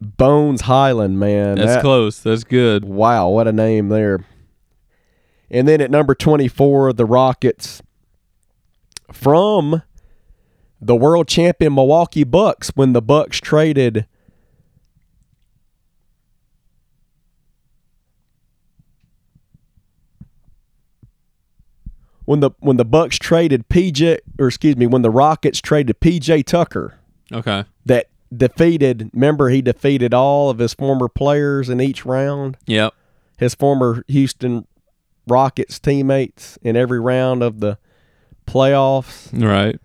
Bones 0.00 0.62
Hyland, 0.62 1.18
man, 1.18 1.56
That's 1.56 1.76
that, 1.76 1.80
close. 1.82 2.20
That's 2.20 2.44
good. 2.44 2.84
Wow, 2.84 3.30
what 3.30 3.48
a 3.48 3.52
name 3.52 3.88
there. 3.88 4.24
And 5.50 5.66
then 5.66 5.80
at 5.80 5.90
number 5.90 6.14
24, 6.14 6.92
the 6.92 7.04
Rockets 7.06 7.80
from 9.12 9.82
the 10.80 10.96
world 10.96 11.28
champion 11.28 11.74
Milwaukee 11.74 12.24
Bucks 12.24 12.70
when 12.74 12.92
the 12.92 13.00
Bucks 13.00 13.38
traded 13.38 14.06
when 22.24 22.40
the 22.40 22.50
when 22.58 22.76
the 22.76 22.84
Bucks 22.84 23.18
traded 23.18 23.68
PJ 23.68 24.18
or 24.38 24.48
excuse 24.48 24.76
me, 24.76 24.86
when 24.86 25.02
the 25.02 25.10
Rockets 25.10 25.60
traded 25.60 26.00
PJ 26.00 26.44
Tucker 26.44 26.94
Okay. 27.32 27.64
that 27.86 28.08
defeated 28.34 29.10
remember 29.12 29.48
he 29.50 29.62
defeated 29.62 30.12
all 30.14 30.50
of 30.50 30.58
his 30.58 30.74
former 30.74 31.08
players 31.08 31.68
in 31.68 31.80
each 31.80 32.04
round 32.04 32.56
Yep. 32.66 32.92
his 33.38 33.54
former 33.54 34.04
Houston 34.08 34.66
Rockets 35.28 35.78
teammates 35.78 36.58
in 36.62 36.76
every 36.76 37.00
round 37.00 37.42
of 37.42 37.60
the 37.60 37.78
playoffs. 38.46 39.30
Right. 39.32 39.78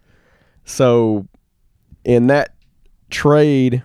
So 0.66 1.28
in 2.04 2.28
that 2.28 2.54
trade 3.10 3.84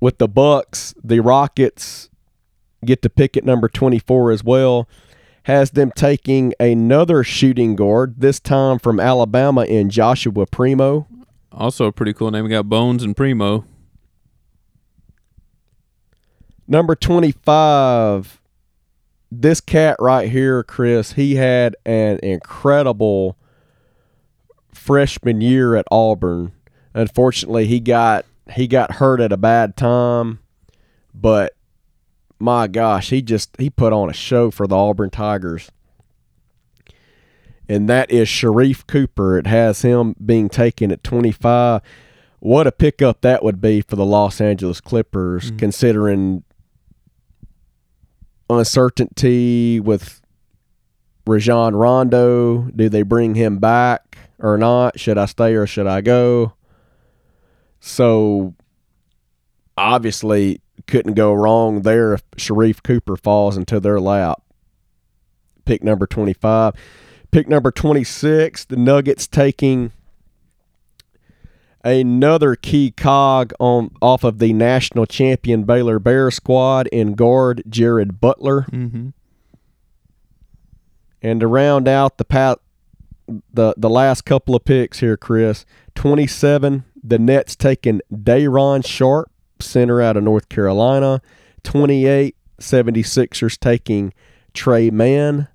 with 0.00 0.18
the 0.18 0.28
Bucks, 0.28 0.94
the 1.02 1.20
Rockets 1.20 2.10
get 2.84 3.00
to 3.02 3.10
pick 3.10 3.36
at 3.36 3.44
number 3.44 3.68
24 3.68 4.30
as 4.32 4.44
well. 4.44 4.88
Has 5.44 5.72
them 5.72 5.90
taking 5.96 6.52
another 6.60 7.24
shooting 7.24 7.74
guard, 7.74 8.16
this 8.20 8.38
time 8.38 8.78
from 8.78 9.00
Alabama 9.00 9.64
in 9.64 9.90
Joshua 9.90 10.46
Primo. 10.46 11.06
Also 11.52 11.86
a 11.86 11.92
pretty 11.92 12.12
cool 12.12 12.30
name. 12.30 12.44
We 12.44 12.50
got 12.50 12.68
Bones 12.68 13.02
and 13.02 13.16
Primo. 13.16 13.64
Number 16.66 16.94
25, 16.94 18.40
this 19.30 19.60
cat 19.60 19.96
right 19.98 20.30
here, 20.30 20.62
Chris, 20.62 21.12
he 21.12 21.34
had 21.34 21.76
an 21.84 22.18
incredible 22.22 23.36
freshman 24.72 25.40
year 25.40 25.76
at 25.76 25.86
Auburn. 25.90 26.52
Unfortunately, 26.94 27.66
he 27.66 27.80
got 27.80 28.24
he 28.54 28.66
got 28.66 28.92
hurt 28.92 29.20
at 29.20 29.32
a 29.32 29.36
bad 29.36 29.76
time, 29.76 30.40
but 31.14 31.54
my 32.38 32.66
gosh, 32.66 33.10
he 33.10 33.22
just 33.22 33.54
he 33.58 33.70
put 33.70 33.92
on 33.92 34.10
a 34.10 34.14
show 34.14 34.50
for 34.50 34.66
the 34.66 34.76
Auburn 34.76 35.10
Tigers. 35.10 35.70
And 37.68 37.88
that 37.88 38.10
is 38.10 38.28
Sharife 38.28 38.86
Cooper. 38.86 39.38
It 39.38 39.46
has 39.46 39.82
him 39.82 40.14
being 40.24 40.48
taken 40.48 40.90
at 40.90 41.04
25. 41.04 41.80
What 42.40 42.66
a 42.66 42.72
pickup 42.72 43.20
that 43.20 43.44
would 43.44 43.60
be 43.60 43.82
for 43.82 43.96
the 43.96 44.04
Los 44.04 44.40
Angeles 44.40 44.80
Clippers, 44.80 45.46
mm-hmm. 45.46 45.56
considering 45.58 46.44
uncertainty 48.50 49.80
with 49.80 50.20
Rajon 51.26 51.76
Rondo. 51.76 52.62
Do 52.74 52.88
they 52.88 53.02
bring 53.02 53.34
him 53.34 53.58
back 53.58 54.18
or 54.38 54.58
not? 54.58 54.98
Should 54.98 55.18
I 55.18 55.26
stay 55.26 55.54
or 55.54 55.66
should 55.66 55.86
I 55.86 56.00
go? 56.00 56.54
So 57.80 58.54
obviously 59.76 60.60
couldn't 60.86 61.14
go 61.14 61.32
wrong 61.32 61.82
there 61.82 62.14
if 62.14 62.28
Sharife 62.32 62.82
Cooper 62.82 63.16
falls 63.16 63.56
into 63.56 63.80
their 63.80 64.00
lap. 64.00 64.42
Pick 65.64 65.82
number 65.82 66.06
25. 66.06 66.74
Pick 67.32 67.48
number 67.48 67.70
26, 67.72 68.66
the 68.66 68.76
Nuggets 68.76 69.26
taking 69.26 69.90
another 71.82 72.54
key 72.54 72.90
cog 72.90 73.52
on 73.58 73.90
off 74.00 74.22
of 74.22 74.38
the 74.38 74.52
national 74.52 75.06
champion 75.06 75.64
Baylor 75.64 75.98
Bear 75.98 76.30
squad 76.30 76.86
in 76.88 77.14
guard 77.14 77.62
Jared 77.68 78.20
Butler. 78.20 78.66
Mm-hmm. 78.70 79.08
And 81.22 81.40
to 81.40 81.46
round 81.46 81.88
out 81.88 82.18
the 82.18 82.24
pat 82.24 82.58
the 83.26 83.74
the 83.76 83.90
last 83.90 84.22
couple 84.22 84.54
of 84.54 84.64
picks 84.64 85.00
here, 85.00 85.16
Chris, 85.16 85.64
27, 85.94 86.84
the 87.02 87.18
Nets 87.18 87.56
taking 87.56 88.00
Day'Ron 88.12 88.82
Sharpe, 88.82 89.30
center 89.60 90.02
out 90.02 90.16
of 90.16 90.24
North 90.24 90.48
Carolina. 90.48 91.22
28, 91.62 92.36
76ers 92.58 93.58
taking 93.58 94.12
Tre 94.52 94.90
Mann, 94.90 95.48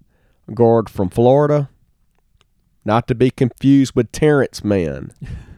guard 0.53 0.89
from 0.89 1.09
Florida. 1.09 1.69
Not 2.85 3.07
to 3.09 3.15
be 3.15 3.31
confused 3.31 3.93
with 3.95 4.11
Terance 4.11 4.63
Mann, 4.63 5.11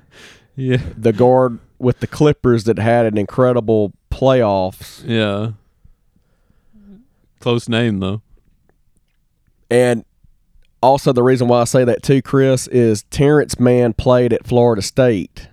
Yeah. 0.55 0.77
the 0.97 1.13
guard 1.13 1.59
with 1.77 1.99
the 1.99 2.07
Clippers 2.07 2.63
that 2.63 2.79
had 2.79 3.05
an 3.05 3.17
incredible 3.17 3.93
playoffs. 4.11 5.03
Yeah. 5.05 5.51
Close 7.39 7.69
name 7.69 7.99
though. 7.99 8.21
And 9.69 10.03
also 10.81 11.13
the 11.13 11.23
reason 11.23 11.47
why 11.47 11.61
I 11.61 11.65
say 11.65 11.83
that 11.83 12.03
too, 12.03 12.21
Chris, 12.21 12.67
is 12.67 13.03
Terance 13.03 13.59
Mann 13.59 13.93
played 13.93 14.33
at 14.33 14.45
Florida 14.47 14.81
State. 14.81 15.47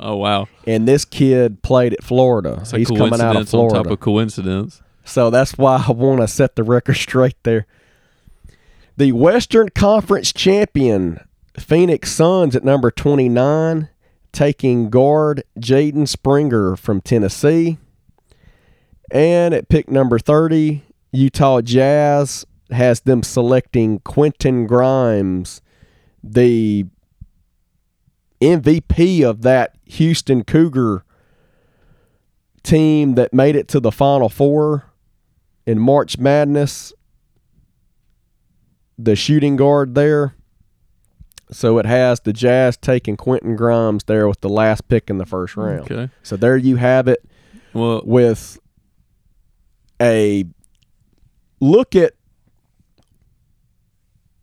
Oh 0.00 0.16
wow. 0.16 0.46
and 0.66 0.86
this 0.86 1.04
kid 1.04 1.62
played 1.62 1.92
at 1.92 2.04
Florida. 2.04 2.58
It's 2.60 2.70
He's 2.70 2.88
coming 2.88 3.20
out 3.20 3.34
of 3.34 3.48
Florida. 3.48 3.78
on 3.78 3.84
top 3.84 3.92
of 3.92 3.98
coincidence. 4.00 4.80
so 5.04 5.30
that's 5.30 5.58
why 5.58 5.84
I 5.88 5.90
want 5.90 6.20
to 6.20 6.28
set 6.28 6.54
the 6.54 6.62
record 6.62 6.94
straight 6.98 7.34
there. 7.42 7.66
The 8.98 9.12
Western 9.12 9.68
Conference 9.68 10.32
champion 10.32 11.20
Phoenix 11.56 12.10
Suns 12.10 12.56
at 12.56 12.64
number 12.64 12.90
29, 12.90 13.90
taking 14.32 14.90
guard 14.90 15.44
Jaden 15.56 16.08
Springer 16.08 16.74
from 16.74 17.00
Tennessee. 17.00 17.78
And 19.08 19.54
at 19.54 19.68
pick 19.68 19.88
number 19.88 20.18
30, 20.18 20.82
Utah 21.12 21.60
Jazz 21.60 22.44
has 22.72 23.02
them 23.02 23.22
selecting 23.22 24.00
Quentin 24.00 24.66
Grimes, 24.66 25.62
the 26.20 26.84
MVP 28.40 29.22
of 29.22 29.42
that 29.42 29.76
Houston 29.84 30.42
Cougar 30.42 31.04
team 32.64 33.14
that 33.14 33.32
made 33.32 33.54
it 33.54 33.68
to 33.68 33.78
the 33.78 33.92
Final 33.92 34.28
Four 34.28 34.90
in 35.68 35.78
March 35.78 36.18
Madness. 36.18 36.92
The 38.98 39.14
shooting 39.16 39.56
guard 39.56 39.94
there. 39.94 40.34
So 41.50 41.78
it 41.78 41.86
has 41.86 42.20
the 42.20 42.32
Jazz 42.32 42.76
taking 42.76 43.16
Quentin 43.16 43.56
Grimes 43.56 44.04
there 44.04 44.28
with 44.28 44.40
the 44.42 44.48
last 44.50 44.86
pick 44.88 45.08
in 45.08 45.16
the 45.18 45.24
first 45.24 45.56
round. 45.56 45.90
Okay. 45.90 46.10
So 46.22 46.36
there 46.36 46.56
you 46.58 46.76
have 46.76 47.08
it 47.08 47.24
Well, 47.72 48.02
with 48.04 48.58
a 50.00 50.44
look 51.60 51.96
at 51.96 52.12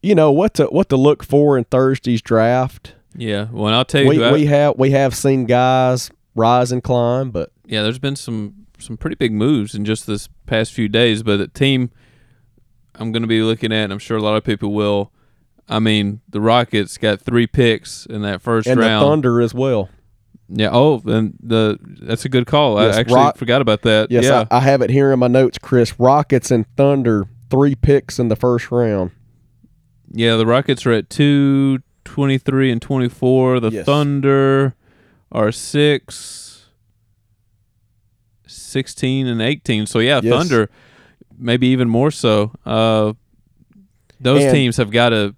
you 0.01 0.16
know 0.16 0.32
what 0.32 0.53
to 0.56 0.66
what 0.66 0.89
to 0.89 0.97
look 0.97 1.24
for 1.24 1.58
in 1.58 1.64
Thursday's 1.66 2.22
draft. 2.22 2.93
yeah. 3.16 3.47
Well, 3.51 3.74
I'll 3.74 3.86
tell 3.86 4.03
you. 4.03 4.10
We 4.10 4.24
I- 4.24 4.32
we 4.32 4.45
have 4.45 4.78
we 4.78 4.91
have 4.91 5.16
seen 5.16 5.45
guys 5.45 6.12
rise 6.36 6.72
and 6.72 6.84
climb, 6.84 7.32
but 7.32 7.51
yeah, 7.66 7.82
there's 7.84 7.99
been 7.99 8.16
some 8.16 8.66
some 8.78 8.97
pretty 8.97 9.16
big 9.16 9.32
moves 9.32 9.74
in 9.76 9.86
just 9.86 10.06
this 10.08 10.28
past 10.45 10.74
few 10.74 10.88
days. 10.88 11.24
But 11.24 11.38
the 11.38 11.47
team 11.47 11.91
I'm 13.00 13.12
going 13.12 13.22
to 13.24 13.28
be 13.28 13.41
looking 13.41 13.72
at, 13.72 13.86
and 13.86 13.93
I'm 13.93 14.00
sure 14.00 14.18
a 14.18 14.22
lot 14.22 14.36
of 14.38 14.43
people 14.43 14.74
will. 14.74 15.12
I 15.68 15.80
mean, 15.80 16.22
the 16.30 16.39
Rockets 16.41 16.98
got 16.98 17.20
three 17.22 17.48
picks 17.48 18.06
in 18.06 18.22
that 18.22 18.41
first 18.41 18.68
and 18.68 18.80
round. 18.80 19.04
the 19.04 19.10
Thunder 19.10 19.41
as 19.41 19.54
well. 19.54 19.89
Yeah. 20.48 20.70
Oh, 20.72 21.02
and 21.06 21.36
the 21.41 21.80
that's 21.82 22.24
a 22.26 22.30
good 22.30 22.46
call. 22.46 22.80
Yes, 22.80 22.96
I 22.96 23.00
actually 23.00 23.16
Rock- 23.16 23.38
forgot 23.38 23.62
about 23.62 23.82
that. 23.82 24.12
Yes, 24.12 24.26
yeah. 24.26 24.46
I, 24.52 24.58
I 24.58 24.60
have 24.60 24.82
it 24.84 24.91
here 24.91 25.12
in 25.12 25.18
my 25.20 25.28
notes, 25.28 25.58
Chris. 25.58 26.00
Rockets 26.00 26.52
and 26.52 26.66
Thunder, 26.78 27.28
three 27.50 27.74
picks 27.74 28.20
in 28.20 28.28
the 28.28 28.36
first 28.36 28.70
round. 28.72 29.10
yeah. 30.12 30.36
The 30.36 30.46
Rockets 30.46 30.86
are 30.86 30.91
at 30.91 31.10
two, 31.10 31.80
23, 32.04 32.72
and 32.72 32.80
24. 32.82 33.60
The 33.60 33.70
Yes. 33.72 33.86
Thunder 33.88 34.76
are 35.32 35.52
six, 35.52 36.68
16, 38.48 39.28
and 39.28 39.41
18. 39.41 39.86
So 39.88 40.00
yeah, 40.00 40.22
Yes. 40.24 40.32
Thunder 40.34 40.70
maybe 41.38 41.68
even 41.68 41.90
more 41.90 42.12
so. 42.12 42.52
Uh, 42.66 43.14
those 44.20 44.44
And- 44.44 44.54
teams 44.54 44.78
have 44.78 44.92
got 44.92 45.10
to 45.10 45.36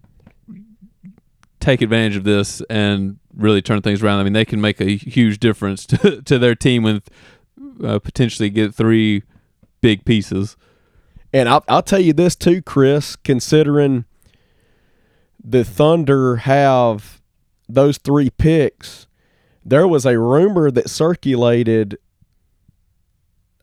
take 1.60 1.82
advantage 1.82 2.16
of 2.16 2.24
this 2.24 2.62
and 2.70 3.18
really 3.36 3.62
turn 3.62 3.82
things 3.82 4.02
around. 4.02 4.20
I 4.20 4.24
mean, 4.24 4.34
they 4.34 4.46
can 4.46 4.62
make 4.62 4.80
a 4.80 4.96
huge 4.96 5.40
difference 5.40 5.86
to, 5.88 6.22
to 6.22 6.40
their 6.40 6.56
team 6.56 6.84
with 6.84 7.10
uh, 7.84 8.00
potentially 8.00 8.50
get 8.50 8.74
three 8.74 9.24
big 9.82 10.06
pieces. 10.06 10.56
And 11.34 11.50
I'll, 11.50 11.64
I'll 11.68 11.84
tell 11.84 12.00
you 12.00 12.14
this 12.14 12.36
too, 12.36 12.62
Chris, 12.62 13.16
considering 13.16 14.06
the 15.44 15.64
Thunder 15.64 16.38
have 16.38 17.22
those 17.68 17.98
three 17.98 18.30
picks, 18.30 19.08
there 19.64 19.88
was 19.88 20.06
a 20.06 20.18
rumor 20.18 20.72
that 20.72 20.90
circulated 20.90 21.98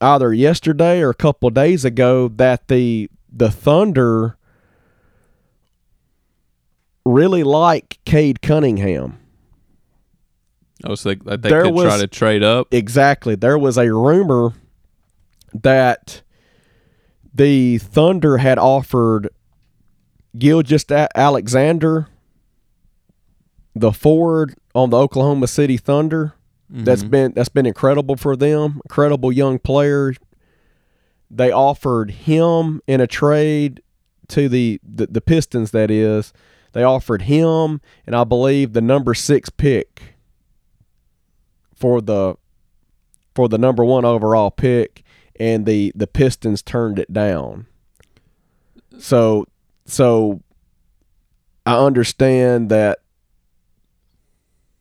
either 0.05 0.33
yesterday 0.33 1.01
or 1.01 1.11
a 1.11 1.15
couple 1.15 1.49
of 1.49 1.55
days 1.55 1.85
ago 1.85 2.29
that 2.29 2.69
the 2.69 3.11
the 3.33 3.51
Thunder 3.51 4.37
really 7.05 7.43
like 7.43 7.99
Cade 8.05 8.41
Cunningham. 8.41 9.19
Oh, 10.85 10.95
so 10.95 11.15
they, 11.15 11.37
they 11.37 11.49
There 11.49 11.63
could 11.65 11.77
try 11.77 11.99
to 11.99 12.07
trade 12.07 12.43
up. 12.43 12.73
Exactly. 12.73 13.35
There 13.35 13.59
was 13.59 13.79
a 13.79 13.93
rumor 13.93 14.53
that 15.53 16.23
the 17.33 17.79
Thunder 17.79 18.39
had 18.39 18.59
offered 18.59 19.31
Gilgeous-Alexander, 20.37 22.09
the 23.75 23.93
forward 23.93 24.55
on 24.75 24.91
the 24.91 24.99
Oklahoma 24.99 25.47
City 25.47 25.77
Thunder. 25.77 26.35
That's 26.71 27.05
Mhm. 27.05 27.11
been 27.11 27.33
that's 27.35 27.49
been 27.49 27.67
incredible 27.67 28.17
for 28.17 28.37
them. 28.37 28.81
Incredible 28.85 29.31
young 29.31 29.59
player. 29.59 30.15
They 31.31 31.51
offered 31.51 32.11
him 32.11 32.81
in 32.87 33.01
a 33.01 33.07
trade 33.07 33.83
to 34.29 34.49
the, 34.49 34.81
the 34.83 35.07
the 35.07 35.21
Pistons. 35.21 35.71
That 35.73 35.91
is, 35.91 36.33
they 36.73 36.83
offered 36.83 37.23
him 37.23 37.81
and 38.07 38.17
I 38.17 38.25
believe 38.25 38.73
the 38.73 38.81
number 38.81 39.15
six 39.15 39.51
pick 39.51 40.15
for 41.75 42.01
the 42.01 42.37
for 43.35 43.49
the 43.49 43.59
number 43.59 43.85
one 43.85 44.05
overall 44.05 44.51
pick, 44.51 45.03
and 45.39 45.67
the 45.67 45.93
the 45.95 46.07
Pistons 46.07 46.63
turned 46.63 46.99
it 46.99 47.13
down. 47.13 47.67
So 48.99 49.47
so 49.87 50.41
I 51.67 51.77
understand 51.79 52.71
that 52.71 53.01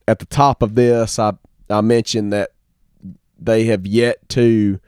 at 0.07 0.19
the 0.19 0.25
top 0.25 0.61
of 0.61 0.75
this, 0.75 1.17
I 1.19 1.34
I 1.74 1.82
mentioned 1.82 2.32
that 2.34 2.51
they 3.39 3.65
have 3.65 3.86
yet 3.86 4.28
to 4.30 4.80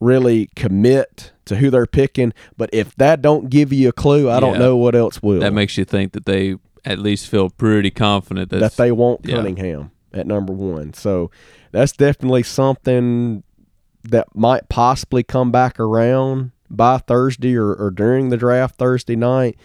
really 0.00 0.50
commit 0.56 1.32
to 1.44 1.56
who 1.56 1.70
they're 1.70 1.86
picking. 1.86 2.32
But 2.56 2.70
if 2.72 2.94
that 2.96 3.22
don't 3.22 3.48
give 3.48 3.72
you 3.72 3.88
a 3.88 3.92
clue, 3.92 4.28
I 4.30 4.40
don't 4.40 4.58
know 4.58 4.76
what 4.76 4.94
else 4.94 5.22
will. 5.22 5.40
That 5.40 5.52
makes 5.52 5.78
you 5.78 5.84
think 5.84 6.12
that 6.12 6.26
they 6.26 6.56
at 6.84 6.98
least 6.98 7.28
feel 7.28 7.48
pretty 7.50 7.90
confident 7.90 8.50
that 8.50 8.76
they 8.76 8.90
want 8.90 9.20
yeah. 9.24 9.36
Cunningham 9.36 9.92
at 10.12 10.26
number 10.26 10.52
one. 10.52 10.94
So 10.94 11.30
that's 11.70 11.92
definitely 11.92 12.42
something 12.42 13.44
that 14.04 14.34
might 14.34 14.68
possibly 14.68 15.22
come 15.22 15.52
back 15.52 15.78
around 15.78 16.50
by 16.68 16.98
Thursday 16.98 17.56
or, 17.56 17.72
or 17.74 17.90
during 17.90 18.30
the 18.30 18.36
draft 18.36 18.76
Thursday 18.76 19.16
night. 19.16 19.56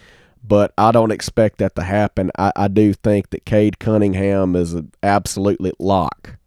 But 0.48 0.72
I 0.78 0.92
don't 0.92 1.10
expect 1.10 1.58
that 1.58 1.76
to 1.76 1.82
happen. 1.82 2.30
I, 2.38 2.52
I 2.56 2.68
do 2.68 2.94
think 2.94 3.30
that 3.30 3.44
Cade 3.44 3.78
Cunningham 3.78 4.56
is 4.56 4.72
an 4.72 4.90
absolutely 5.02 5.72
lock 5.78 6.38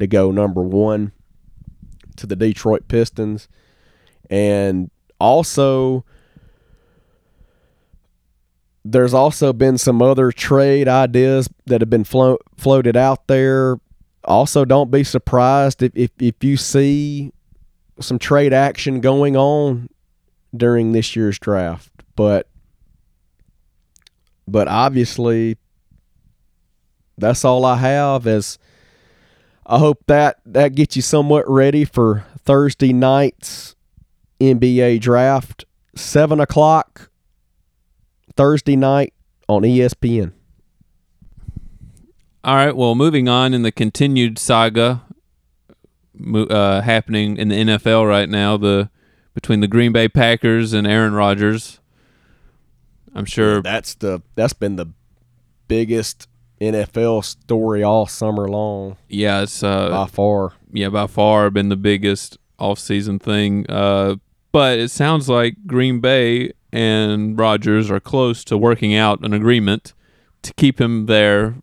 to 0.00 0.08
go 0.08 0.32
number 0.32 0.60
one 0.60 1.12
to 2.16 2.26
the 2.26 2.34
Detroit 2.34 2.88
Pistons. 2.88 3.48
And 4.28 4.90
also, 5.20 6.04
there's 8.84 9.14
also 9.14 9.52
been 9.52 9.78
some 9.78 10.02
other 10.02 10.32
trade 10.32 10.88
ideas 10.88 11.48
that 11.66 11.80
have 11.80 11.90
been 11.90 12.04
flo- 12.04 12.38
floated 12.56 12.96
out 12.96 13.28
there. 13.28 13.78
Also, 14.24 14.64
don't 14.64 14.90
be 14.90 15.04
surprised 15.04 15.80
if, 15.80 15.92
if, 15.94 16.10
if 16.18 16.42
you 16.42 16.56
see 16.56 17.32
some 18.00 18.18
trade 18.18 18.52
action 18.52 19.00
going 19.00 19.36
on 19.36 19.88
during 20.56 20.90
this 20.90 21.14
year's 21.14 21.38
draft. 21.38 21.90
But 22.16 22.48
but 24.46 24.68
obviously 24.68 25.56
that's 27.16 27.44
all 27.44 27.64
I 27.64 27.76
have 27.76 28.26
as 28.26 28.58
I 29.66 29.78
hope 29.78 30.00
that 30.06 30.40
that 30.46 30.74
gets 30.74 30.96
you 30.96 31.02
somewhat 31.02 31.48
ready 31.48 31.84
for 31.84 32.24
Thursday 32.38 32.92
night's 32.92 33.74
NBA 34.40 35.00
draft. 35.00 35.64
Seven 35.96 36.40
o'clock 36.40 37.10
Thursday 38.36 38.76
night 38.76 39.14
on 39.48 39.62
ESPN. 39.62 40.32
All 42.42 42.56
right. 42.56 42.76
Well, 42.76 42.94
moving 42.94 43.28
on 43.28 43.54
in 43.54 43.62
the 43.62 43.72
continued 43.72 44.38
saga 44.38 45.02
uh, 46.34 46.80
happening 46.82 47.36
in 47.36 47.48
the 47.48 47.56
NFL 47.56 48.06
right 48.06 48.28
now, 48.28 48.56
the 48.56 48.90
between 49.34 49.60
the 49.60 49.68
Green 49.68 49.92
Bay 49.92 50.08
Packers 50.08 50.72
and 50.72 50.86
Aaron 50.86 51.14
Rodgers. 51.14 51.80
I'm 53.14 53.24
sure. 53.24 53.62
That's 53.62 53.94
the 53.94 54.22
that's 54.34 54.52
been 54.52 54.76
the 54.76 54.86
biggest 55.68 56.28
NFL 56.60 57.24
story 57.24 57.82
all 57.82 58.06
summer 58.06 58.48
long 58.48 58.96
Yeah, 59.08 59.42
it's 59.42 59.62
uh, 59.62 59.90
by 59.90 60.06
far. 60.06 60.52
yeah 60.72 60.88
by 60.88 61.06
far 61.06 61.50
been 61.50 61.68
the 61.68 61.76
biggest 61.76 62.38
off-season 62.58 63.18
thing. 63.18 63.66
Uh, 63.68 64.16
but 64.52 64.78
it 64.78 64.90
sounds 64.90 65.28
like 65.28 65.56
Green 65.66 66.00
Bay 66.00 66.52
and 66.72 67.38
Rodgers 67.38 67.90
are 67.90 68.00
close 68.00 68.44
to 68.44 68.56
working 68.56 68.94
out 68.94 69.24
an 69.24 69.32
agreement 69.32 69.92
to 70.42 70.52
keep 70.54 70.80
him 70.80 71.06
there 71.06 71.56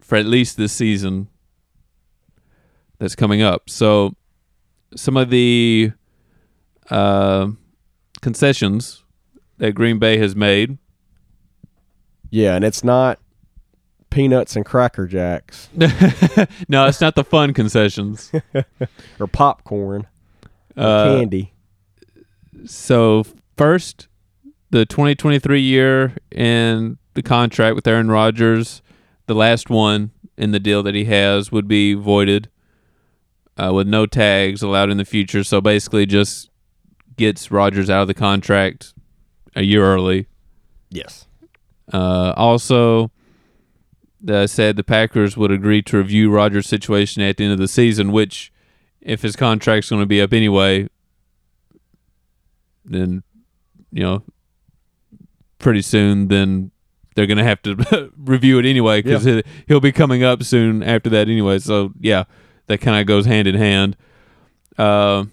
for 0.00 0.16
at 0.16 0.26
least 0.26 0.56
this 0.56 0.72
season 0.72 1.28
that's 2.98 3.14
coming 3.14 3.42
up. 3.42 3.70
So 3.70 4.14
some 4.96 5.16
of 5.16 5.30
the 5.30 5.92
uh, 6.90 7.48
concessions 8.20 9.04
that 9.58 9.72
Green 9.74 9.98
Bay 9.98 10.18
has 10.18 10.34
made. 10.34 10.78
Yeah, 12.32 12.56
and 12.56 12.64
it's 12.64 12.82
not 12.82 13.18
peanuts 14.10 14.56
and 14.56 14.66
cracker 14.66 15.06
jacks 15.06 15.70
no, 16.68 16.86
it's 16.86 17.00
not 17.00 17.14
the 17.14 17.24
fun 17.24 17.54
concessions. 17.54 18.30
or 19.18 19.26
popcorn 19.26 20.06
or 20.76 20.82
Uh, 20.82 21.16
candy. 21.18 21.52
So 22.66 23.24
first, 23.56 24.08
the 24.70 24.84
2023 24.84 25.60
year 25.60 26.16
and 26.30 26.98
the 27.14 27.22
contract 27.22 27.74
with 27.74 27.86
Aaron 27.86 28.10
Rodgers, 28.10 28.82
the 29.26 29.34
last 29.34 29.70
one 29.70 30.10
in 30.36 30.52
the 30.52 30.60
deal 30.60 30.82
that 30.82 30.94
he 30.94 31.04
has, 31.06 31.50
would 31.52 31.68
be 31.68 31.94
voided 31.94 32.48
uh, 33.56 33.72
with 33.74 33.86
no 33.86 34.06
tags 34.06 34.62
allowed 34.62 34.90
in 34.90 34.96
the 34.96 35.04
future. 35.04 35.44
So 35.44 35.60
basically, 35.60 36.06
just 36.06 36.50
gets 37.16 37.50
Rodgers 37.50 37.90
out 37.90 38.02
of 38.02 38.08
the 38.08 38.14
contract 38.14 38.94
a 39.54 39.62
year 39.62 39.84
early. 39.84 40.26
Yes. 40.90 41.26
Uh, 41.92 42.32
also, 42.36 43.10
uh, 44.28 44.46
said 44.46 44.76
the 44.76 44.84
Packers 44.84 45.36
would 45.36 45.50
agree 45.50 45.82
to 45.82 45.98
review 45.98 46.30
Rodgers' 46.30 46.66
situation 46.68 47.22
at 47.22 47.36
the 47.36 47.44
end 47.44 47.52
of 47.52 47.58
the 47.58 47.68
season, 47.68 48.12
which, 48.12 48.52
if 49.00 49.22
his 49.22 49.36
contract's 49.36 49.90
going 49.90 50.00
to 50.02 50.06
be 50.06 50.20
up 50.22 50.32
anyway, 50.32 50.88
then, 52.84 53.22
you 53.92 54.02
know, 54.02 54.22
pretty 55.58 55.82
soon, 55.82 56.28
then 56.28 56.70
they're 57.14 57.26
going 57.26 57.38
to 57.38 57.44
have 57.44 57.62
to 57.62 58.10
review 58.16 58.58
it 58.58 58.66
anyway 58.66 59.02
because 59.02 59.26
Yeah. 59.26 59.42
he'll 59.68 59.80
be 59.80 59.92
coming 59.92 60.22
up 60.24 60.42
soon 60.42 60.82
after 60.82 61.10
that 61.10 61.28
anyway. 61.28 61.58
So, 61.58 61.92
yeah, 62.00 62.24
that 62.66 62.80
kind 62.80 63.00
of 63.00 63.06
goes 63.06 63.26
hand 63.26 63.46
in 63.46 63.54
hand. 63.54 63.96
Uh, 64.78 65.24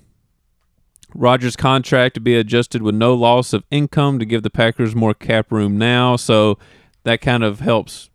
Rodgers' 1.14 1.55
contract 1.55 2.14
to 2.16 2.20
be 2.20 2.36
adjusted 2.36 2.82
with 2.82 2.95
no 2.95 3.14
loss 3.14 3.53
of 3.53 3.64
income 3.72 4.20
to 4.20 4.26
give 4.26 4.43
the 4.43 4.49
Packers 4.49 4.95
more 4.95 5.14
cap 5.14 5.51
room 5.51 5.78
now. 5.78 6.16
So 6.16 6.57
that 7.03 7.22
kind 7.22 7.43
of 7.43 7.60
helps, 7.60 8.10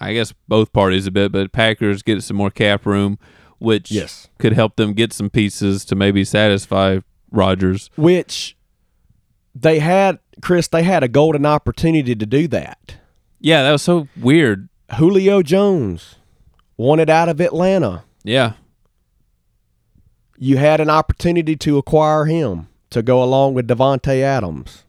I 0.00 0.14
guess, 0.14 0.32
both 0.48 0.72
parties 0.72 1.06
a 1.06 1.10
bit. 1.10 1.32
But 1.32 1.52
Packers 1.52 2.02
get 2.02 2.22
some 2.22 2.36
more 2.36 2.50
cap 2.50 2.86
room, 2.86 3.18
which 3.58 3.90
Yes. 3.90 4.28
could 4.38 4.52
help 4.54 4.76
them 4.76 4.92
get 4.94 5.12
some 5.12 5.30
pieces 5.30 5.84
to 5.86 5.94
maybe 5.94 6.24
satisfy 6.24 7.00
Rodgers. 7.30 7.90
Which 7.96 8.56
they 9.54 9.78
had, 9.78 10.18
Chris, 10.42 10.68
they 10.68 10.82
had 10.82 11.02
a 11.02 11.08
golden 11.08 11.46
opportunity 11.46 12.14
to 12.14 12.26
do 12.26 12.48
that. 12.48 12.96
Yeah, 13.40 13.62
that 13.62 13.72
was 13.72 13.82
so 13.82 14.08
weird. 14.16 14.68
Julio 14.96 15.42
Jones 15.42 16.16
wanted 16.76 17.10
out 17.10 17.28
of 17.28 17.40
Atlanta. 17.40 18.04
Yeah, 18.22 18.52
You 20.38 20.56
had 20.56 20.80
an 20.80 20.90
opportunity 20.90 21.56
to 21.56 21.78
acquire 21.78 22.24
him 22.24 22.68
to 22.90 23.02
go 23.02 23.22
along 23.22 23.54
with 23.54 23.68
Davante 23.68 24.20
Adams. 24.20 24.84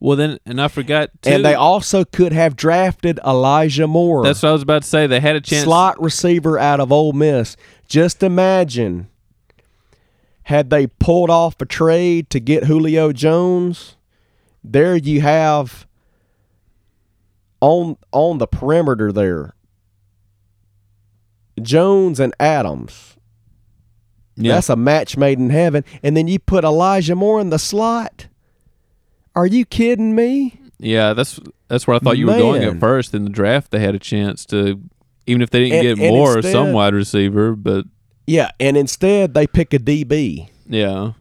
well 0.00 0.16
then, 0.16 0.38
and 0.46 0.60
I 0.60 0.68
forgot. 0.68 1.10
Too, 1.22 1.30
And 1.30 1.44
they 1.44 1.54
also 1.54 2.04
could 2.04 2.32
have 2.32 2.56
drafted 2.56 3.18
Elijah 3.26 3.86
Moore. 3.86 4.24
That's 4.24 4.42
what 4.42 4.50
I 4.50 4.52
was 4.52 4.62
about 4.62 4.82
to 4.82 4.88
say. 4.88 5.06
They 5.06 5.20
had 5.20 5.36
a 5.36 5.40
chance. 5.40 5.64
slot 5.64 6.00
receiver 6.02 6.58
out 6.58 6.80
of 6.80 6.92
Ole 6.92 7.12
Miss. 7.12 7.56
Just 7.88 8.22
imagine 8.22 9.08
had 10.44 10.70
they 10.70 10.86
pulled 10.86 11.30
off 11.30 11.60
a 11.60 11.66
trade 11.66 12.28
to 12.30 12.40
get 12.40 12.64
Julio 12.64 13.12
Jones, 13.12 13.96
there 14.62 14.96
you 14.96 15.20
have 15.22 15.86
on 17.60 17.96
on 18.12 18.38
the 18.38 18.46
perimeter 18.46 19.10
there. 19.12 19.54
Jones 21.62 22.20
and 22.20 22.34
Adams. 22.38 23.13
Yeah. 24.36 24.54
That's 24.54 24.68
a 24.68 24.76
match 24.76 25.16
made 25.16 25.38
in 25.38 25.50
heaven. 25.50 25.84
And 26.02 26.16
then 26.16 26.26
you 26.28 26.38
put 26.38 26.64
Elijah 26.64 27.14
Moore 27.14 27.40
in 27.40 27.50
the 27.50 27.58
slot. 27.58 28.26
Are 29.36 29.46
you 29.46 29.64
kidding 29.64 30.14
me? 30.14 30.60
Yeah, 30.78 31.12
that's 31.12 31.38
that's 31.68 31.86
where 31.86 31.96
I 31.96 31.98
thought 32.00 32.18
you 32.18 32.26
were 32.26 32.36
going 32.38 32.62
at 32.64 32.78
first. 32.80 33.14
In 33.14 33.24
the 33.24 33.30
draft, 33.30 33.70
they 33.70 33.78
had 33.80 33.94
a 33.94 33.98
chance 33.98 34.44
to, 34.46 34.80
even 35.26 35.40
if 35.42 35.50
they 35.50 35.60
didn't 35.60 35.74
And- 35.86 35.98
get 35.98 36.04
and 36.06 36.14
more, 36.16 36.36
instead- 36.36 36.52
some 36.52 36.72
wide 36.72 36.94
receiver. 36.94 37.54
But 37.54 37.84
Yeah, 38.26 38.50
and 38.60 38.76
instead 38.76 39.34
they 39.34 39.46
pick 39.46 39.72
a 39.72 39.78
DB. 39.78 40.48
yeah, 40.68 41.12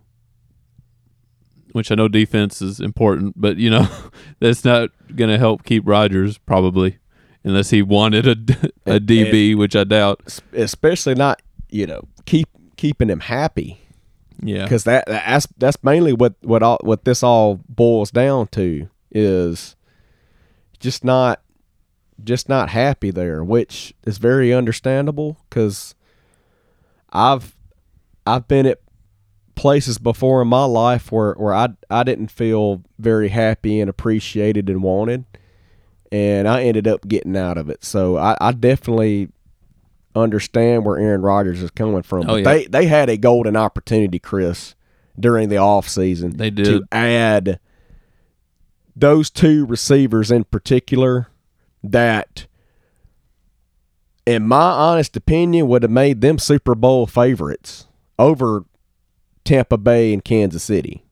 which 1.71 1.91
I 1.91 1.95
know 1.95 2.07
defense 2.07 2.61
is 2.61 2.79
important, 2.79 3.33
but 3.39 3.57
you 3.57 3.69
know 3.69 3.87
that's 4.39 4.63
not 4.65 4.89
going 5.15 5.29
to 5.29 5.37
help 5.37 5.63
keep 5.63 5.83
Rodgers 5.87 6.37
probably, 6.39 6.97
unless 7.43 7.69
he 7.71 7.81
wanted 7.81 8.27
a 8.27 8.35
a 8.85 8.95
And- 8.95 9.07
DB, 9.07 9.55
which 9.55 9.75
I 9.75 9.83
doubt. 9.83 10.21
Especially 10.53 11.15
not 11.15 11.41
you 11.69 11.87
know 11.87 12.07
keeping 12.83 13.09
him 13.09 13.21
happy. 13.21 13.79
Yeah, 14.41 14.63
because 14.63 14.83
that 14.83 15.05
that's 15.05 15.47
that's 15.57 15.81
mainly 15.83 16.11
what 16.11 16.33
what 16.41 16.61
all 16.61 16.79
what 16.81 17.05
this 17.05 17.23
all 17.23 17.61
boils 17.69 18.11
down 18.11 18.47
to 18.47 18.89
is 19.09 19.77
just 20.81 21.05
not 21.05 21.41
just 22.21 22.49
not 22.49 22.69
happy 22.69 23.09
there 23.09 23.43
which 23.43 23.93
is 24.05 24.17
very 24.17 24.53
understandable 24.53 25.37
because 25.49 25.95
i've 27.11 27.55
i've 28.27 28.47
been 28.47 28.65
at 28.65 28.81
places 29.55 29.97
before 29.97 30.41
in 30.41 30.47
my 30.47 30.65
life 30.65 31.11
where 31.11 31.33
where 31.33 31.53
i 31.53 31.69
i 31.89 32.03
didn't 32.03 32.29
feel 32.29 32.83
very 32.99 33.29
happy 33.29 33.79
and 33.79 33.89
appreciated 33.89 34.69
and 34.69 34.83
wanted 34.83 35.25
and 36.11 36.47
i 36.47 36.63
ended 36.63 36.87
up 36.87 37.07
getting 37.07 37.35
out 37.37 37.57
of 37.57 37.69
it. 37.69 37.83
So 37.83 38.17
i 38.17 38.37
i 38.41 38.51
definitely 38.51 39.29
understand 40.15 40.85
where 40.85 40.97
aaron 40.97 41.21
Rodgers 41.21 41.61
is 41.61 41.71
coming 41.71 42.03
from 42.03 42.29
Oh, 42.29 42.35
yeah. 42.35 42.43
they 42.43 42.65
they 42.65 42.85
had 42.87 43.09
a 43.09 43.17
golden 43.17 43.55
opportunity 43.55 44.19
chris 44.19 44.75
during 45.19 45.49
the 45.49 45.57
off 45.57 45.87
season 45.89 46.37
They 46.37 46.49
to 46.51 46.83
add 46.91 47.59
those 48.95 49.29
two 49.29 49.65
receivers 49.65 50.29
in 50.31 50.43
particular 50.43 51.27
that 51.83 52.45
in 54.25 54.47
my 54.47 54.71
honest 54.71 55.17
opinion 55.17 55.67
would 55.67 55.81
have 55.83 55.91
made 55.91 56.21
them 56.21 56.37
Super 56.39 56.75
Bowl 56.75 57.05
favorites 57.07 57.87
over 58.17 58.63
Tampa 59.43 59.77
Bay 59.77 60.13
and 60.13 60.23
Kansas 60.23 60.63
City. 60.63 61.03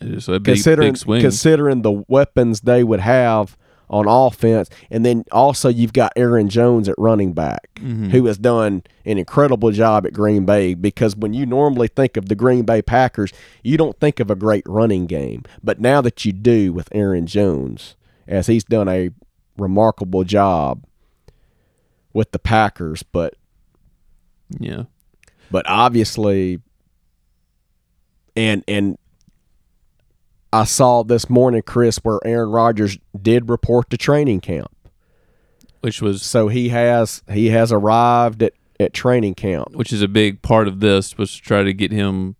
It's 0.00 0.28
a 0.28 0.32
big, 0.40 0.56
considering 0.56 0.92
big 0.92 0.98
swing. 0.98 1.20
considering 1.22 1.82
the 1.82 2.04
weapons 2.08 2.62
they 2.62 2.84
would 2.84 3.00
have 3.00 3.56
on 3.90 4.06
offense, 4.08 4.68
and 4.90 5.04
then 5.04 5.24
also 5.30 5.68
you've 5.68 5.92
got 5.92 6.12
Aaron 6.16 6.48
Jones 6.48 6.88
at 6.88 6.94
running 6.98 7.32
back, 7.32 7.68
Mm-hmm. 7.76 8.10
who 8.10 8.24
has 8.26 8.38
done 8.38 8.82
an 9.04 9.18
incredible 9.18 9.70
job 9.70 10.06
at 10.06 10.12
Green 10.14 10.46
Bay. 10.46 10.72
Because 10.74 11.14
when 11.16 11.34
you 11.34 11.44
normally 11.44 11.88
think 11.88 12.16
of 12.16 12.28
the 12.28 12.34
Green 12.34 12.64
Bay 12.64 12.80
Packers, 12.82 13.32
you 13.62 13.76
don't 13.76 13.98
think 14.00 14.20
of 14.20 14.30
a 14.30 14.34
great 14.34 14.64
running 14.66 15.06
game, 15.06 15.42
but 15.62 15.80
now 15.80 16.00
that 16.00 16.24
you 16.24 16.32
do 16.32 16.72
with 16.72 16.88
Aaron 16.92 17.26
Jones, 17.26 17.94
as 18.26 18.46
he's 18.46 18.64
done 18.64 18.88
a 18.88 19.10
remarkable 19.58 20.24
job 20.24 20.84
with 22.14 22.30
the 22.32 22.38
Packers, 22.38 23.02
but 23.02 23.34
yeah, 24.58 24.84
but 25.50 25.68
obviously 25.68 26.60
and 28.36 28.64
and 28.66 28.96
I 30.54 30.64
saw 30.64 31.02
this 31.02 31.28
morning 31.28 31.62
Chris 31.62 31.98
where 31.98 32.20
Aaron 32.24 32.50
Rodgers 32.50 32.98
did 33.20 33.48
report 33.48 33.90
to 33.90 33.96
training 33.96 34.40
camp. 34.40 34.70
which 35.80 36.00
was 36.00 36.22
So 36.22 36.48
he 36.48 36.68
has 36.70 37.22
he 37.30 37.48
has 37.50 37.72
arrived 37.72 38.42
at 38.42 38.52
at 38.80 38.92
training 38.92 39.34
camp. 39.34 39.74
which 39.74 39.92
is 39.92 40.02
a 40.02 40.08
big 40.08 40.42
part 40.42 40.66
of 40.68 40.80
this 40.80 41.16
was 41.18 41.34
to 41.36 41.40
try 41.42 41.62
to 41.62 41.72
get 41.72 41.92
him 41.92 42.36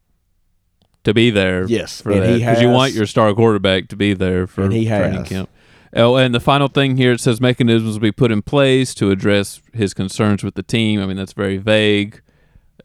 to 1.04 1.12
be 1.14 1.30
there. 1.30 1.66
Yes, 1.66 2.00
for 2.00 2.14
that 2.14 2.38
because 2.38 2.60
you 2.62 2.70
want 2.70 2.92
your 2.94 3.06
star 3.06 3.32
quarterback 3.34 3.88
to 3.88 3.96
be 3.96 4.14
there 4.14 4.46
for 4.46 4.62
And 4.64 4.72
he 4.72 4.86
training 4.86 5.18
has. 5.20 5.28
camp. 5.28 5.50
Oh, 5.96 6.16
and 6.16 6.34
the 6.34 6.40
final 6.40 6.66
thing 6.68 6.96
here 6.96 7.12
it 7.12 7.20
says 7.20 7.40
mechanisms 7.40 7.94
will 7.94 8.00
be 8.00 8.10
put 8.12 8.32
in 8.32 8.42
place 8.42 8.94
to 8.94 9.10
address 9.10 9.60
his 9.72 9.94
concerns 9.94 10.42
with 10.42 10.54
the 10.54 10.62
team. 10.62 11.00
I 11.00 11.06
mean 11.06 11.16
that's 11.16 11.32
very 11.34 11.56
vague. 11.56 12.20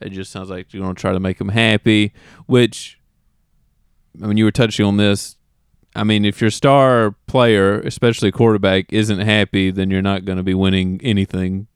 It 0.01 0.09
just 0.09 0.31
sounds 0.31 0.49
like 0.49 0.71
you're 0.73 0.83
going 0.83 0.95
to 0.95 1.01
try 1.01 1.11
to 1.11 1.19
make 1.19 1.41
him 1.41 1.49
happy. 1.49 2.13
Which, 2.45 2.98
I 4.21 4.27
mean, 4.27 4.37
you 4.37 4.45
were 4.45 4.51
touching 4.51 4.85
on 4.85 4.97
this. 4.97 5.35
I 5.95 6.03
mean, 6.03 6.23
if 6.23 6.39
your 6.39 6.51
star 6.51 7.15
player, 7.27 7.79
especially 7.81 8.31
quarterback, 8.31 8.91
isn't 8.93 9.19
happy, 9.19 9.71
then 9.71 9.89
you're 9.89 10.01
not 10.01 10.25
going 10.25 10.37
to 10.37 10.43
be 10.43 10.53
winning 10.53 10.99
anything 11.03 11.67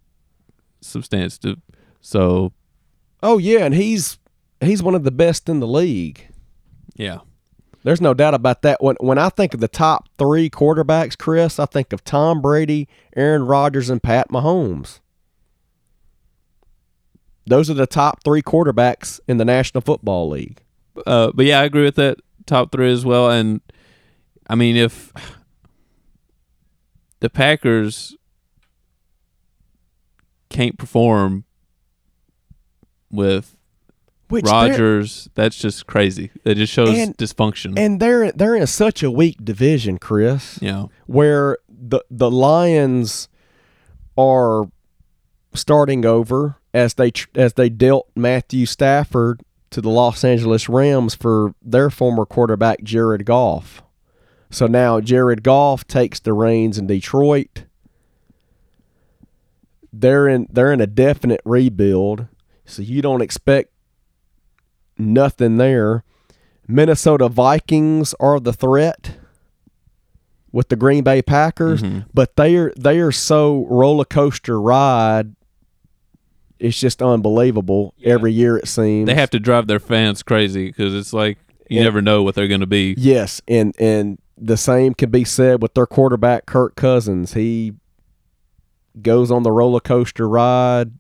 substantive. 0.81 1.59
So 2.01 2.53
Oh 3.23 3.37
yeah, 3.37 3.59
and 3.59 3.73
he's 3.73 4.19
he's 4.59 4.83
one 4.83 4.95
of 4.95 5.05
the 5.05 5.11
best 5.11 5.47
in 5.47 5.61
the 5.61 5.67
league. 5.67 6.27
yeah, 6.95 7.19
There's 7.83 8.01
no 8.01 8.13
doubt 8.13 8.33
about 8.33 8.61
that. 8.63 8.83
When 8.83 8.97
when 8.99 9.17
I 9.17 9.29
think 9.29 9.53
of 9.53 9.61
the 9.61 9.69
top 9.69 10.09
three 10.17 10.49
quarterbacks, 10.49 11.17
Chris, 11.17 11.57
I 11.57 11.65
think 11.65 11.93
of 11.93 12.03
Tom 12.03 12.41
Brady, 12.41 12.89
Aaron 13.15 13.45
Rodgers, 13.45 13.89
and 13.89 14.03
Pat 14.03 14.29
Mahomes. 14.29 14.99
Those 17.45 17.69
are 17.69 17.73
the 17.73 17.87
top 17.87 18.23
three 18.23 18.41
quarterbacks 18.41 19.21
in 19.27 19.37
the 19.37 19.45
National 19.45 19.81
Football 19.81 20.29
League. 20.29 20.62
Uh, 21.05 21.31
but 21.33 21.45
yeah, 21.45 21.59
I 21.59 21.63
agree 21.63 21.83
with 21.83 21.95
that 21.95 22.17
top 22.45 22.71
three 22.71 22.91
as 22.91 23.05
well. 23.05 23.29
And 23.31 23.61
I 24.49 24.55
mean, 24.55 24.75
if 24.75 25.11
the 27.19 27.29
Packers 27.29 28.15
can't 30.49 30.77
perform 30.77 31.45
with 33.11 33.55
Which 34.29 34.45
Rodgers, 34.45 35.29
that's 35.35 35.57
just 35.57 35.87
crazy. 35.87 36.31
It 36.43 36.55
just 36.55 36.73
shows 36.73 36.97
And- 36.97 37.17
dysfunction. 37.17 37.73
and 37.77 37.99
they're 37.99 38.31
they're 38.31 38.55
in 38.55 38.67
such 38.67 39.03
a 39.03 39.11
weak 39.11 39.43
division, 39.43 39.97
Chris, 39.97 40.61
know, 40.61 40.91
where 41.07 41.57
the 41.69 42.01
the 42.09 42.29
Lions 42.31 43.29
are 44.17 44.65
starting 45.53 46.05
over 46.05 46.57
as 46.73 46.95
they 46.95 47.11
tr- 47.11 47.27
as 47.35 47.53
they 47.53 47.69
dealt 47.69 48.09
Matthew 48.15 48.65
Stafford 48.65 49.41
to 49.73 49.81
the 49.81 49.89
Los 49.89 50.23
Angeles 50.23 50.69
Rams 50.69 51.15
for 51.15 51.53
their 51.61 51.89
former 51.89 52.25
quarterback 52.25 52.83
Jared 52.83 53.25
Goff. 53.25 53.81
So 54.49 54.67
now 54.67 54.99
Jared 55.01 55.41
Goff 55.43 55.85
takes 55.87 56.19
the 56.19 56.33
reins 56.33 56.77
in 56.77 56.85
Detroit. 56.87 57.65
They're 59.91 60.27
in 60.27 60.47
they're 60.51 60.71
in 60.71 60.81
a 60.81 60.87
definite 60.87 61.41
rebuild, 61.45 62.27
so 62.65 62.81
you 62.81 63.01
don't 63.01 63.21
expect 63.21 63.71
nothing 64.97 65.57
there. 65.57 66.03
Minnesota 66.67 67.27
Vikings 67.29 68.15
are 68.19 68.39
the 68.39 68.53
threat 68.53 69.17
with 70.51 70.69
the 70.69 70.75
Green 70.75 71.03
Bay 71.03 71.21
Packers, 71.21 71.81
Mhm. 71.83 72.05
but 72.13 72.35
they 72.35 72.55
are 72.55 72.71
they 72.77 72.99
are 72.99 73.11
so 73.11 73.65
roller 73.69 74.05
coaster 74.05 74.59
ride. 74.61 75.35
It's 76.63 76.79
just 76.79 77.01
unbelievable 77.01 77.93
every 78.03 78.31
year 78.31 78.55
it 78.57 78.67
seems. 78.69 79.07
They 79.07 79.15
have 79.15 79.29
to 79.31 79.39
drive 79.39 79.67
their 79.67 79.79
fans 79.81 80.23
crazy 80.23 80.67
because 80.67 80.95
it's 80.95 81.11
like 81.11 81.37
you 81.69 81.77
Yeah. 81.79 81.83
never 81.83 82.01
know 82.01 82.23
what 82.23 82.35
they're 82.35 82.47
going 82.47 82.61
to 82.61 82.65
be. 82.67 82.95
Yes, 82.97 83.41
and 83.47 83.75
and 83.79 84.17
the 84.37 84.55
same 84.57 84.93
can 84.93 85.11
be 85.11 85.23
said 85.25 85.61
with 85.61 85.73
their 85.73 85.85
quarterback 85.85 86.45
Kirk 86.45 86.75
Cousins. 86.75 87.33
He 87.33 87.73
goes 89.01 89.29
on 89.29 89.43
the 89.43 89.51
roller 89.51 89.79
coaster 89.79 90.29
ride 90.29 90.91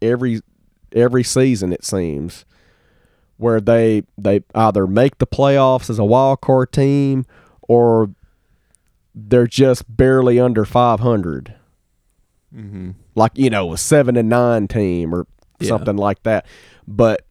every 0.00 0.40
every 0.92 1.22
season 1.24 1.72
it 1.72 1.84
seems 1.84 2.44
where 3.36 3.60
they 3.60 4.02
they 4.16 4.40
either 4.54 4.86
make 4.86 5.18
the 5.18 5.26
playoffs 5.26 5.90
as 5.90 5.98
a 5.98 6.04
wild 6.04 6.40
card 6.40 6.72
team 6.72 7.24
or 7.62 8.10
they're 9.14 9.46
just 9.46 9.84
barely 9.94 10.38
under 10.40 10.64
500 10.64 11.54
Mm-hmm. 12.56 12.90
Like 13.16 13.32
you 13.34 13.50
know 13.50 13.72
a 13.72 13.78
seven 13.78 14.16
and 14.16 14.28
nine 14.28 14.68
team 14.68 15.12
or 15.14 15.26
Yeah. 15.58 15.68
something 15.68 15.96
like 15.96 16.22
that. 16.22 16.46
But 16.86 17.26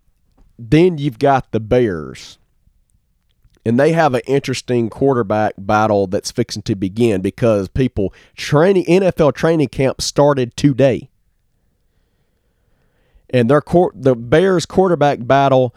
then 0.59 0.97
you've 0.97 1.19
got 1.19 1.51
the 1.51 1.59
Bears, 1.59 2.37
and 3.65 3.79
they 3.79 3.91
have 3.93 4.13
an 4.13 4.21
interesting 4.27 4.89
quarterback 4.89 5.53
battle 5.57 6.07
that's 6.07 6.31
fixing 6.31 6.61
to 6.63 6.75
begin 6.75 7.21
because 7.21 7.67
people 7.69 8.13
training 8.35 8.85
NFL 8.85 9.33
training 9.35 9.67
camp 9.69 10.01
started 10.01 10.55
today, 10.57 11.09
and 13.29 13.49
their 13.49 13.61
court 13.61 13.93
the 14.01 14.15
Bears 14.15 14.65
quarterback 14.65 15.19
battle 15.27 15.73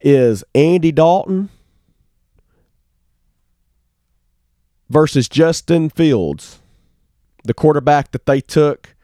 is 0.00 0.44
Andy 0.54 0.92
Dalton 0.92 1.48
versus 4.88 5.28
Justin 5.28 5.88
Fields 5.90 6.60
the 7.44 7.54
quarterback 7.54 8.10
that 8.12 8.26
they 8.26 8.40
took 8.40 8.95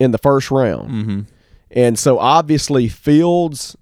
in 0.00 0.10
the 0.10 0.18
first 0.18 0.50
round. 0.50 0.90
Mm-hmm. 0.90 1.20
And 1.70 1.96
so 1.96 2.18
obviously 2.18 2.88
Fields, 2.88 3.76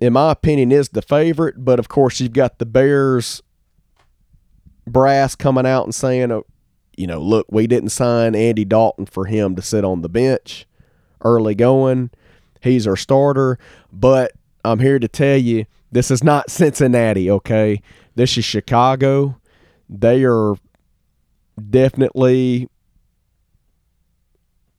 in 0.00 0.14
my 0.14 0.32
opinion, 0.32 0.72
is 0.72 0.88
the 0.88 1.02
favorite. 1.02 1.64
But 1.64 1.78
of 1.78 1.88
course, 1.88 2.18
you've 2.18 2.32
got 2.32 2.58
the 2.58 2.66
Bears 2.66 3.42
brass 4.86 5.36
coming 5.36 5.66
out 5.66 5.84
and 5.84 5.94
saying, 5.94 6.32
uh, 6.32 6.40
you 6.96 7.06
know, 7.06 7.20
look, 7.20 7.46
we 7.50 7.68
didn't 7.68 7.90
sign 7.90 8.34
Andy 8.34 8.64
Dalton 8.64 9.06
for 9.06 9.26
him 9.26 9.54
to 9.54 9.62
sit 9.62 9.84
on 9.84 10.02
the 10.02 10.08
bench 10.08 10.66
early 11.22 11.54
going. 11.54 12.10
He's 12.60 12.86
our 12.88 12.96
starter. 12.96 13.58
But 13.92 14.32
I'm 14.64 14.80
here 14.80 14.98
to 14.98 15.06
tell 15.06 15.36
you, 15.36 15.66
this 15.92 16.10
is 16.10 16.24
not 16.24 16.50
Cincinnati, 16.50 17.30
okay? 17.30 17.82
This 18.16 18.36
is 18.36 18.44
Chicago. 18.44 19.38
They 19.88 20.24
are 20.24 20.54
definitely 21.70 22.68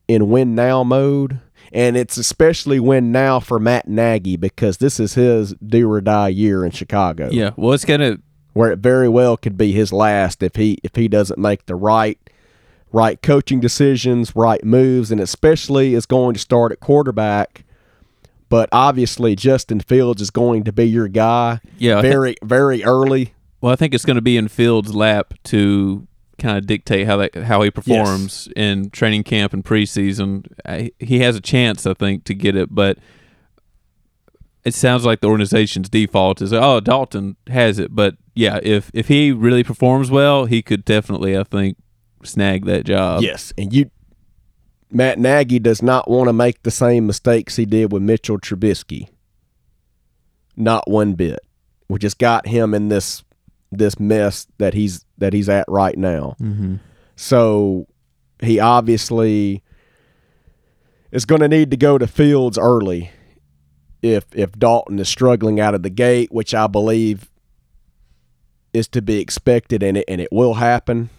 in 0.09 0.29
win 0.29 0.55
now 0.55 0.83
mode. 0.83 1.39
And 1.71 1.95
it's 1.95 2.17
especially 2.17 2.79
win 2.79 3.11
now 3.11 3.39
for 3.39 3.59
Matt 3.59 3.87
Nagy 3.87 4.35
because 4.35 4.77
this 4.77 4.99
is 4.99 5.13
his 5.13 5.53
do 5.65 5.89
or 5.89 6.01
die 6.01 6.29
year 6.29 6.65
in 6.65 6.71
Chicago. 6.71 7.29
Yeah. 7.31 7.51
Well, 7.55 7.73
it's 7.73 7.85
going 7.85 8.01
to. 8.01 8.19
Where 8.53 8.71
it 8.71 8.79
very 8.79 9.07
well 9.07 9.37
could 9.37 9.57
be 9.57 9.71
his 9.71 9.93
last 9.93 10.41
if 10.41 10.55
he 10.55 10.79
if 10.83 10.95
he 10.95 11.07
doesn't 11.07 11.39
make 11.39 11.67
the 11.67 11.75
right 11.75 12.19
right 12.91 13.21
coaching 13.21 13.59
decisions, 13.59 14.35
right 14.35 14.65
moves, 14.65 15.11
and 15.11 15.21
especially 15.21 15.93
is 15.93 16.07
going 16.07 16.33
to 16.33 16.39
start 16.39 16.71
at 16.71 16.79
quarterback. 16.79 17.63
But 18.49 18.67
obviously 18.71 19.35
Justin 19.35 19.79
Fields 19.79 20.19
is 20.23 20.31
going 20.31 20.63
to 20.63 20.71
be 20.73 20.85
your 20.85 21.07
guy 21.07 21.59
Yeah. 21.77 22.01
Very, 22.01 22.35
very 22.43 22.83
early. 22.83 23.35
well, 23.61 23.71
I 23.71 23.75
think 23.75 23.93
it's 23.93 24.03
going 24.03 24.15
to 24.15 24.21
be 24.21 24.35
in 24.35 24.47
Fields' 24.47 24.95
lap 24.95 25.35
to 25.45 26.07
kind 26.39 26.57
of 26.57 26.65
dictate 26.65 27.05
how 27.05 27.17
that 27.17 27.35
how 27.35 27.61
he 27.61 27.71
performs 27.71 28.47
in 28.55 28.89
training 28.89 29.23
camp 29.23 29.53
and 29.53 29.63
preseason. 29.63 30.45
I, 30.65 30.91
he 30.99 31.19
has 31.19 31.35
a 31.35 31.41
chance, 31.41 31.85
I 31.85 31.93
think, 31.93 32.23
to 32.25 32.33
get 32.33 32.55
it, 32.55 32.73
but 32.73 32.97
it 34.65 34.73
sounds 34.73 35.05
like 35.05 35.21
the 35.21 35.27
organization's 35.27 35.89
default 35.89 36.41
is 36.41 36.53
oh 36.53 36.79
Dalton 36.79 37.35
has 37.47 37.79
it, 37.79 37.95
but 37.95 38.15
yeah, 38.35 38.59
if 38.63 38.89
if 38.93 39.07
he 39.09 39.31
really 39.31 39.63
performs 39.63 40.09
well, 40.09 40.45
he 40.45 40.61
could 40.61 40.85
definitely, 40.85 41.37
I 41.37 41.43
think, 41.43 41.77
snag 42.23 42.65
that 42.65 42.85
job. 42.85 43.21
Yes, 43.21 43.51
and 43.57 43.73
you, 43.73 43.91
Matt 44.91 45.19
Nagy 45.19 45.59
does 45.59 45.81
not 45.81 46.09
want 46.09 46.29
to 46.29 46.33
make 46.33 46.63
the 46.63 46.71
same 46.71 47.05
mistakes 47.05 47.57
he 47.57 47.65
did 47.65 47.91
with 47.91 48.01
Mitchell 48.01 48.39
Trubisky. 48.39 49.09
Not 50.55 50.89
one 50.89 51.13
bit, 51.13 51.39
which 51.87 52.03
has 52.03 52.13
got 52.13 52.47
him 52.47 52.73
in 52.73 52.89
this 52.89 53.23
this 53.71 53.99
mess 53.99 54.47
that 54.57 54.73
he's 54.73 55.05
that 55.17 55.33
he's 55.33 55.49
at 55.49 55.65
right 55.67 55.97
now. 55.97 56.35
Mm-hmm. 56.41 56.75
So 57.15 57.87
he 58.41 58.59
obviously 58.59 59.63
is 61.11 61.25
going 61.25 61.41
to 61.41 61.47
need 61.47 61.71
to 61.71 61.77
go 61.77 61.97
to 61.97 62.07
Fields 62.07 62.57
early 62.57 63.11
if 64.01 64.25
if 64.33 64.53
Dalton 64.53 64.99
is 64.99 65.09
struggling 65.09 65.59
out 65.59 65.75
of 65.75 65.83
the 65.83 65.89
gate, 65.89 66.31
which 66.31 66.53
I 66.53 66.67
believe 66.67 67.29
is 68.73 68.87
to 68.89 69.01
be 69.01 69.19
expected 69.19 69.83
and 69.83 69.97
it 69.97 70.05
and 70.07 70.21
it 70.21 70.29
will 70.31 70.55
happen. 70.55 71.09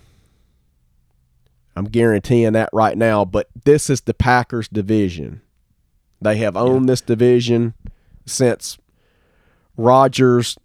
I'm 1.77 1.85
guaranteeing 1.85 2.53
that 2.55 2.69
right 2.73 2.99
now, 2.99 3.25
but 3.25 3.49
this 3.65 3.89
is 3.89 4.03
the 4.03 4.15
Packers 4.15 4.69
division. 4.69 5.41
They 6.21 6.37
have 6.37 6.57
owned 6.57 6.89
this 6.89 7.01
division 7.01 7.75
since 8.27 8.77
Rodgers 9.77 10.59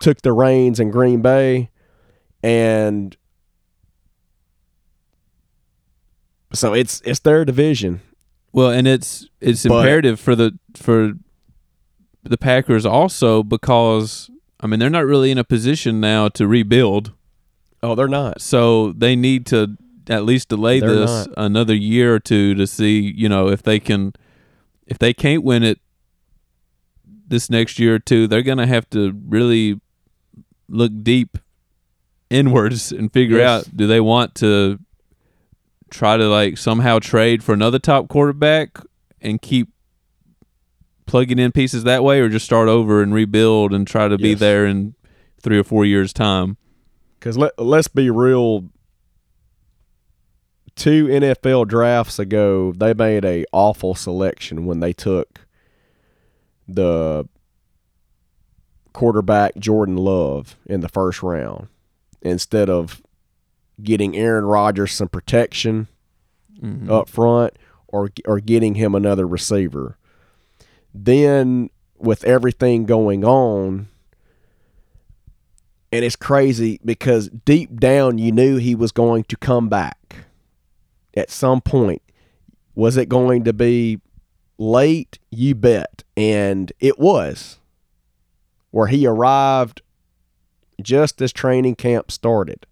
took 0.00 0.22
the 0.22 0.32
reins 0.32 0.78
in 0.80 0.90
Green 0.90 1.20
Bay 1.22 1.70
and 2.42 3.16
so 6.52 6.72
it's 6.74 7.02
it's 7.04 7.20
their 7.20 7.44
division. 7.44 8.00
Well, 8.52 8.70
and 8.70 8.88
it's 8.88 9.26
it's 9.40 9.66
But- 9.66 9.78
imperative 9.80 10.18
for 10.18 10.34
the 10.34 10.58
for 10.74 11.12
the 12.22 12.38
Packers 12.38 12.86
also 12.86 13.42
because 13.42 14.30
I 14.60 14.66
mean 14.66 14.80
they're 14.80 14.90
not 14.90 15.04
really 15.06 15.30
in 15.30 15.38
a 15.38 15.44
position 15.44 16.00
now 16.00 16.28
to 16.30 16.46
rebuild, 16.46 17.12
Oh, 17.82 17.94
they're 17.94 18.08
not. 18.08 18.40
so 18.40 18.92
they 18.92 19.14
need 19.16 19.46
to 19.46 19.76
at 20.08 20.24
least 20.24 20.48
delay 20.48 20.80
They're 20.80 20.94
this 20.94 21.26
not. 21.26 21.34
another 21.36 21.74
year 21.74 22.14
or 22.14 22.20
two 22.20 22.54
to 22.54 22.66
see 22.66 23.12
you 23.14 23.28
know 23.28 23.48
if 23.48 23.62
they 23.62 23.78
can 23.78 24.14
if 24.86 24.98
they 24.98 25.12
can't 25.12 25.44
win 25.44 25.62
it 25.62 25.80
this 27.30 27.50
next 27.50 27.78
year 27.78 27.96
or 27.96 27.98
two, 27.98 28.26
they're 28.26 28.40
gonna 28.42 28.66
have 28.66 28.88
to 28.90 29.12
really 29.28 29.78
look 30.68 30.92
deep 31.02 31.38
inwards 32.30 32.92
and 32.92 33.12
figure 33.12 33.38
Yes. 33.38 33.66
out 33.66 33.76
do 33.76 33.86
they 33.86 34.00
want 34.00 34.34
to 34.36 34.78
try 35.90 36.16
to 36.16 36.28
like 36.28 36.58
somehow 36.58 36.98
trade 36.98 37.42
for 37.42 37.54
another 37.54 37.78
top 37.78 38.08
quarterback 38.08 38.78
and 39.22 39.40
keep 39.40 39.70
plugging 41.06 41.38
in 41.38 41.50
pieces 41.52 41.84
that 41.84 42.04
way 42.04 42.20
or 42.20 42.28
just 42.28 42.44
start 42.44 42.68
over 42.68 43.02
and 43.02 43.14
rebuild 43.14 43.72
and 43.72 43.86
try 43.86 44.06
to 44.08 44.18
be 44.18 44.34
there 44.34 44.66
in 44.66 44.94
three 45.40 45.58
or 45.58 45.64
four 45.64 45.86
years 45.86 46.12
time 46.12 46.58
Because 47.18 47.38
let 47.38 47.58
let's 47.58 47.88
be 47.88 48.10
real. 48.10 48.68
Two 50.76 51.06
NFL 51.06 51.66
drafts 51.66 52.20
ago, 52.20 52.72
they 52.72 52.94
made 52.94 53.24
a 53.24 53.44
awful 53.52 53.96
selection 53.96 54.64
when 54.64 54.78
they 54.78 54.92
took 54.92 55.40
the 56.68 57.26
quarterback 58.98 59.56
Jordan 59.56 59.96
Love 59.96 60.56
in 60.66 60.80
the 60.80 60.88
first 60.88 61.22
round 61.22 61.68
instead 62.20 62.68
of 62.68 63.00
getting 63.80 64.16
Aaron 64.16 64.44
Rodgers 64.44 64.92
some 64.92 65.06
protection 65.08 65.86
Mhm. 66.60 66.90
up 66.90 67.08
front 67.08 67.52
or 67.86 68.10
or 68.26 68.40
getting 68.40 68.74
him 68.74 68.96
another 68.96 69.24
receiver. 69.26 69.96
Then 70.92 71.70
with 71.96 72.24
everything 72.24 72.86
going 72.86 73.24
on 73.24 73.86
and 75.92 76.04
it's 76.04 76.16
crazy 76.16 76.80
because 76.84 77.28
deep 77.44 77.78
down 77.78 78.18
you 78.18 78.32
knew 78.32 78.56
he 78.56 78.74
was 78.74 78.90
going 78.92 79.22
to 79.24 79.36
come 79.36 79.68
back 79.68 80.16
at 81.14 81.30
some 81.30 81.60
point. 81.60 82.02
Was 82.74 82.96
it 82.96 83.08
going 83.08 83.44
to 83.44 83.52
be 83.52 84.00
late? 84.58 85.18
You 85.30 85.54
bet. 85.54 86.02
And 86.16 86.72
it 86.80 86.98
was. 86.98 87.58
Where 88.70 88.86
he 88.86 89.06
arrived 89.06 89.82
just 90.82 91.20
as 91.20 91.32
training 91.32 91.76
camp 91.76 92.10
started. 92.10 92.66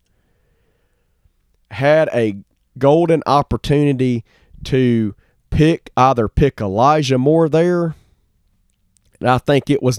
Had 1.71 2.09
a 2.13 2.37
golden 2.79 3.23
opportunity 3.27 4.25
to 4.65 5.15
pick 5.51 5.91
either 5.97 6.29
pick 6.29 6.61
Elijah 6.61 7.19
Moore 7.19 7.49
there 7.49 7.95
and 9.21 9.31
I 9.31 9.39
think 9.39 9.71
it 9.71 9.83
was 9.83 9.99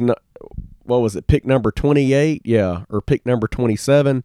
what 0.84 1.02
was 1.02 1.16
it, 1.16 1.28
pick 1.28 1.46
number 1.46 1.72
28? 1.72 2.42
Yeah, 2.46 2.84
or 2.90 3.02
pick 3.02 3.26
number 3.26 3.48
27. 3.48 4.24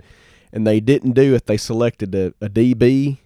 And 0.53 0.67
they 0.67 0.81
didn't 0.81 1.13
do 1.13 1.35
it. 1.35 1.47
They 1.47 1.57
selected 1.57 2.15
a, 2.15 2.35
a 2.41 2.49
DB. 2.49 3.19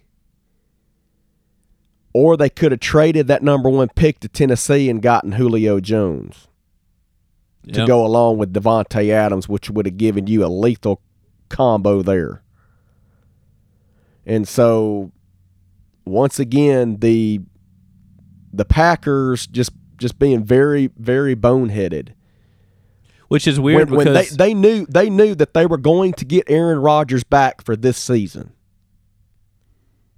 Or 2.13 2.35
they 2.35 2.49
could 2.49 2.71
have 2.71 2.79
traded 2.79 3.27
that 3.27 3.43
number 3.43 3.69
one 3.69 3.89
pick 3.89 4.19
to 4.21 4.27
Tennessee 4.27 4.89
and 4.89 5.01
gotten 5.01 5.33
Julio 5.33 5.79
Jones 5.79 6.47
to 7.73 7.79
Yep. 7.79 7.87
go 7.87 8.05
along 8.05 8.37
with 8.37 8.53
Davante 8.53 9.09
Adams, 9.09 9.47
which 9.49 9.69
would 9.69 9.85
have 9.85 9.97
given 9.97 10.27
you 10.27 10.45
a 10.45 10.47
lethal 10.47 11.01
combo 11.49 12.01
there. 12.01 12.43
And 14.25 14.47
so 14.47 15.11
once 16.05 16.39
again 16.39 16.97
the 16.97 17.41
the 18.53 18.65
Packers 18.65 19.47
just 19.47 19.71
just 19.97 20.19
being 20.19 20.43
very 20.43 20.91
very 20.97 21.35
boneheaded. 21.35 22.09
Which 23.27 23.45
is 23.47 23.59
weird 23.59 23.89
when, 23.89 23.97
when 23.97 24.13
they, 24.13 24.21
because 24.21 24.37
they 24.37 24.53
knew 24.53 24.85
they 24.87 25.09
knew 25.09 25.35
that 25.35 25.53
they 25.53 25.65
were 25.65 25.77
going 25.77 26.13
to 26.13 26.25
get 26.25 26.45
Aaron 26.47 26.79
Rodgers 26.79 27.23
back 27.25 27.61
for 27.63 27.75
this 27.75 27.97
season. 27.97 28.53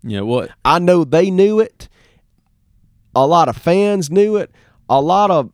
yeah, 0.04 0.22
what 0.22 0.52
I 0.64 0.78
know 0.80 1.04
they 1.04 1.32
knew 1.32 1.60
it. 1.60 1.90
A 3.16 3.26
lot 3.26 3.48
of 3.50 3.58
fans 3.58 4.12
knew 4.12 4.36
it. 4.38 4.52
A 4.90 5.02
lot 5.02 5.32
of 5.32 5.52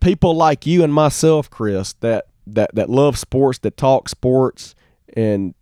people 0.00 0.34
like 0.34 0.66
you 0.66 0.82
and 0.82 0.92
myself, 0.92 1.50
Chris, 1.50 1.94
that 2.00 2.26
that 2.46 2.74
that 2.74 2.90
love 2.90 3.18
sports, 3.18 3.58
that 3.60 3.76
talk 3.76 4.08
sports, 4.08 4.74
and 5.14 5.54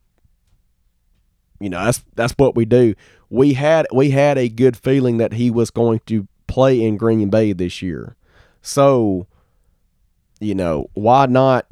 you 1.60 1.68
know 1.68 1.84
that's 1.84 2.04
that's 2.14 2.34
what 2.34 2.54
we 2.54 2.64
do. 2.64 2.94
We 3.28 3.54
had 3.54 3.86
we 3.92 4.10
had 4.10 4.38
a 4.38 4.48
good 4.48 4.76
feeling 4.76 5.18
that 5.18 5.32
he 5.32 5.50
was 5.50 5.70
going 5.70 6.00
to 6.06 6.28
play 6.46 6.82
in 6.82 6.96
Green 6.96 7.28
Bay 7.28 7.52
this 7.52 7.82
year. 7.82 8.16
So, 8.62 9.26
you 10.40 10.54
know, 10.54 10.90
why 10.94 11.26
not 11.26 11.66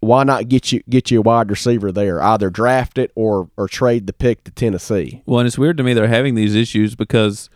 why 0.00 0.22
not 0.22 0.48
get 0.48 0.70
you 0.70 0.82
get 0.88 1.10
you 1.10 1.18
a 1.18 1.22
wide 1.22 1.50
receiver 1.50 1.90
there? 1.90 2.22
Either 2.22 2.50
draft 2.50 2.98
it 2.98 3.10
or 3.14 3.50
or 3.56 3.68
trade 3.68 4.06
the 4.06 4.12
pick 4.12 4.44
to 4.44 4.50
Tennessee. 4.50 5.22
Well, 5.26 5.40
and 5.40 5.46
it's 5.46 5.58
weird 5.58 5.76
to 5.78 5.82
me 5.82 5.94
they're 5.94 6.06
having 6.08 6.34
these 6.34 6.54
issues 6.54 6.94
because, 6.94 7.50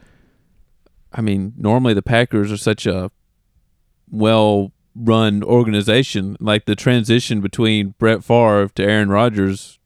I 1.13 1.21
mean, 1.21 1.55
normally 1.57 1.95
the 1.95 2.03
Packers 2.03 2.51
are 2.51 2.57
such 2.57 2.87
a 2.87 3.11
well 4.13 4.71
run 4.95 5.43
organization. 5.43 6.37
Like 6.39 6.67
the 6.67 6.77
transition 6.77 7.41
between 7.41 7.95
Brett 7.99 8.23
Favre 8.23 8.69
to 8.69 8.85
Aaron 8.85 9.09
Rodgers 9.09 9.81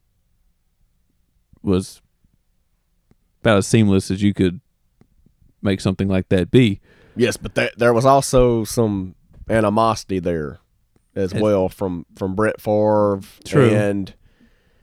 was 1.63 2.01
about 3.41 3.57
as 3.57 3.67
seamless 3.67 4.11
as 4.11 4.21
you 4.21 4.33
could 4.33 4.61
make 5.61 5.81
something 5.81 6.07
like 6.07 6.29
that 6.29 6.51
be. 6.51 6.79
Yes, 7.15 7.37
but 7.37 7.55
there, 7.55 7.71
there 7.77 7.93
was 7.93 8.05
also 8.05 8.63
some 8.63 9.15
animosity 9.49 10.19
there 10.19 10.59
as 11.15 11.33
well 11.33 11.67
from 11.67 12.05
from 12.15 12.35
Brett 12.35 12.61
Favre 12.61 13.21
True. 13.43 13.69
and 13.73 14.13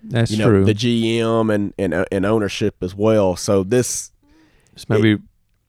That's 0.02 0.30
you 0.32 0.38
know 0.38 0.48
true. 0.48 0.64
the 0.64 0.74
GM 0.74 1.54
and, 1.54 1.72
and 1.78 1.94
uh, 1.94 2.04
and 2.10 2.26
ownership 2.26 2.76
as 2.82 2.94
well. 2.94 3.36
So 3.36 3.62
this 3.62 4.10
It's 4.72 4.88
maybe 4.88 5.18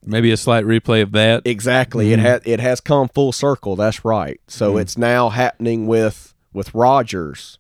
maybe 0.06 0.32
a 0.32 0.38
slight 0.38 0.66
replay 0.66 1.02
of 1.02 1.12
that. 1.14 1.42
exactly 1.46 2.08
Mhm. 2.10 2.14
it 2.14 2.20
has 2.20 2.42
it 2.46 2.60
has 2.60 2.80
come 2.82 3.10
full 3.10 3.32
circle. 3.32 3.76
That's 3.76 4.06
right. 4.06 4.40
So 4.48 4.74
Mhm. 4.76 4.82
it's 4.82 4.98
now 4.98 5.30
happening 5.30 5.88
with 5.88 6.34
with 6.54 6.74
Rodgers, 6.74 7.60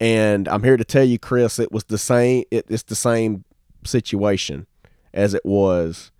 and 0.00 0.46
I'm 0.48 0.62
here 0.62 0.76
to 0.76 0.84
tell 0.84 1.04
you, 1.04 1.18
Chris, 1.18 1.58
it 1.58 1.72
was 1.72 1.84
the 1.84 1.98
same. 1.98 2.44
It, 2.50 2.66
it's 2.68 2.82
the 2.84 2.94
same 2.94 3.44
situation 3.84 4.66
as 5.12 5.34
it 5.34 5.44
was 5.44 6.10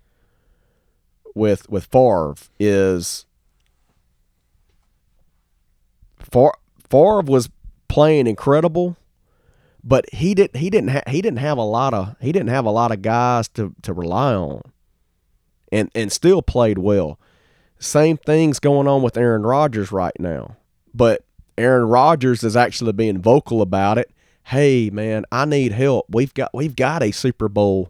with 1.35 1.69
with 1.69 1.85
Favre. 1.85 2.35
Is 2.59 3.25
Favre, 6.19 6.51
Favre 6.89 7.21
was 7.21 7.49
playing 7.87 8.27
incredible, 8.27 8.97
but 9.83 10.05
he 10.13 10.33
didn't 10.33 10.57
he 10.57 10.69
didn't 10.69 10.89
ha- 10.89 11.03
he 11.07 11.21
didn't 11.21 11.39
have 11.39 11.57
a 11.57 11.63
lot 11.63 11.93
of 11.93 12.15
he 12.19 12.31
didn't 12.31 12.49
have 12.49 12.65
a 12.65 12.71
lot 12.71 12.91
of 12.91 13.01
guys 13.01 13.47
to 13.49 13.73
to 13.83 13.93
rely 13.93 14.33
on, 14.33 14.61
and 15.73 15.89
and 15.93 16.11
still 16.11 16.41
played 16.41 16.77
well. 16.77 17.19
Same 17.79 18.15
things 18.15 18.59
going 18.59 18.87
on 18.87 19.01
with 19.01 19.17
Aaron 19.17 19.43
Rodgers 19.43 19.91
right 19.91 20.17
now, 20.19 20.55
but 20.93 21.25
Aaron 21.57 21.89
Rodgers 21.89 22.43
is 22.43 22.55
actually 22.55 22.93
being 22.93 23.21
vocal 23.21 23.61
about 23.61 23.97
it. 23.97 24.09
Hey 24.43 24.89
man, 24.89 25.25
I 25.31 25.45
need 25.45 25.73
help. 25.73 26.05
We've 26.09 26.33
got 26.33 26.51
we've 26.53 26.75
got 26.75 27.03
a 27.03 27.11
Super 27.11 27.49
Bowl 27.49 27.89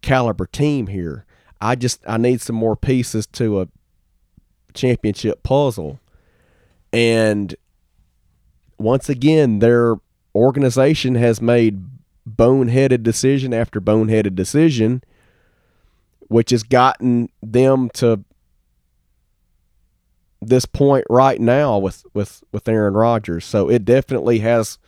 caliber 0.00 0.46
team 0.46 0.86
here. 0.86 1.26
I 1.60 1.74
just 1.74 2.00
I 2.06 2.16
need 2.16 2.40
some 2.40 2.56
more 2.56 2.76
pieces 2.76 3.26
to 3.28 3.60
a 3.60 3.68
championship 4.72 5.42
puzzle. 5.42 6.00
And 6.92 7.54
once 8.78 9.08
again, 9.08 9.58
their 9.58 9.96
organization 10.34 11.16
has 11.16 11.42
made 11.42 11.82
boneheaded 12.28 13.02
decision 13.02 13.52
after 13.52 13.80
boneheaded 13.80 14.34
decision, 14.34 15.02
which 16.28 16.50
has 16.50 16.62
gotten 16.62 17.28
them 17.42 17.90
to 17.94 18.24
this 20.40 20.66
point 20.66 21.04
right 21.08 21.40
now 21.40 21.78
with 21.78 22.04
with 22.14 22.42
with 22.52 22.68
Aaron 22.68 22.94
Rodgers. 22.94 23.44
So 23.44 23.68
it 23.70 23.84
definitely 23.84 24.40
has 24.40 24.78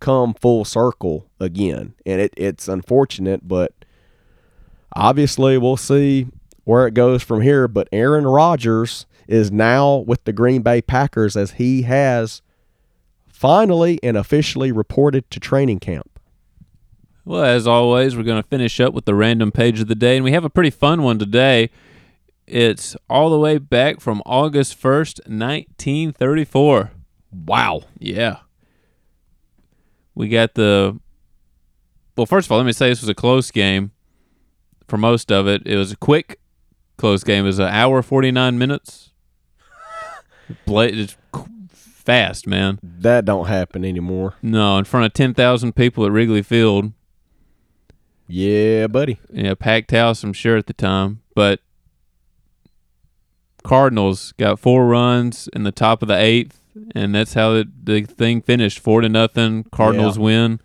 come 0.00 0.34
full 0.34 0.64
circle 0.64 1.30
again, 1.40 1.94
and 2.04 2.20
it 2.20 2.34
it's 2.36 2.68
unfortunate, 2.68 3.46
but 3.46 3.72
obviously 4.94 5.58
we'll 5.58 5.76
see 5.76 6.26
where 6.64 6.86
it 6.86 6.94
goes 6.94 7.22
from 7.22 7.42
here. 7.42 7.68
But 7.68 7.88
Aaron 7.92 8.26
Rodgers 8.26 9.06
is 9.28 9.50
now 9.50 9.96
with 9.96 10.24
the 10.24 10.32
Green 10.32 10.62
Bay 10.62 10.82
Packers 10.82 11.36
as 11.36 11.52
he 11.52 11.82
has 11.82 12.42
finally 13.26 13.98
and 14.02 14.16
officially 14.16 14.72
reported 14.72 15.30
to 15.30 15.40
training 15.40 15.80
camp. 15.80 16.13
Well, 17.24 17.42
as 17.44 17.66
always, 17.66 18.16
we're 18.16 18.22
going 18.22 18.42
to 18.42 18.48
finish 18.48 18.80
up 18.80 18.92
with 18.92 19.06
the 19.06 19.14
random 19.14 19.50
page 19.50 19.80
of 19.80 19.88
the 19.88 19.94
day, 19.94 20.16
and 20.16 20.24
we 20.24 20.32
have 20.32 20.44
a 20.44 20.50
pretty 20.50 20.70
fun 20.70 21.02
one 21.02 21.18
today. 21.18 21.70
It's 22.46 22.94
all 23.08 23.30
the 23.30 23.38
way 23.38 23.56
back 23.56 24.00
from 24.00 24.22
August 24.26 24.78
1st, 24.80 25.20
1934. 25.28 26.90
Wow. 27.46 27.82
Yeah. 27.98 28.38
We 30.14 30.28
got 30.28 30.54
the. 30.54 31.00
Well, 32.16 32.26
first 32.26 32.46
of 32.46 32.52
all, 32.52 32.58
let 32.58 32.66
me 32.66 32.72
say 32.72 32.90
this 32.90 33.00
was 33.00 33.08
a 33.08 33.14
close 33.14 33.50
game 33.50 33.90
for 34.86 34.98
most 34.98 35.32
of 35.32 35.48
it. 35.48 35.62
It 35.66 35.76
was 35.76 35.90
a 35.92 35.96
quick, 35.96 36.38
close 36.98 37.24
game. 37.24 37.44
It 37.44 37.48
was 37.48 37.58
an 37.58 37.68
hour, 37.68 38.02
49 38.02 38.58
minutes. 38.58 39.10
Bla- 40.66 40.88
it's 40.88 41.16
fast, 41.70 42.46
man. 42.46 42.78
That 42.82 43.24
don't 43.24 43.46
happen 43.46 43.84
anymore. 43.84 44.34
No, 44.42 44.76
in 44.78 44.84
front 44.84 45.06
of 45.06 45.14
10,000 45.14 45.74
people 45.74 46.04
at 46.04 46.12
Wrigley 46.12 46.42
Field. 46.42 46.92
Yeah, 48.26 48.86
buddy. 48.86 49.20
Yeah, 49.30 49.54
packed 49.54 49.90
house, 49.90 50.22
I'm 50.24 50.32
sure 50.32 50.56
at 50.56 50.66
the 50.66 50.72
time. 50.72 51.22
But 51.34 51.60
Cardinals 53.62 54.32
got 54.32 54.58
four 54.58 54.86
runs 54.86 55.48
in 55.52 55.64
the 55.64 55.72
top 55.72 56.02
of 56.02 56.08
the 56.08 56.18
eighth, 56.18 56.60
and 56.94 57.14
that's 57.14 57.34
how 57.34 57.52
the, 57.52 57.70
the 57.82 58.02
thing 58.02 58.42
finished 58.42 58.78
four 58.78 59.00
to 59.00 59.08
nothing. 59.08 59.64
Cardinals 59.72 60.18
win. 60.18 60.60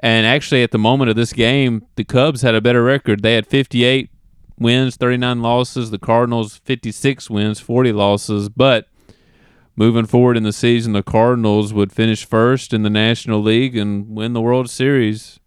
And 0.00 0.26
actually, 0.26 0.62
at 0.62 0.72
the 0.72 0.78
moment 0.78 1.10
of 1.10 1.16
this 1.16 1.32
game, 1.32 1.86
the 1.96 2.04
Cubs 2.04 2.42
had 2.42 2.54
a 2.54 2.60
better 2.60 2.82
record. 2.82 3.22
They 3.22 3.34
had 3.34 3.46
58 3.46 4.10
wins, 4.58 4.96
39 4.96 5.42
losses. 5.42 5.90
The 5.90 5.98
Cardinals 5.98 6.60
56 6.64 7.30
wins, 7.30 7.60
40 7.60 7.92
losses. 7.92 8.48
But 8.48 8.88
moving 9.74 10.06
forward 10.06 10.36
in 10.36 10.42
the 10.42 10.52
season, 10.52 10.92
the 10.92 11.02
Cardinals 11.02 11.72
would 11.72 11.92
finish 11.92 12.24
first 12.24 12.72
in 12.72 12.82
the 12.82 12.90
National 12.90 13.40
League 13.40 13.76
and 13.76 14.14
win 14.14 14.34
the 14.34 14.40
World 14.40 14.68
Series. 14.68 15.40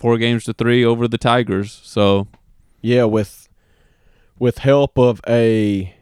Four 0.00 0.16
games 0.18 0.44
to 0.44 0.54
three 0.54 0.82
over 0.84 1.06
the 1.06 1.18
Tigers. 1.18 1.78
So 1.84 2.26
Yeah, 2.80 3.04
with 3.04 3.48
with 4.38 4.58
help 4.58 4.98
of 4.98 5.20
a 5.28 5.94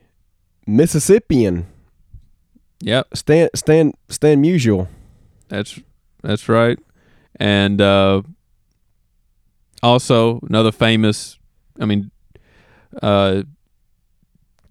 Mississippian 0.66 1.66
Yep, 2.80 3.08
Stan 3.14 3.48
Stan 3.54 3.92
Stan 4.08 4.40
Musial. 4.42 4.86
that's 5.48 5.80
that's 6.22 6.48
right. 6.48 6.78
And 7.40 7.80
uh, 7.80 8.22
also 9.82 10.40
another 10.48 10.70
famous, 10.72 11.38
I 11.80 11.84
mean, 11.86 12.10
uh, 13.02 13.42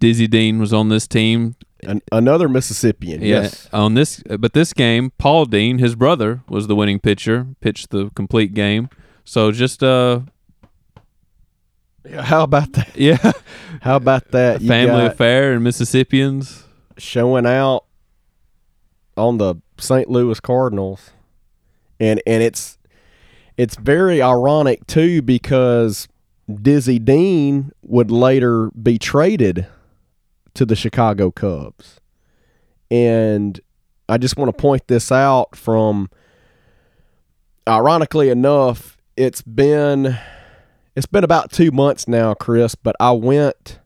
Dizzy 0.00 0.26
Dean 0.26 0.58
was 0.58 0.72
on 0.72 0.88
this 0.88 1.06
team. 1.06 1.54
An, 1.82 2.02
another 2.10 2.48
Mississippian. 2.48 3.20
Yeah, 3.20 3.42
Yes. 3.42 3.68
on 3.72 3.94
this, 3.94 4.22
but 4.38 4.52
this 4.52 4.72
game, 4.72 5.12
Paul 5.18 5.44
Dean, 5.44 5.78
his 5.78 5.94
brother, 5.94 6.42
was 6.48 6.66
the 6.66 6.74
winning 6.74 6.98
pitcher, 6.98 7.46
pitched 7.60 7.90
the 7.90 8.10
complete 8.14 8.52
game. 8.54 8.88
So 9.28 9.52
just 9.52 9.82
uh, 9.82 10.20
How 12.18 12.44
about 12.44 12.72
that? 12.72 12.88
yeah, 12.96 13.32
How 13.82 13.96
about 13.96 14.30
that? 14.30 14.62
You 14.62 14.68
family 14.68 15.02
got 15.02 15.12
affair 15.12 15.52
and 15.52 15.62
Mississippians. 15.62 16.64
showing 16.96 17.44
out 17.44 17.84
on 19.18 19.36
the 19.36 19.56
St. 19.76 20.08
Louis 20.08 20.40
Cardinals. 20.40 21.10
And 22.00 22.22
and 22.26 22.42
it's 22.42 22.78
it's 23.58 23.76
very 23.76 24.22
ironic 24.22 24.86
too 24.86 25.20
because 25.20 26.08
Dizzy 26.50 26.98
Dean 26.98 27.70
would 27.82 28.10
later 28.10 28.70
be 28.70 28.96
traded 28.96 29.66
to 30.54 30.64
the 30.64 30.74
Chicago 30.74 31.30
Cubs. 31.30 32.00
And 32.90 33.60
I 34.08 34.16
just 34.16 34.38
want 34.38 34.48
to 34.56 34.58
point 34.58 34.86
this 34.86 35.12
out 35.12 35.54
from 35.54 36.08
ironically 37.68 38.30
enough, 38.30 38.97
it's 39.18 39.42
been 39.42 40.16
it's 40.96 41.06
been 41.06 41.24
about 41.24 41.50
two 41.52 41.70
months 41.70 42.06
now, 42.08 42.34
Chris, 42.34 42.74
but 42.74 42.94
I 43.00 43.10
went 43.12 43.78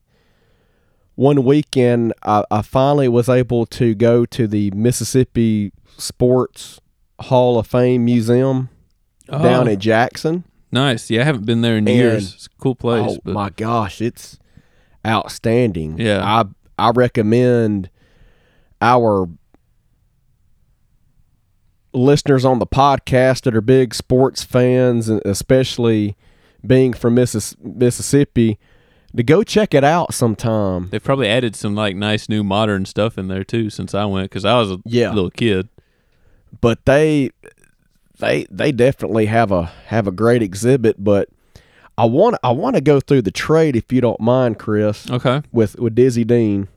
one 1.15 1.43
weekend 1.43 2.13
I, 2.23 2.43
I 2.49 2.61
finally 2.61 3.07
was 3.07 3.29
able 3.29 3.65
to 3.67 3.93
go 3.95 4.25
to 4.25 4.47
the 4.47 4.71
Mississippi 4.71 5.71
Sports 5.97 6.79
Hall 7.19 7.59
of 7.59 7.67
Fame 7.67 8.05
Museum 8.05 8.69
down 9.29 9.67
Oh, 9.67 9.71
in 9.71 9.79
Jackson. 9.79 10.43
nice. 10.71 11.09
Yeah, 11.09 11.21
I 11.21 11.25
haven't 11.25 11.45
been 11.45 11.61
there 11.61 11.77
in 11.77 11.87
And- 11.87 11.97
years. 11.97 12.33
It's 12.33 12.45
a 12.47 12.61
cool 12.61 12.75
place. 12.75 13.11
oh 13.11 13.19
but 13.23 13.33
my 13.33 13.49
gosh, 13.49 14.01
it's 14.01 14.39
outstanding. 15.05 15.97
Yeah. 15.99 16.23
I 16.23 16.45
I 16.77 16.89
recommend 16.91 17.89
our 18.81 19.29
listeners 21.93 22.45
on 22.45 22.59
the 22.59 22.67
podcast 22.67 23.43
that 23.43 23.55
are 23.55 23.61
big 23.61 23.93
sports 23.93 24.43
fans, 24.43 25.09
and 25.09 25.21
especially 25.25 26.15
being 26.65 26.93
from 26.93 27.15
Missis- 27.15 27.55
Mississippi, 27.61 28.57
to 29.15 29.23
go 29.23 29.43
check 29.43 29.73
it 29.73 29.83
out 29.83 30.13
sometime. 30.13 30.89
They've 30.89 31.03
probably 31.03 31.27
added 31.27 31.55
some 31.55 31.75
like 31.75 31.95
nice 31.95 32.27
new 32.29 32.43
modern 32.43 32.85
stuff 32.85 33.17
in 33.17 33.27
there 33.27 33.43
too 33.43 33.69
since 33.69 33.93
I 33.93 34.05
went 34.05 34.29
because 34.31 34.45
I 34.45 34.57
was 34.59 34.71
a 34.71 34.79
Yeah. 34.85 35.11
little 35.13 35.29
kid. 35.29 35.69
But 36.61 36.85
they 36.85 37.29
they 38.19 38.45
they 38.49 38.71
definitely 38.71 39.25
have 39.27 39.51
a 39.51 39.65
have 39.87 40.07
a 40.07 40.11
great 40.11 40.41
exhibit. 40.41 41.03
But 41.03 41.29
I 41.97 42.05
want 42.05 42.37
I 42.43 42.51
want 42.51 42.75
to 42.75 42.81
go 42.81 42.99
through 42.99 43.23
the 43.23 43.31
trade 43.31 43.75
if 43.75 43.91
you 43.91 44.01
don't 44.01 44.19
mind, 44.19 44.57
Chris. 44.59 45.09
Okay. 45.09 45.41
with 45.51 45.77
with 45.79 45.93
Dizzy 45.95 46.23
Dean. 46.23 46.67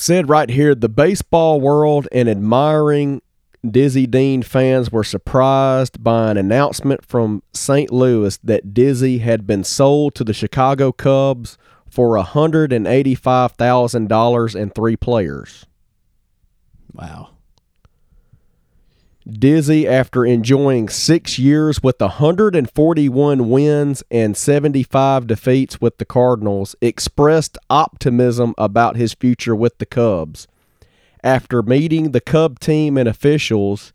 Said 0.00 0.28
right 0.28 0.48
here, 0.48 0.76
the 0.76 0.88
baseball 0.88 1.60
world 1.60 2.06
and 2.12 2.28
admiring 2.28 3.20
Dizzy 3.68 4.06
Dean 4.06 4.44
fans 4.44 4.92
were 4.92 5.02
surprised 5.02 6.04
by 6.04 6.30
an 6.30 6.36
announcement 6.36 7.04
from 7.04 7.42
St. 7.52 7.92
Louis 7.92 8.38
that 8.44 8.72
Dizzy 8.72 9.18
had 9.18 9.44
been 9.44 9.64
sold 9.64 10.14
to 10.14 10.22
the 10.22 10.32
Chicago 10.32 10.92
Cubs 10.92 11.58
for 11.90 12.16
$185,000 12.16 14.54
and 14.54 14.72
three 14.72 14.96
players. 14.96 15.66
Wow. 16.92 17.30
Dizzy, 19.28 19.86
after 19.86 20.24
enjoying 20.24 20.88
six 20.88 21.38
years 21.38 21.82
with 21.82 22.00
141 22.00 23.50
wins 23.50 24.02
and 24.10 24.34
75 24.34 25.26
defeats 25.26 25.80
with 25.82 25.98
the 25.98 26.06
Cardinals, 26.06 26.74
expressed 26.80 27.58
optimism 27.68 28.54
about 28.56 28.96
his 28.96 29.12
future 29.12 29.54
with 29.54 29.76
the 29.78 29.86
Cubs. 29.86 30.48
After 31.22 31.62
meeting 31.62 32.12
the 32.12 32.22
Cub 32.22 32.58
team 32.58 32.96
and 32.96 33.06
officials, 33.06 33.92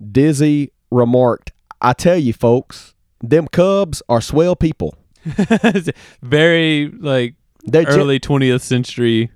Dizzy 0.00 0.72
remarked, 0.90 1.52
I 1.82 1.92
tell 1.92 2.16
you, 2.16 2.32
folks, 2.32 2.94
them 3.20 3.48
Cubs 3.48 4.02
are 4.08 4.22
swell 4.22 4.56
people. 4.56 4.94
Very 6.22 6.90
like 6.98 7.34
They're 7.64 7.84
gen- 7.84 8.00
early 8.00 8.18
20th 8.18 8.62
century 8.62 9.32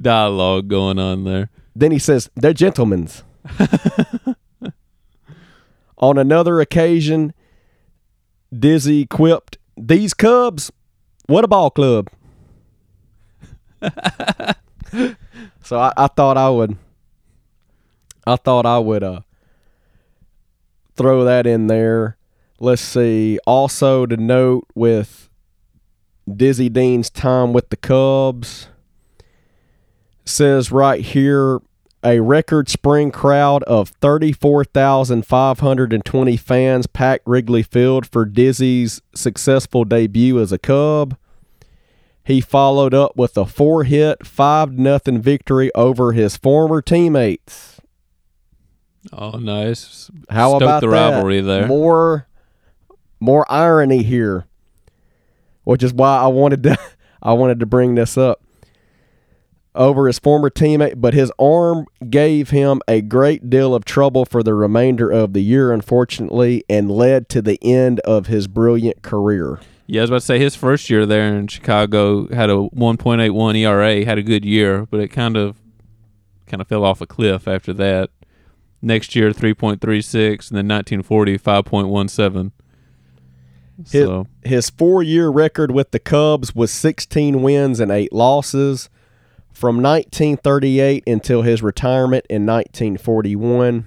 dialogue 0.00 0.68
going 0.68 1.00
on 1.00 1.24
there. 1.24 1.50
Then 1.74 1.90
he 1.90 1.98
says, 1.98 2.30
they're 2.36 2.52
gentlemen's. 2.52 3.24
On 6.02 6.18
another 6.18 6.60
occasion, 6.60 7.32
Dizzy 8.52 9.06
quipped, 9.06 9.56
These 9.76 10.12
Cubs, 10.12 10.72
what 11.26 11.44
a 11.44 11.48
ball 11.48 11.70
club. 11.70 12.08
so 15.62 15.78
I, 15.78 15.92
I 15.96 16.08
thought 16.08 16.36
I 16.36 16.50
would 16.50 16.76
I 18.24 18.36
thought 18.36 18.66
I 18.66 18.78
would 18.78 19.02
uh 19.02 19.20
throw 20.94 21.24
that 21.24 21.46
in 21.46 21.68
there. 21.68 22.16
Let's 22.60 22.82
see. 22.82 23.38
Also 23.46 24.06
to 24.06 24.16
note 24.16 24.66
with 24.74 25.30
Dizzy 26.32 26.68
Dean's 26.68 27.10
time 27.10 27.52
with 27.52 27.70
the 27.70 27.76
Cubs 27.76 28.68
says 30.24 30.70
right 30.70 31.00
here 31.00 31.60
a 32.04 32.20
record 32.20 32.68
spring 32.68 33.10
crowd 33.10 33.62
of 33.64 33.88
34,520 33.90 36.36
fans 36.36 36.86
packed 36.86 37.26
Wrigley 37.26 37.62
Field 37.62 38.06
for 38.06 38.24
Dizzy's 38.24 39.02
successful 39.14 39.84
debut 39.84 40.40
as 40.40 40.52
a 40.52 40.58
Cub. 40.58 41.16
He 42.24 42.40
followed 42.40 42.94
up 42.94 43.16
with 43.16 43.36
a 43.36 43.44
four-hit, 43.44 44.26
5 44.26 44.78
nothing 44.78 45.20
victory 45.20 45.72
over 45.74 46.12
his 46.12 46.36
former 46.36 46.80
teammates. 46.80 47.80
Oh, 49.12 49.32
nice. 49.32 50.10
How 50.30 50.50
Stoked 50.50 50.62
about 50.62 50.80
the 50.80 50.86
that? 50.88 51.10
rivalry 51.10 51.40
there? 51.40 51.66
More 51.66 52.28
more 53.18 53.44
irony 53.50 54.02
here. 54.02 54.46
Which 55.64 55.82
is 55.82 55.92
why 55.92 56.18
I 56.18 56.28
wanted 56.28 56.62
to 56.64 56.78
I 57.22 57.32
wanted 57.32 57.60
to 57.60 57.66
bring 57.66 57.96
this 57.96 58.16
up. 58.16 58.40
Over 59.74 60.06
his 60.06 60.18
former 60.18 60.50
teammate, 60.50 61.00
but 61.00 61.14
his 61.14 61.32
arm 61.38 61.86
gave 62.10 62.50
him 62.50 62.82
a 62.86 63.00
great 63.00 63.48
deal 63.48 63.74
of 63.74 63.86
trouble 63.86 64.26
for 64.26 64.42
the 64.42 64.52
remainder 64.52 65.10
of 65.10 65.32
the 65.32 65.40
year, 65.42 65.72
unfortunately, 65.72 66.62
and 66.68 66.90
led 66.90 67.30
to 67.30 67.40
the 67.40 67.58
end 67.62 68.00
of 68.00 68.26
his 68.26 68.48
brilliant 68.48 69.00
career. 69.00 69.60
Yeah, 69.86 70.00
I 70.00 70.04
was 70.04 70.10
about 70.10 70.20
to 70.20 70.26
say 70.26 70.38
his 70.38 70.54
first 70.54 70.90
year 70.90 71.06
there 71.06 71.34
in 71.34 71.46
Chicago 71.48 72.28
had 72.34 72.50
a 72.50 72.54
1.81 72.54 73.58
ERA, 73.58 74.04
had 74.04 74.18
a 74.18 74.22
good 74.22 74.44
year, 74.44 74.86
but 74.90 75.00
it 75.00 75.08
kind 75.08 75.36
of 75.38 75.56
kind 76.46 76.60
of 76.60 76.68
fell 76.68 76.84
off 76.84 77.00
a 77.00 77.06
cliff 77.06 77.48
after 77.48 77.72
that. 77.72 78.10
Next 78.82 79.14
year 79.16 79.30
3.36 79.30 80.50
and 80.50 80.58
then 80.58 80.68
1940 80.68 81.38
5.17. 81.38 82.52
His, 83.84 83.90
So, 83.90 84.26
his 84.44 84.68
four 84.68 85.02
year 85.02 85.30
record 85.30 85.70
with 85.70 85.92
the 85.92 85.98
Cubs 85.98 86.54
was 86.54 86.70
16 86.70 87.42
wins 87.42 87.80
and 87.80 87.90
8 87.90 88.12
losses 88.12 88.90
from 89.52 89.76
1938 89.76 91.04
until 91.06 91.42
his 91.42 91.62
retirement 91.62 92.26
in 92.28 92.46
1941. 92.46 93.86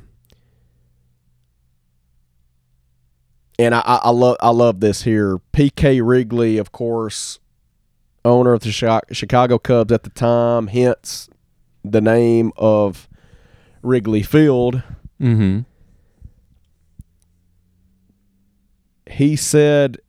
And 3.57 3.73
I, 3.73 3.79
I, 3.79 3.95
I 4.03 4.09
love 4.09 4.37
I 4.41 4.49
love 4.49 4.79
this 4.81 5.03
here. 5.03 5.39
P.K. 5.53 6.01
Wrigley, 6.01 6.57
of 6.57 6.71
course, 6.71 7.39
owner 8.25 8.53
of 8.53 8.61
the 8.61 9.01
Chicago 9.11 9.57
Cubs 9.57 9.93
at 9.93 10.03
the 10.03 10.09
time, 10.09 10.67
hence 10.67 11.29
the 11.83 12.01
name 12.01 12.51
of 12.57 13.07
Wrigley 13.81 14.23
Field. 14.23 14.83
mm-hmm. 15.21 15.59
he 19.07 19.35
said 19.35 19.99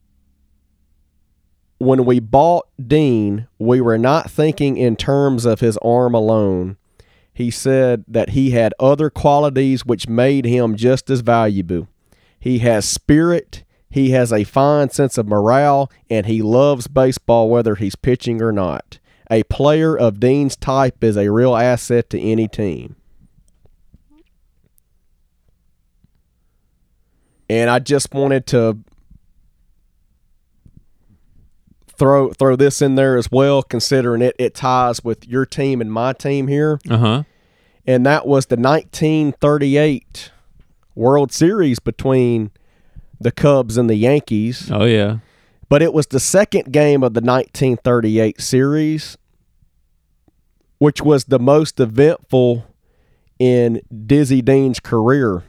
when 1.77 2.05
we 2.05 2.19
bought 2.19 2.67
Dean, 2.85 3.47
we 3.59 3.81
were 3.81 3.97
not 3.97 4.31
thinking 4.31 4.77
in 4.77 4.95
terms 4.95 5.45
of 5.45 5.59
his 5.59 5.77
arm 5.77 6.13
alone. 6.13 6.77
He 7.33 7.51
said 7.51 8.03
that 8.07 8.31
he 8.31 8.51
had 8.51 8.73
other 8.79 9.09
qualities 9.09 9.85
which 9.85 10.07
made 10.07 10.45
him 10.45 10.75
just 10.75 11.09
as 11.09 11.21
valuable. 11.21 11.87
He 12.39 12.59
has 12.59 12.87
spirit, 12.87 13.63
he 13.89 14.09
has 14.11 14.33
a 14.33 14.43
fine 14.43 14.89
sense 14.89 15.17
of 15.17 15.27
morale, 15.27 15.91
and 16.09 16.25
he 16.25 16.41
loves 16.41 16.87
baseball 16.87 17.49
whether 17.49 17.75
he's 17.75 17.95
pitching 17.95 18.41
or 18.41 18.51
not. 18.51 18.99
A 19.29 19.43
player 19.43 19.95
of 19.95 20.19
Dean's 20.19 20.55
type 20.55 21.03
is 21.03 21.17
a 21.17 21.31
real 21.31 21.55
asset 21.55 22.09
to 22.09 22.19
any 22.19 22.47
team. 22.47 22.95
And 27.49 27.69
I 27.69 27.79
just 27.79 28.13
wanted 28.13 28.45
to 28.47 28.77
throw 31.97 32.31
throw 32.33 32.55
this 32.55 32.81
in 32.81 32.95
there 32.95 33.17
as 33.17 33.31
well, 33.31 33.61
considering 33.63 34.21
it 34.21 34.35
it 34.39 34.53
ties 34.55 35.03
with 35.03 35.27
your 35.27 35.45
team 35.45 35.81
and 35.81 35.91
my 35.91 36.13
team 36.13 36.47
here, 36.47 36.79
Uh-huh. 36.89 37.23
and 37.85 38.05
that 38.05 38.25
was 38.27 38.45
the 38.47 38.55
1938 38.57 40.31
World 40.95 41.31
Series 41.31 41.79
between 41.79 42.51
the 43.19 43.31
Cubs 43.31 43.77
and 43.77 43.89
the 43.89 43.95
Yankees. 43.95 44.69
Oh 44.71 44.85
yeah. 44.85 45.17
But 45.69 45.81
it 45.81 45.91
was 45.93 46.07
the 46.07 46.19
second 46.19 46.71
game 46.71 47.03
of 47.03 47.13
the 47.13 47.19
1938 47.21 48.39
series, 48.39 49.17
which 50.77 51.01
was 51.01 51.25
the 51.25 51.39
most 51.39 51.79
eventful 51.79 52.65
in 53.37 53.81
Dizzy 54.05 54.41
Dean's 54.41 54.79
career. 54.79 55.43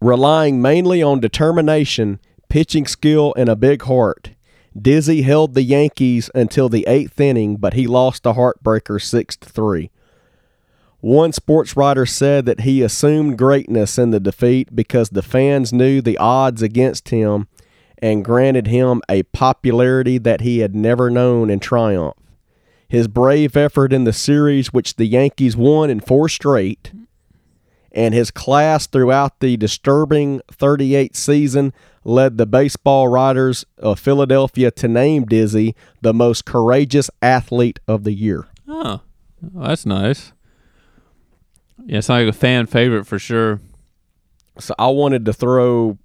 Relying 0.00 0.62
mainly 0.62 1.02
on 1.02 1.20
determination, 1.20 2.20
pitching 2.48 2.86
skill, 2.86 3.34
and 3.36 3.48
a 3.48 3.56
big 3.56 3.82
heart, 3.82 4.30
Dizzy 4.78 5.22
held 5.22 5.54
the 5.54 5.62
Yankees 5.62 6.30
until 6.34 6.68
the 6.68 6.86
eighth 6.86 7.20
inning, 7.20 7.56
but 7.56 7.74
he 7.74 7.86
lost 7.86 8.26
a 8.26 8.34
heartbreaker 8.34 9.02
6 9.02 9.36
to 9.36 9.48
3. 9.48 9.90
One 11.00 11.32
sports 11.32 11.76
writer 11.76 12.04
said 12.06 12.44
that 12.46 12.60
he 12.60 12.82
assumed 12.82 13.38
greatness 13.38 13.98
in 13.98 14.10
the 14.10 14.20
defeat 14.20 14.74
because 14.76 15.10
the 15.10 15.22
fans 15.22 15.72
knew 15.72 16.00
the 16.02 16.18
odds 16.18 16.62
against 16.62 17.08
him 17.08 17.48
and 17.98 18.24
granted 18.24 18.66
him 18.66 19.02
a 19.08 19.22
popularity 19.24 20.18
that 20.18 20.42
he 20.42 20.58
had 20.58 20.74
never 20.74 21.10
known 21.10 21.50
in 21.50 21.58
triumph. 21.58 22.16
His 22.86 23.08
brave 23.08 23.56
effort 23.56 23.92
in 23.92 24.04
the 24.04 24.12
series, 24.12 24.72
which 24.72 24.96
the 24.96 25.06
Yankees 25.06 25.56
won 25.56 25.90
in 25.90 26.00
four 26.00 26.28
straight, 26.28 26.92
and 27.92 28.14
his 28.14 28.30
class 28.30 28.86
throughout 28.86 29.40
the 29.40 29.56
disturbing 29.56 30.40
38 30.50 31.16
season 31.16 31.72
led 32.04 32.38
the 32.38 32.46
baseball 32.46 33.08
writers 33.08 33.64
of 33.78 33.98
Philadelphia 34.00 34.70
to 34.70 34.88
name 34.88 35.24
Dizzy 35.26 35.74
the 36.00 36.14
most 36.14 36.44
courageous 36.44 37.10
athlete 37.20 37.78
of 37.86 38.04
the 38.04 38.12
year. 38.12 38.46
Oh, 38.66 39.00
well, 39.42 39.68
that's 39.68 39.84
nice. 39.86 40.32
Yeah, 41.84 41.98
it's 41.98 42.08
like 42.08 42.26
a 42.28 42.32
fan 42.32 42.66
favorite 42.66 43.06
for 43.06 43.18
sure. 43.18 43.60
So 44.58 44.74
I 44.78 44.88
wanted 44.88 45.24
to 45.26 45.32
throw 45.32 45.98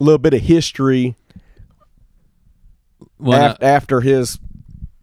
a 0.00 0.04
little 0.04 0.18
bit 0.18 0.34
of 0.34 0.42
history 0.42 1.16
Well, 3.18 3.52
af- 3.52 3.62
after 3.62 4.00
his 4.00 4.38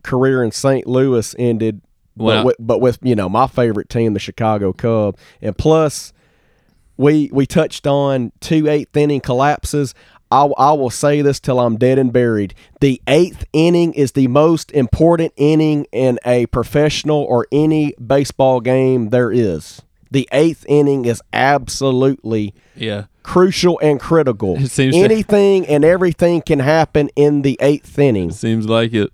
career 0.04 0.44
in 0.44 0.52
St. 0.52 0.86
Louis 0.88 1.36
ended, 1.40 1.82
Well, 2.16 2.40
but, 2.40 2.46
with, 2.46 2.56
but 2.60 2.82
with 2.82 3.00
you 3.02 3.16
know 3.16 3.30
my 3.30 3.48
favorite 3.48 3.90
team, 3.90 4.14
the 4.14 4.20
Chicago 4.20 4.74
Cubs, 4.74 5.20
and 5.42 5.58
plus 5.58 6.14
we 6.98 7.30
we 7.34 7.46
touched 7.46 7.88
on 7.88 8.32
two 8.40 8.68
eighth 8.68 8.96
inning 8.96 9.22
collapses. 9.22 9.94
I, 10.32 10.46
I 10.58 10.74
will 10.74 10.90
say 10.90 11.22
this 11.22 11.40
till 11.40 11.60
I'm 11.60 11.78
dead 11.78 12.00
and 12.00 12.12
buried. 12.12 12.56
The 12.82 13.00
eighth 13.08 13.46
inning 13.54 13.94
is 13.94 14.14
the 14.14 14.28
most 14.28 14.72
important 14.72 15.32
inning 15.36 15.86
in 15.92 16.20
a 16.26 16.48
professional 16.48 17.24
or 17.24 17.46
any 17.52 17.94
baseball 18.04 18.60
game 18.60 19.10
there 19.10 19.32
is. 19.32 19.84
The 20.10 20.28
eighth 20.32 20.66
inning 20.68 21.06
is 21.06 21.22
absolutely 21.34 22.56
yeah. 22.76 23.06
crucial 23.22 23.80
and 23.82 24.00
critical. 24.00 24.56
It 24.58 24.70
seems 24.70 24.96
to- 24.96 25.02
Anything 25.02 25.68
and 25.68 25.86
everything 25.86 26.42
can 26.42 26.60
happen 26.60 27.10
in 27.16 27.44
the 27.44 27.58
eighth 27.62 27.98
inning. 28.00 28.32
Seems 28.32 28.68
like 28.68 28.94
it. 28.94 29.12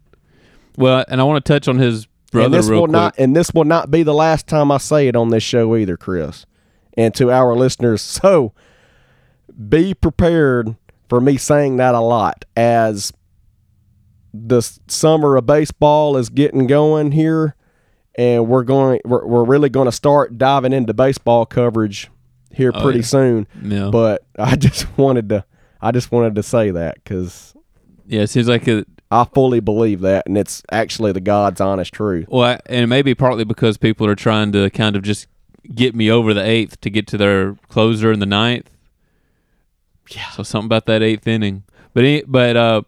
Well, 0.78 1.04
and 1.10 1.20
I 1.20 1.26
want 1.26 1.44
to 1.44 1.54
touch 1.54 1.68
on 1.68 1.80
his 1.80 2.04
and 2.06 2.32
brother 2.32 2.58
this 2.58 2.68
real 2.70 2.82
will 2.82 2.88
quick. 2.88 2.92
not 2.94 3.16
and 3.18 3.36
this 3.36 3.52
will 3.54 3.66
not 3.66 3.92
be 3.92 4.04
the 4.04 4.14
last 4.14 4.48
time 4.48 4.72
I 4.72 4.78
say 4.78 5.08
it 5.08 5.16
on 5.16 5.30
this 5.30 5.44
show 5.44 5.76
either, 5.76 5.98
Chris. 5.98 6.46
And 7.00 7.14
to 7.16 7.32
our 7.32 7.56
listeners, 7.56 8.02
so 8.20 8.54
be 9.70 9.94
prepared 9.94 10.76
for 11.08 11.20
me 11.22 11.38
saying 11.38 11.78
that 11.78 11.96
a 11.96 12.00
lot 12.02 12.46
as 12.56 13.12
the 14.34 14.62
summer 14.88 15.36
of 15.38 15.46
baseball 15.46 16.16
is 16.18 16.30
getting 16.30 16.68
going 16.68 17.12
here 17.14 17.56
and 18.16 18.48
we're 18.48 18.64
going 18.64 19.00
we're, 19.06 19.26
we're 19.26 19.44
really 19.44 19.70
going 19.70 19.86
to 19.88 19.92
start 19.92 20.38
diving 20.38 20.72
into 20.72 20.94
baseball 20.94 21.46
coverage 21.48 22.10
here 22.54 22.72
Oh, 22.74 22.82
pretty 22.82 23.00
yeah. 23.00 23.06
soon 23.06 23.48
yeah. 23.64 23.90
but 23.92 24.24
I 24.40 24.56
just 24.56 24.98
wanted 24.98 25.30
to 25.30 25.46
I 25.82 25.92
just 25.92 26.12
wanted 26.12 26.36
to 26.36 26.44
say 26.44 26.70
that 26.72 27.04
cuz 27.06 27.56
yeah, 28.06 28.22
it 28.22 28.28
seems 28.28 28.48
like 28.48 28.68
it. 28.68 28.88
I 29.12 29.24
fully 29.24 29.60
believe 29.60 30.02
that 30.02 30.28
and 30.28 30.38
it's 30.38 30.62
actually 30.72 31.12
the 31.12 31.22
God's 31.22 31.60
honest 31.60 31.92
truth. 31.94 32.26
Well, 32.30 32.44
I- 32.44 32.60
and 32.68 32.82
it 32.84 32.88
may 32.88 33.02
be 33.02 33.16
partly 33.16 33.44
because 33.46 33.78
people 33.78 34.06
are 34.06 34.16
trying 34.16 34.52
to 34.52 34.70
kind 34.70 34.96
of 34.96 35.02
just 35.02 35.26
get 35.74 35.96
me 35.96 36.10
over 36.10 36.34
the 36.34 36.44
eighth 36.44 36.82
to 36.82 36.90
get 36.90 37.08
to 37.08 37.18
their 37.18 37.56
closer 37.70 38.12
in 38.12 38.20
the 38.20 38.26
ninth. 38.26 38.70
Yeah. 40.10 40.30
So 40.32 40.44
something 40.44 40.66
about 40.66 40.86
that 40.88 41.04
eighth 41.04 41.28
inning, 41.28 41.64
but 41.94 42.04
he, 42.04 42.24
but 42.26 42.58
uh, 42.58 42.82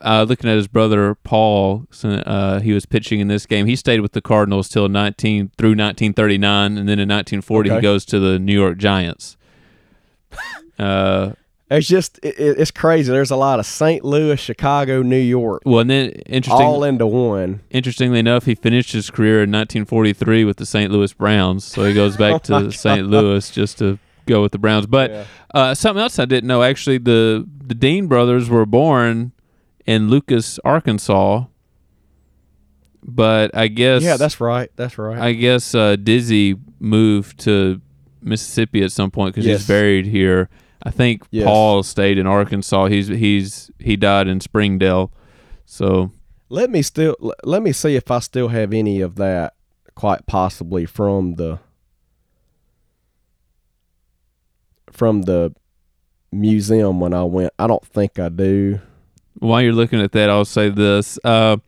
uh, 0.00 0.24
looking 0.28 0.48
at 0.48 0.56
his 0.56 0.68
brother 0.68 1.14
Paul, 1.14 1.86
uh, 2.02 2.60
he 2.60 2.72
was 2.72 2.86
pitching 2.86 3.20
in 3.20 3.28
this 3.28 3.44
game. 3.46 3.66
He 3.66 3.76
stayed 3.76 4.00
with 4.00 4.12
the 4.12 4.22
Cardinals 4.22 4.68
till 4.68 4.88
nineteen 4.88 5.50
through 5.58 5.74
nineteen 5.74 6.14
thirty 6.14 6.38
nine, 6.38 6.78
and 6.78 6.88
then 6.88 6.98
in 6.98 7.08
nineteen 7.08 7.42
forty 7.42 7.70
he 7.70 7.80
goes 7.80 8.04
to 8.06 8.18
the 8.18 8.38
New 8.38 8.54
York 8.54 8.78
Giants. 8.78 9.36
uh, 10.78 11.32
It's 11.70 11.86
just 11.86 12.18
it, 12.22 12.38
it- 12.40 12.58
it's 12.58 12.70
crazy. 12.70 13.12
There's 13.12 13.30
a 13.30 13.36
lot 13.36 13.58
of 13.60 13.66
St. 13.66 14.02
Louis, 14.04 14.40
Chicago, 14.40 15.02
New 15.02 15.18
York, 15.18 15.62
well, 15.66 15.80
and 15.80 15.90
then 15.90 16.10
interesting, 16.26 16.64
all 16.66 16.82
into 16.84 17.06
one. 17.06 17.60
Interestingly 17.70 18.18
enough, 18.20 18.46
he 18.46 18.54
finished 18.54 18.92
his 18.92 19.10
career 19.10 19.42
in 19.42 19.50
1943 19.52 20.44
with 20.44 20.56
the 20.56 20.64
St. 20.66 20.90
Louis 20.90 21.12
Browns. 21.12 21.64
So 21.64 21.84
he 21.84 21.92
goes 21.92 22.16
back 22.16 22.32
Oh 22.50 22.62
to 22.64 22.72
St. 22.72 23.06
Louis 23.06 23.50
just 23.50 23.78
to 23.78 23.98
go 24.26 24.40
with 24.42 24.52
the 24.52 24.58
Browns. 24.58 24.86
But 24.86 25.10
Yeah. 25.10 25.24
uh, 25.54 25.74
something 25.74 26.02
else 26.02 26.18
I 26.18 26.24
didn't 26.24 26.48
know 26.48 26.62
actually, 26.62 26.98
the 26.98 27.46
the 27.66 27.74
Dean 27.74 28.06
brothers 28.06 28.48
were 28.48 28.64
born 28.64 29.32
in 29.84 30.08
Lucas, 30.08 30.58
Arkansas. 30.64 31.44
But 33.02 33.54
I 33.54 33.68
guess 33.68 34.02
Yeah, 34.02 34.16
that's 34.16 34.40
right. 34.40 34.70
That's 34.76 34.98
right. 34.98 35.18
I 35.18 35.32
guess 35.32 35.74
uh, 35.74 35.96
Dizzy 35.96 36.56
moved 36.80 37.40
to 37.40 37.80
Mississippi 38.22 38.82
at 38.82 38.92
some 38.92 39.10
point 39.10 39.34
because 39.34 39.46
Yes. 39.46 39.60
he's 39.60 39.68
buried 39.68 40.06
here. 40.06 40.48
I 40.88 40.90
think 40.90 41.22
Yes. 41.30 41.44
Paul 41.44 41.82
stayed 41.82 42.16
in 42.18 42.26
Arkansas. 42.26 42.86
He's 42.86 43.08
he's 43.08 43.70
he 43.78 43.94
died 43.96 44.26
in 44.26 44.40
Springdale. 44.40 45.12
So 45.66 46.12
let 46.48 46.70
me 46.70 46.80
still 46.80 47.14
let 47.44 47.62
me 47.62 47.72
see 47.72 47.94
if 47.94 48.10
I 48.10 48.20
still 48.20 48.48
have 48.48 48.72
any 48.72 49.02
of 49.02 49.16
that. 49.16 49.54
Quite 49.94 50.26
possibly 50.26 50.86
from 50.86 51.34
the 51.34 51.58
from 54.92 55.22
the 55.22 55.54
museum 56.32 57.00
when 57.00 57.12
I 57.12 57.24
went. 57.24 57.52
I 57.58 57.66
don't 57.66 57.84
think 57.84 58.18
I 58.18 58.28
do. 58.28 58.80
while 59.40 59.60
you're 59.60 59.72
looking 59.72 60.00
at 60.00 60.12
that, 60.12 60.30
I'll 60.30 60.44
say 60.44 60.68
this: 60.70 61.18
uh, 61.24 61.58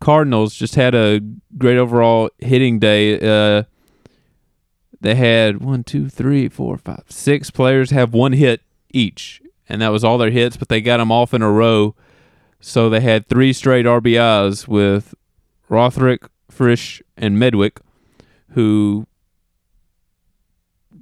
Cardinals 0.00 0.54
just 0.54 0.74
had 0.76 0.94
a 0.94 1.20
great 1.58 1.76
overall 1.76 2.30
hitting 2.38 2.78
day. 2.78 3.18
Uh, 3.20 3.64
they 5.02 5.14
had 5.14 5.62
one, 5.62 5.84
two, 5.84 6.08
three, 6.08 6.48
four, 6.48 6.76
five, 6.78 7.04
six 7.08 7.50
players 7.50 7.90
have 7.90 8.14
one 8.14 8.32
hit 8.32 8.62
each, 8.90 9.42
and 9.68 9.82
that 9.82 9.90
was 9.90 10.04
all 10.04 10.18
their 10.18 10.30
hits. 10.30 10.56
But 10.56 10.68
they 10.68 10.80
got 10.80 10.98
them 10.98 11.12
off 11.12 11.34
in 11.34 11.42
a 11.42 11.50
row, 11.50 11.94
so 12.60 12.88
they 12.88 13.00
had 13.00 13.28
three 13.28 13.52
straight 13.52 13.86
RBIs 13.86 14.66
with 14.66 15.14
Rothrock, 15.70 16.28
Frisch, 16.50 17.02
and 17.16 17.36
Medwick, 17.36 17.78
who 18.50 19.06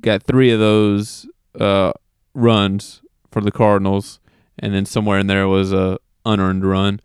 got 0.01 0.23
three 0.23 0.51
of 0.51 0.59
those 0.59 1.27
uh, 1.59 1.93
runs 2.35 3.03
for 3.31 3.41
the 3.41 3.53
Cardinals 3.53 4.21
and 4.61 4.75
then 4.75 4.87
somewhere 4.87 5.19
in 5.19 5.27
there 5.27 5.49
was 5.49 5.73
a 5.73 5.99
unearned 6.25 6.65
run 6.65 7.01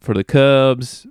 for 0.00 0.14
the 0.14 0.24
Cubs. 0.24 1.06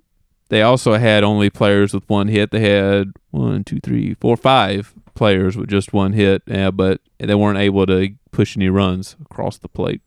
They 0.52 0.64
also 0.64 0.96
had 0.96 1.24
only 1.24 1.50
players 1.50 1.94
with 1.94 2.04
one 2.10 2.28
hit. 2.28 2.52
They 2.52 2.60
had 2.60 3.14
one, 3.30 3.64
two, 3.64 3.80
three, 3.80 4.16
four, 4.16 4.36
five 4.36 4.94
players 5.16 5.56
with 5.56 5.70
just 5.70 5.94
one 5.94 6.12
hit, 6.12 6.44
uh, 6.52 6.72
but 6.72 7.00
they 7.20 7.36
weren't 7.36 7.58
able 7.58 7.86
to 7.86 8.10
push 8.32 8.58
any 8.58 8.68
runs 8.68 9.16
across 9.22 9.58
the 9.58 9.70
plate. 9.70 10.02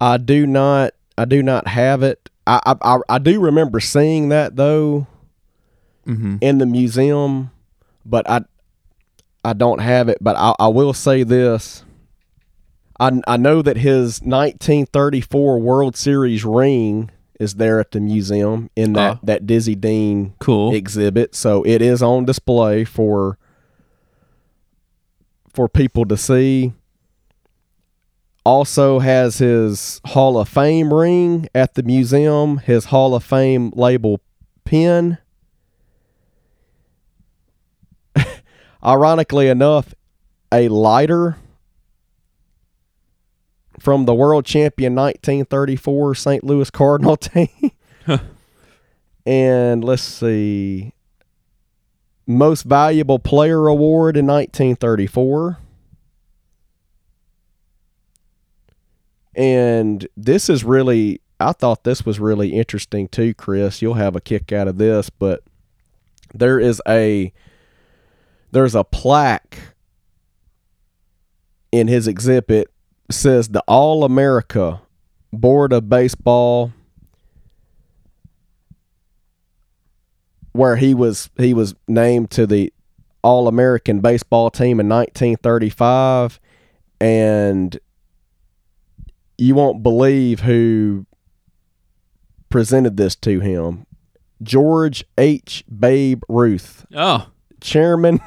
I 0.00 0.16
do 0.16 0.48
not. 0.48 0.94
I 1.16 1.26
do 1.26 1.44
not 1.44 1.68
have 1.68 2.02
it. 2.02 2.28
I 2.44 2.58
I, 2.66 2.74
I, 2.82 2.98
I 3.08 3.18
do 3.18 3.38
remember 3.40 3.78
seeing 3.78 4.30
that 4.30 4.56
though. 4.56 5.06
Mm-hmm. 6.08 6.38
in 6.40 6.58
the 6.58 6.66
museum, 6.66 7.52
but 8.04 8.28
I 8.28 8.40
I 9.44 9.52
don't 9.52 9.78
have 9.78 10.08
it. 10.08 10.18
But 10.20 10.34
I, 10.36 10.56
I 10.58 10.66
will 10.68 10.92
say 10.92 11.22
this: 11.22 11.83
I 13.00 13.20
I 13.26 13.36
know 13.36 13.60
that 13.62 13.78
his 13.78 14.20
1934 14.22 15.58
World 15.58 15.96
Series 15.96 16.44
ring 16.44 17.10
is 17.40 17.54
there 17.54 17.80
at 17.80 17.90
the 17.90 18.00
museum 18.00 18.70
in 18.76 18.92
that 18.94 19.16
Ah. 19.16 19.20
that 19.24 19.46
Dizzy 19.46 19.74
Dean 19.74 20.34
Cool. 20.38 20.72
exhibit, 20.74 21.34
so 21.34 21.62
it 21.64 21.82
is 21.82 22.02
on 22.02 22.24
display 22.24 22.84
for 22.84 23.36
for 25.52 25.68
people 25.68 26.04
to 26.06 26.16
see. 26.16 26.72
Also 28.46 28.98
has 28.98 29.38
his 29.38 30.00
Hall 30.06 30.36
of 30.38 30.48
Fame 30.48 30.92
ring 30.92 31.48
at 31.54 31.74
the 31.74 31.82
museum, 31.82 32.58
his 32.58 32.86
Hall 32.86 33.14
of 33.14 33.24
Fame 33.24 33.72
label 33.74 34.20
pin. 34.64 35.16
Ironically 38.84 39.48
enough, 39.48 39.94
a 40.52 40.68
lighter 40.68 41.36
from 43.84 44.06
the 44.06 44.14
world 44.14 44.46
champion 44.46 44.94
1934 44.94 46.14
St. 46.14 46.42
Louis 46.42 46.70
Cardinal 46.70 47.16
team. 47.18 47.70
and 49.26 49.84
let's 49.84 50.02
see. 50.02 50.94
Most 52.26 52.62
valuable 52.62 53.18
player 53.18 53.66
award 53.66 54.16
in 54.16 54.26
1934. 54.26 55.58
And 59.36 60.08
this 60.16 60.48
is 60.48 60.64
really 60.64 61.20
I 61.38 61.52
thought 61.52 61.84
this 61.84 62.06
was 62.06 62.18
really 62.18 62.54
interesting 62.54 63.08
too, 63.08 63.34
Chris. 63.34 63.82
You'll 63.82 63.94
have 63.94 64.16
a 64.16 64.20
kick 64.20 64.50
out 64.50 64.68
of 64.68 64.78
this, 64.78 65.10
but 65.10 65.42
there 66.32 66.58
is 66.58 66.80
a 66.88 67.32
there's 68.50 68.74
a 68.74 68.84
plaque 68.84 69.58
in 71.70 71.88
his 71.88 72.08
exhibit 72.08 72.70
says 73.10 73.48
the 73.48 73.62
All 73.66 74.04
America 74.04 74.80
Board 75.32 75.72
of 75.72 75.88
Baseball 75.88 76.72
where 80.52 80.76
he 80.76 80.94
was 80.94 81.30
he 81.36 81.52
was 81.52 81.74
named 81.88 82.30
to 82.30 82.46
the 82.46 82.72
All 83.22 83.48
American 83.48 84.00
baseball 84.00 84.50
team 84.50 84.78
in 84.80 84.88
1935, 84.88 86.38
and 87.00 87.78
you 89.36 89.54
won't 89.54 89.82
believe 89.82 90.40
who 90.40 91.06
presented 92.48 92.96
this 92.96 93.16
to 93.16 93.40
him. 93.40 93.84
George 94.42 95.04
H. 95.18 95.64
Babe 95.76 96.22
Ruth, 96.28 96.86
Oh, 96.94 97.28
chairman 97.60 98.20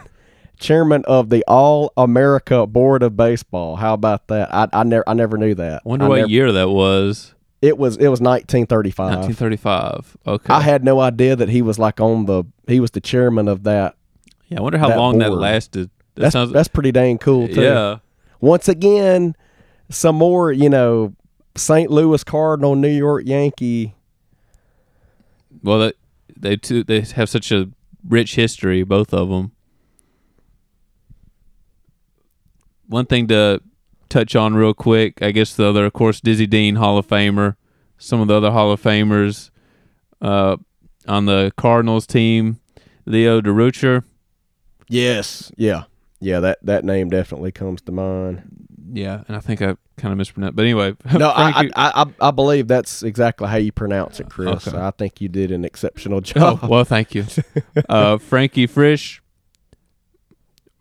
chairman 0.59 1.03
of 1.05 1.29
the 1.29 1.43
All 1.47 1.93
America 1.97 2.65
Board 2.67 3.03
of 3.03 3.15
Baseball. 3.15 3.75
How 3.77 3.93
about 3.93 4.27
that? 4.27 4.53
I, 4.53 4.67
I 4.73 4.83
never 4.83 5.03
I 5.07 5.13
never 5.13 5.37
knew 5.37 5.55
that. 5.55 5.85
wonder 5.85 6.05
I 6.05 6.09
what 6.09 6.15
never- 6.17 6.29
year 6.29 6.51
that 6.51 6.69
was. 6.69 7.33
it 7.61 7.77
was. 7.77 7.95
It 7.97 8.07
was 8.09 8.19
1935. 8.21 9.05
1935. 9.19 10.17
Okay. 10.27 10.53
I 10.53 10.61
had 10.61 10.83
no 10.83 10.99
idea 10.99 11.35
that 11.35 11.49
he 11.49 11.61
was 11.61 11.77
like 11.79 11.99
on 12.01 12.25
the 12.25 12.43
he 12.67 12.79
was 12.79 12.91
the 12.91 13.01
chairman 13.01 13.47
of 13.47 13.63
that. 13.63 13.95
yeah, 14.47 14.59
I 14.59 14.61
wonder 14.61 14.77
how 14.77 14.89
that 14.89 14.97
long 14.97 15.17
that 15.19 15.31
lasted. 15.33 15.89
That 16.15 16.21
That's 16.23 16.33
sounds. 16.33 16.51
that's 16.51 16.67
pretty 16.67 16.91
dang 16.91 17.17
cool 17.19 17.47
too. 17.47 17.61
yeah. 17.61 17.97
Once 18.41 18.67
again, 18.67 19.35
some 19.89 20.15
more 20.15 20.51
you 20.51 20.69
know 20.69 21.13
St. 21.55 21.89
Louis 21.91 22.23
Cardinal, 22.23 22.75
New 22.75 22.87
York 22.89 23.23
Yankee. 23.25 23.95
Well, 25.63 25.79
they, 25.79 25.93
they 26.35 26.55
too 26.55 26.83
they 26.83 27.01
have 27.01 27.29
such 27.29 27.51
a 27.51 27.69
rich 28.07 28.35
history, 28.35 28.83
both 28.83 29.13
of 29.13 29.29
them. 29.29 29.51
One 32.87 33.05
thing 33.05 33.27
to 33.27 33.61
touch 34.09 34.35
on 34.35 34.53
real 34.55 34.73
quick, 34.73 35.21
I 35.21 35.31
guess 35.31 35.53
the 35.55 35.65
other, 35.67 35.85
of 35.85 35.93
course, 35.93 36.21
Dizzy 36.21 36.47
Dean 36.47 36.75
Hall 36.75 36.97
of 36.97 37.07
Famer. 37.07 37.55
Some 37.97 38.21
of 38.21 38.27
the 38.27 38.35
other 38.35 38.51
Hall 38.51 38.71
of 38.71 38.81
Famers 38.81 39.49
uh, 40.21 40.57
on 41.07 41.25
the 41.25 41.51
Cardinals 41.57 42.05
team, 42.07 42.59
Leo 43.05 43.41
Durocher. 43.41 44.03
Yes. 44.87 45.51
Yeah. 45.57 45.83
Yeah. 46.19 46.39
That 46.39 46.59
that 46.63 46.85
name 46.85 47.09
definitely 47.09 47.51
comes 47.51 47.81
to 47.83 47.91
mind. 47.91 48.43
Yeah, 48.93 49.23
and 49.27 49.35
I 49.35 49.41
think 49.41 49.61
I 49.61 49.75
kind 49.97 50.13
of 50.13 50.17
mispronounced. 50.17 50.55
But 50.55 50.61
anyway, 50.63 50.95
No, 51.17 51.33
I, 51.35 51.51
Frankie- 51.51 51.73
I 51.75 52.03
I 52.03 52.27
I 52.29 52.31
believe 52.31 52.69
that's 52.69 53.03
exactly 53.03 53.47
how 53.49 53.57
you 53.57 53.73
pronounce 53.73 54.21
it, 54.21 54.29
Chris. 54.29 54.65
Okay. 54.67 54.77
I 54.77 54.91
think 54.91 55.19
you 55.19 55.27
did 55.27 55.51
an 55.51 55.65
exceptional 55.65 56.21
job. 56.31 56.59
Oh, 56.63 56.67
well, 56.69 56.83
thank 56.85 57.13
you. 57.13 57.25
Uh, 57.89 58.17
Frankie 58.17 58.65
Frisch, 58.67 59.21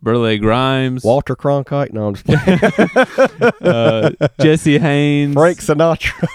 Burleigh 0.03 0.39
Grimes, 0.39 1.05
Walter 1.05 1.35
Cronkite. 1.35 1.93
No, 1.93 2.09
I'm 2.09 2.15
just 2.15 2.27
playing. 3.63 3.73
uh, 3.75 4.11
Jesse 4.41 4.79
Haines, 4.79 5.35
Frank 5.35 5.59
Sinatra. 5.59 6.29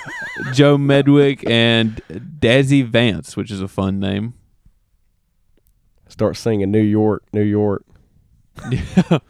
Joe 0.53 0.77
Medwick, 0.77 1.47
and 1.49 2.01
Dazzy 2.09 2.85
Vance, 2.85 3.37
which 3.37 3.51
is 3.51 3.61
a 3.61 3.67
fun 3.67 3.99
name. 3.99 4.33
Start 6.07 6.35
singing 6.37 6.71
New 6.71 6.81
York, 6.81 7.23
New 7.33 7.43
York. 7.43 7.85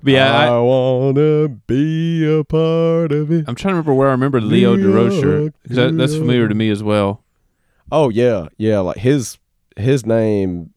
But 0.00 0.12
yeah, 0.12 0.32
I, 0.32 0.46
I, 0.46 0.60
wanna 0.60 1.48
be 1.48 2.24
a 2.24 2.44
part 2.44 3.10
of 3.10 3.32
it. 3.32 3.46
I'm 3.48 3.56
trying 3.56 3.72
to 3.72 3.76
remember 3.76 3.94
where 3.94 4.06
I 4.06 4.12
remember 4.12 4.40
Leo 4.40 4.76
Durocher 4.76 5.52
because 5.60 5.76
that, 5.76 5.96
that's 5.96 6.14
familiar 6.14 6.46
to 6.46 6.54
me 6.54 6.70
as 6.70 6.84
well. 6.84 7.24
Oh 7.90 8.08
yeah, 8.08 8.46
yeah. 8.58 8.78
Like 8.78 8.98
his 8.98 9.38
his 9.76 10.06
name 10.06 10.72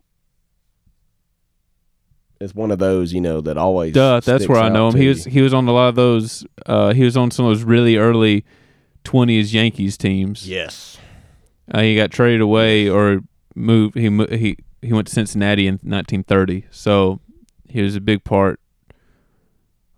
is 2.39 2.53
one 2.53 2.71
of 2.71 2.79
those 2.79 3.13
you 3.13 3.21
know 3.21 3.41
that 3.41 3.57
always. 3.57 3.93
Duh, 3.93 4.19
that's 4.19 4.47
where 4.47 4.59
I 4.59 4.69
know 4.69 4.89
him. 4.89 4.95
He 4.95 5.07
was 5.07 5.25
he 5.25 5.41
was 5.41 5.53
on 5.53 5.67
a 5.67 5.71
lot 5.71 5.89
of 5.89 5.95
those. 5.95 6.45
Uh, 6.65 6.93
he 6.93 7.03
was 7.03 7.15
on 7.15 7.31
some 7.31 7.45
of 7.45 7.51
those 7.51 7.63
really 7.63 7.97
early 7.97 8.45
20s 9.03 9.53
Yankees 9.53 9.97
teams. 9.97 10.47
Yes. 10.47 10.97
Uh, 11.71 11.81
he 11.81 11.95
got 11.95 12.11
traded 12.11 12.41
away 12.41 12.89
or 12.89 13.21
moved. 13.55 13.97
He 13.97 14.09
he 14.37 14.57
he 14.81 14.93
went 14.93 15.07
to 15.07 15.13
Cincinnati 15.13 15.67
in 15.67 15.75
1930. 15.75 16.65
So 16.71 17.19
he 17.67 17.81
was 17.81 17.95
a 17.95 18.01
big 18.01 18.23
part 18.23 18.59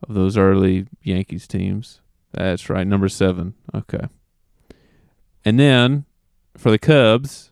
of 0.08 0.16
those 0.16 0.38
early 0.38 0.88
Yankees 1.02 1.48
teams. 1.48 2.02
That's 2.34 2.70
right, 2.70 2.86
number 2.86 3.10
seven. 3.10 3.56
Okay. 3.74 4.08
And 5.44 5.60
then 5.60 6.06
for 6.58 6.72
the 6.72 6.78
Cubs, 6.78 7.52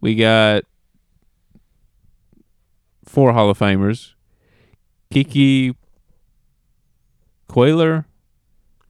we 0.00 0.14
got 0.14 0.64
four 3.16 3.32
Hall 3.32 3.48
of 3.48 3.58
Famers: 3.58 4.12
Kiki 5.10 5.74
Cuyler, 7.48 8.04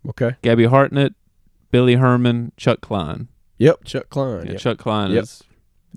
Okay. 0.08 0.34
Gabby 0.42 0.64
Hartnett, 0.64 1.14
Billy 1.70 1.94
Herman, 1.94 2.50
Chuck 2.56 2.80
Klein. 2.80 3.28
Yep. 3.58 3.84
Chuck 3.84 4.10
Klein. 4.10 4.46
Yeah, 4.46 4.52
yep. 4.52 4.60
Chuck 4.60 4.78
Klein 4.78 5.10
Yep. 5.12 5.22
is. 5.22 5.42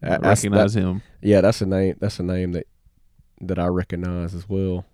I 0.03 0.09
That- 0.09 0.21
that's- 0.21 0.43
recognize 0.43 0.75
him. 0.75 1.01
Yeah, 1.21 1.41
that's 1.41 1.61
a 1.61 1.65
name. 1.65 1.95
That's 1.99 2.19
a 2.19 2.23
name 2.23 2.51
that 2.53 2.67
that 3.41 3.57
I 3.57 3.67
recognize 3.67 4.35
as 4.35 4.47
well. 4.49 4.85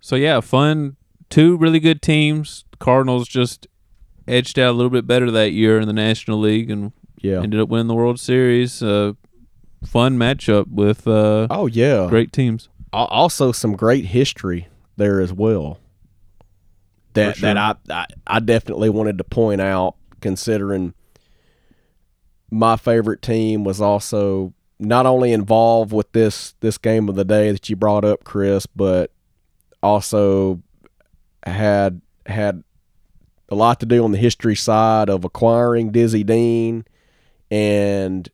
So 0.00 0.16
yeah, 0.16 0.40
fun. 0.40 0.96
Two 1.28 1.56
really 1.58 1.80
good 1.80 2.00
teams. 2.00 2.64
Cardinals 2.78 3.28
just 3.28 3.66
edged 4.26 4.58
out 4.58 4.70
a 4.70 4.76
little 4.76 4.90
bit 4.90 5.06
better 5.06 5.30
that 5.32 5.52
year 5.52 5.78
in 5.80 5.86
the 5.88 5.92
National 5.92 6.38
League 6.38 6.70
and 6.70 6.92
Yeah. 7.20 7.42
ended 7.42 7.60
up 7.60 7.68
winning 7.68 7.88
the 7.88 7.94
World 7.96 8.18
Series. 8.20 8.82
Uh, 8.82 9.12
fun 9.84 10.16
matchup 10.18 10.66
with 10.70 11.06
uh, 11.08 11.46
oh 11.50 11.66
yeah. 11.66 12.06
great 12.08 12.32
teams. 12.32 12.68
Al- 12.92 13.06
Also, 13.06 13.52
some 13.52 13.76
great 13.76 14.06
history 14.06 14.68
there 14.96 15.20
as 15.20 15.32
well. 15.32 15.78
That 17.14 17.36
sure. 17.36 17.54
that 17.54 17.56
I, 17.56 17.74
I 17.92 18.06
I 18.26 18.40
definitely 18.40 18.90
wanted 18.90 19.18
to 19.18 19.24
point 19.24 19.60
out, 19.60 19.96
considering 20.20 20.94
my 22.50 22.76
favorite 22.76 23.22
team 23.22 23.64
was 23.64 23.80
also 23.80 24.52
not 24.78 25.06
only 25.06 25.32
involved 25.32 25.92
with 25.92 26.12
this 26.12 26.54
this 26.60 26.78
game 26.78 27.08
of 27.08 27.16
the 27.16 27.24
day 27.24 27.50
that 27.50 27.68
you 27.68 27.76
brought 27.76 28.04
up, 28.04 28.24
Chris, 28.24 28.66
but 28.66 29.10
also 29.82 30.62
had 31.44 32.00
had 32.26 32.62
a 33.48 33.54
lot 33.54 33.80
to 33.80 33.86
do 33.86 34.04
on 34.04 34.12
the 34.12 34.18
history 34.18 34.54
side 34.56 35.08
of 35.08 35.24
acquiring 35.24 35.90
Dizzy 35.90 36.22
Dean 36.22 36.84
and 37.50 38.28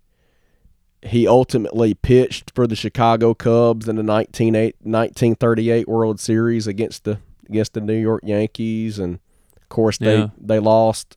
he 1.05 1.29
ultimately 1.29 1.95
pitched 1.95 2.51
for 2.55 2.67
the 2.67 2.75
Chicago 2.77 3.35
Cubs 3.35 3.89
in 3.89 3.97
the 3.97 4.03
198 4.03 4.77
1938 4.81 5.87
World 5.89 6.19
Series 6.19 6.67
against 6.67 7.05
the 7.05 7.19
against 7.49 7.75
the 7.75 7.81
New 7.81 7.97
York 7.99 8.23
Yankees 8.25 8.99
and 8.99 9.19
of 9.61 9.69
course 9.69 9.99
they 9.99 10.19
Yeah. 10.19 10.29
they 10.41 10.59
lost 10.59 11.17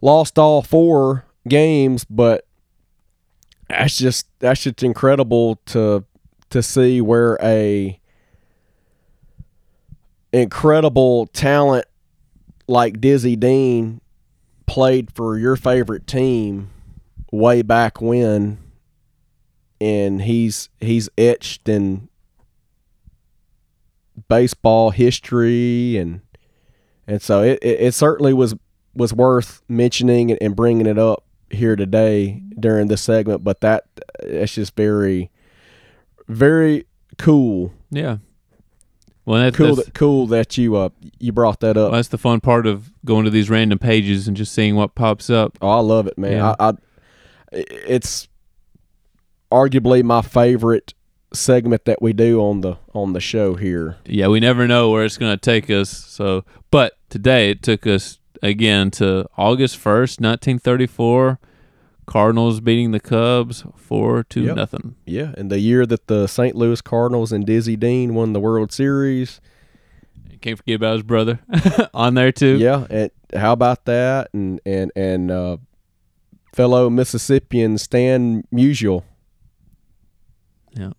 lost 0.00 0.38
all 0.38 0.62
four 0.62 1.26
games 1.46 2.04
but 2.08 2.46
that's 3.68 3.98
just 3.98 4.26
that's 4.38 4.62
just 4.62 4.82
incredible 4.82 5.56
to 5.66 6.04
to 6.50 6.62
see 6.62 7.00
where 7.00 7.36
a 7.42 8.00
incredible 10.32 11.26
talent 11.28 11.86
like 12.68 13.00
Dizzy 13.00 13.36
Dean 13.36 14.00
played 14.66 15.12
for 15.14 15.38
your 15.38 15.56
favorite 15.56 16.06
team 16.06 16.70
way 17.36 17.62
back 17.62 18.00
when 18.00 18.58
and 19.80 20.22
he's 20.22 20.68
he's 20.80 21.08
etched 21.18 21.68
in 21.68 22.08
baseball 24.28 24.90
history 24.90 25.96
and 25.96 26.20
and 27.06 27.20
so 27.20 27.42
it, 27.42 27.58
it, 27.62 27.80
it 27.80 27.94
certainly 27.94 28.32
was 28.32 28.54
was 28.94 29.12
worth 29.12 29.62
mentioning 29.68 30.30
and, 30.30 30.42
and 30.42 30.56
bringing 30.56 30.86
it 30.86 30.98
up 30.98 31.24
here 31.50 31.76
today 31.76 32.42
during 32.58 32.88
this 32.88 33.02
segment 33.02 33.44
but 33.44 33.60
that 33.60 33.84
it's 34.20 34.54
just 34.54 34.74
very 34.74 35.30
very 36.28 36.86
cool 37.18 37.72
Yeah. 37.90 38.18
Well, 39.24 39.42
that, 39.42 39.54
cool 39.54 39.74
that's, 39.74 39.86
that, 39.86 39.94
cool 39.94 40.26
that 40.28 40.56
you 40.56 40.76
uh 40.76 40.90
you 41.18 41.32
brought 41.32 41.60
that 41.60 41.76
up 41.76 41.90
well, 41.90 41.92
that's 41.92 42.08
the 42.08 42.18
fun 42.18 42.40
part 42.40 42.66
of 42.66 42.92
going 43.04 43.24
to 43.24 43.30
these 43.30 43.50
random 43.50 43.78
pages 43.78 44.28
and 44.28 44.36
just 44.36 44.54
seeing 44.54 44.76
what 44.76 44.94
pops 44.94 45.28
up. 45.28 45.58
Oh, 45.60 45.68
I 45.68 45.80
love 45.80 46.06
it, 46.06 46.16
man. 46.16 46.32
Yeah. 46.32 46.54
I, 46.60 46.68
I 46.68 46.72
it's 47.56 48.28
arguably 49.50 50.02
my 50.02 50.22
favorite 50.22 50.94
segment 51.32 51.84
that 51.84 52.00
we 52.00 52.12
do 52.12 52.40
on 52.40 52.60
the 52.60 52.76
on 52.94 53.12
the 53.12 53.20
show 53.20 53.54
here. 53.54 53.96
Yeah, 54.04 54.28
we 54.28 54.40
never 54.40 54.66
know 54.66 54.90
where 54.90 55.04
it's 55.04 55.18
going 55.18 55.32
to 55.36 55.40
take 55.40 55.70
us. 55.70 55.90
So, 55.90 56.44
but 56.70 56.94
today 57.08 57.50
it 57.50 57.62
took 57.62 57.86
us 57.86 58.18
again 58.42 58.90
to 58.92 59.26
August 59.36 59.76
first, 59.76 60.20
nineteen 60.20 60.58
thirty-four. 60.58 61.38
Cardinals 62.06 62.60
beating 62.60 62.92
the 62.92 63.00
Cubs 63.00 63.64
four 63.74 64.22
to 64.24 64.42
Yep. 64.44 64.54
nothing. 64.56 64.94
Yeah, 65.06 65.34
and 65.36 65.50
the 65.50 65.58
year 65.58 65.84
that 65.86 66.06
the 66.06 66.28
St. 66.28 66.54
Louis 66.54 66.80
Cardinals 66.80 67.32
and 67.32 67.44
Dizzy 67.44 67.74
Dean 67.74 68.14
won 68.14 68.32
the 68.32 68.38
World 68.38 68.70
Series. 68.70 69.40
Can't 70.40 70.56
forget 70.56 70.76
about 70.76 70.92
his 70.92 71.02
brother 71.02 71.40
on 71.94 72.14
there 72.14 72.30
too. 72.30 72.58
Yeah, 72.58 72.86
and 72.90 73.10
how 73.34 73.52
about 73.52 73.86
that? 73.86 74.28
And 74.32 74.60
and 74.64 74.92
and 74.94 75.30
uh, 75.32 75.56
fellow 76.56 76.88
Mississippian 76.88 77.76
Stan 77.76 78.42
Musial. 78.50 79.02
Yeah. 80.72 80.92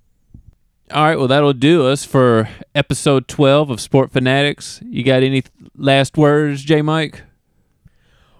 All 0.91 1.03
right, 1.03 1.17
well 1.17 1.27
that'll 1.27 1.53
do 1.53 1.87
us 1.87 2.05
for 2.05 2.47
episode 2.75 3.27
twelve 3.27 3.71
of 3.71 3.81
Sport 3.81 4.11
Fanatics. 4.13 4.79
You 4.85 5.03
got 5.03 5.23
any 5.23 5.43
last 5.75 6.15
words, 6.15 6.61
J. 6.61 6.83
Mike? 6.83 7.23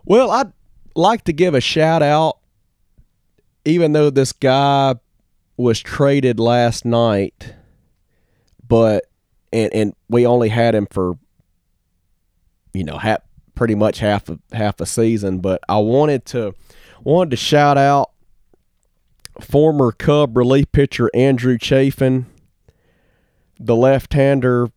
Well, 0.05 0.29
I'd 0.29 0.53
like 0.95 1.23
to 1.23 1.33
give 1.33 1.55
a 1.55 1.59
shout 1.59 2.03
out, 2.03 2.37
even 3.65 3.93
though 3.93 4.11
this 4.11 4.31
guy 4.31 4.95
was 5.57 5.79
traded 5.79 6.39
last 6.39 6.85
night, 6.85 7.55
but 8.65 9.05
and 9.51 9.73
and 9.73 9.93
we 10.07 10.27
only 10.27 10.49
had 10.49 10.75
him 10.75 10.85
for 10.91 11.17
you 12.73 12.83
know 12.83 12.99
half 12.99 13.21
pretty 13.55 13.73
much 13.73 13.97
half 13.97 14.29
of 14.29 14.39
half 14.51 14.79
a 14.79 14.85
season. 14.85 15.39
But 15.39 15.61
I 15.67 15.79
wanted 15.79 16.23
to 16.27 16.53
wanted 17.11 17.31
to 17.31 17.37
shout 17.37 17.77
out 17.77 18.11
former 19.39 19.91
Cub 19.91 20.35
relief 20.35 20.71
pitcher 20.71 21.09
Andrew 21.13 21.57
Chafin, 21.57 22.25
the 23.59 23.75
left-hander 23.75 24.69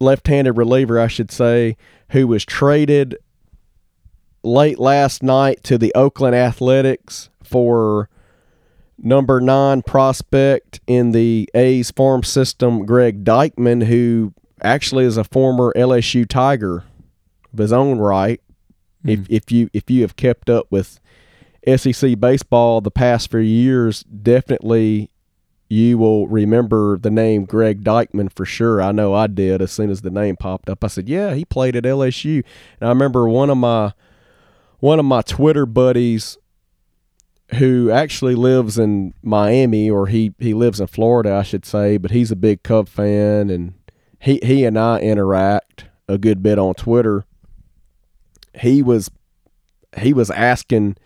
left-handed 0.00 0.52
reliever, 0.52 0.98
I 0.98 1.08
should 1.08 1.30
say, 1.30 1.76
who 2.10 2.26
was 2.26 2.44
traded 2.44 3.16
late 4.42 4.78
last 4.78 5.22
night 5.22 5.62
to 5.64 5.78
the 5.78 5.92
Oakland 5.94 6.34
Athletics 6.34 7.30
for 7.42 8.08
number 8.98 9.40
nine 9.40 9.82
prospect 9.82 10.80
in 10.86 11.12
the 11.12 11.48
A's 11.54 11.90
farm 11.90 12.22
system, 12.22 12.84
Greg 12.84 13.24
Deichmann, 13.24 13.84
who 13.84 14.32
actually 14.62 15.04
is 15.04 15.16
a 15.16 15.24
former 15.24 15.72
LSU 15.76 16.26
Tiger 16.28 16.84
of 17.52 17.58
his 17.58 17.72
own 17.72 17.98
right. 17.98 18.40
If 19.04 19.18
Hmm. 19.20 19.24
if 19.28 19.52
you 19.52 19.68
if 19.72 19.90
you 19.90 20.02
have 20.02 20.16
kept 20.16 20.48
up 20.48 20.66
with 20.70 21.00
SEC 21.66 22.18
baseball 22.18 22.80
the 22.80 22.90
past 22.90 23.30
few 23.30 23.40
years, 23.40 24.02
definitely 24.04 25.10
you 25.68 25.96
will 25.96 26.28
remember 26.28 26.98
the 26.98 27.10
name 27.10 27.46
Greg 27.46 27.82
Deichmann 27.82 28.30
for 28.30 28.44
sure. 28.44 28.82
I 28.82 28.92
know 28.92 29.14
I 29.14 29.26
did 29.26 29.62
as 29.62 29.72
soon 29.72 29.88
as 29.90 30.02
the 30.02 30.10
name 30.10 30.36
popped 30.36 30.68
up. 30.68 30.84
I 30.84 30.88
said, 30.88 31.08
"Yeah, 31.08 31.34
he 31.34 31.46
played 31.46 31.76
at 31.76 31.86
LSU." 31.86 32.44
And 32.78 32.88
I 32.88 32.92
remember 32.92 33.26
one 33.26 33.48
of 33.48 33.56
my 33.56 33.94
one 34.80 34.98
of 34.98 35.06
my 35.06 35.22
Twitter 35.22 35.64
buddies 35.64 36.36
who 37.54 37.90
actually 37.90 38.34
lives 38.34 38.78
in 38.78 39.14
Miami 39.22 39.88
or 39.88 40.08
he 40.08 40.34
he 40.38 40.52
lives 40.52 40.80
in 40.80 40.88
Florida, 40.88 41.32
I 41.34 41.42
should 41.42 41.64
say, 41.64 41.96
but 41.96 42.10
he's 42.10 42.30
a 42.30 42.36
big 42.36 42.62
Cub 42.62 42.88
fan 42.88 43.48
and 43.48 43.74
he 44.18 44.40
he 44.42 44.64
and 44.64 44.78
I 44.78 44.98
interact 44.98 45.86
a 46.08 46.18
good 46.18 46.42
bit 46.42 46.58
on 46.58 46.74
Twitter. 46.74 47.24
He 48.60 48.82
was 48.82 49.10
he 49.98 50.12
was 50.12 50.30
asking 50.30 50.96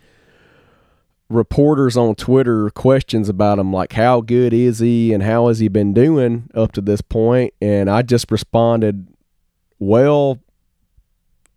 reporters 1.29 1.97
on 1.97 2.15
Twitter 2.15 2.69
questions 2.69 3.27
about 3.27 3.59
him 3.59 3.73
like 3.73 3.93
how 3.93 4.21
good 4.21 4.53
is 4.53 4.79
he 4.79 5.13
and 5.13 5.23
how 5.23 5.47
has 5.49 5.59
he 5.59 5.67
been 5.67 5.93
doing 5.93 6.49
up 6.53 6.71
to 6.71 6.79
this 6.79 7.01
point 7.01 7.53
and 7.61 7.89
I 7.89 8.01
just 8.01 8.31
responded 8.31 9.07
well 9.77 10.39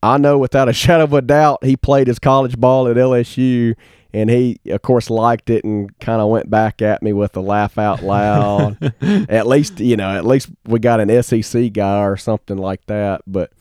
I 0.02 0.18
know 0.18 0.38
without 0.38 0.68
a 0.68 0.72
shadow 0.74 1.04
of 1.04 1.12
a 1.12 1.22
doubt 1.22 1.64
he 1.64 1.76
played 1.76 2.08
his 2.08 2.18
college 2.18 2.58
ball 2.58 2.88
at 2.88 2.96
LSU 2.96 3.76
and 4.12 4.28
he 4.28 4.58
of 4.66 4.82
course 4.82 5.08
liked 5.08 5.50
it 5.50 5.64
and 5.64 5.96
kind 6.00 6.20
of 6.20 6.28
went 6.28 6.50
back 6.50 6.82
at 6.82 7.02
me 7.02 7.12
with 7.12 7.36
a 7.36 7.40
laugh 7.40 7.78
out 7.78 8.02
loud. 8.02 8.92
at 9.02 9.46
least, 9.46 9.80
you 9.80 9.96
know, 9.96 10.10
at 10.16 10.26
least 10.26 10.50
we 10.66 10.78
got 10.78 11.00
an 11.00 11.22
SEC 11.22 11.72
guy 11.72 12.04
or 12.04 12.16
something 12.16 12.58
like 12.58 12.84
that, 12.86 13.22
but 13.26 13.52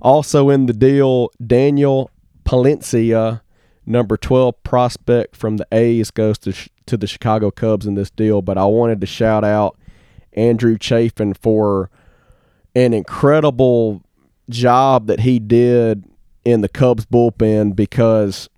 also 0.00 0.50
in 0.50 0.66
the 0.66 0.72
deal 0.72 1.30
Daniel 1.44 2.10
Palencia, 2.44 3.40
number 3.86 4.16
12 4.16 4.62
prospect 4.64 5.36
from 5.36 5.56
the 5.56 5.66
A's 5.72 6.10
goes 6.10 6.38
to 6.38 6.52
sh- 6.52 6.68
to 6.86 6.96
the 6.96 7.06
Chicago 7.06 7.50
Cubs 7.50 7.86
in 7.86 7.94
this 7.94 8.10
deal, 8.10 8.42
but 8.42 8.58
I 8.58 8.64
wanted 8.64 9.00
to 9.00 9.06
shout 9.06 9.44
out 9.44 9.76
Andrew 10.34 10.76
Chafin 10.78 11.34
for 11.34 11.90
an 12.74 12.92
incredible 12.92 14.02
job 14.48 15.06
that 15.06 15.20
he 15.20 15.38
did 15.38 16.04
in 16.44 16.60
the 16.60 16.68
Cubs 16.68 17.06
bullpen 17.06 17.74
because 17.74 18.48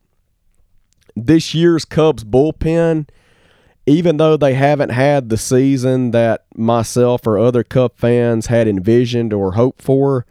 this 1.16 1.55
year's 1.55 1.84
Cubs 1.84 2.24
bullpen, 2.24 3.09
even 3.86 4.18
though 4.18 4.36
they 4.36 4.55
haven't 4.55 4.90
had 4.90 5.28
the 5.28 5.38
season 5.38 6.10
that 6.10 6.44
myself 6.55 7.26
or 7.26 7.38
other 7.38 7.64
Cub 7.64 7.92
fans 7.96 8.46
had 8.46 8.68
envisioned 8.68 9.32
or 9.32 9.52
hoped 9.52 9.80
for, 9.80 10.26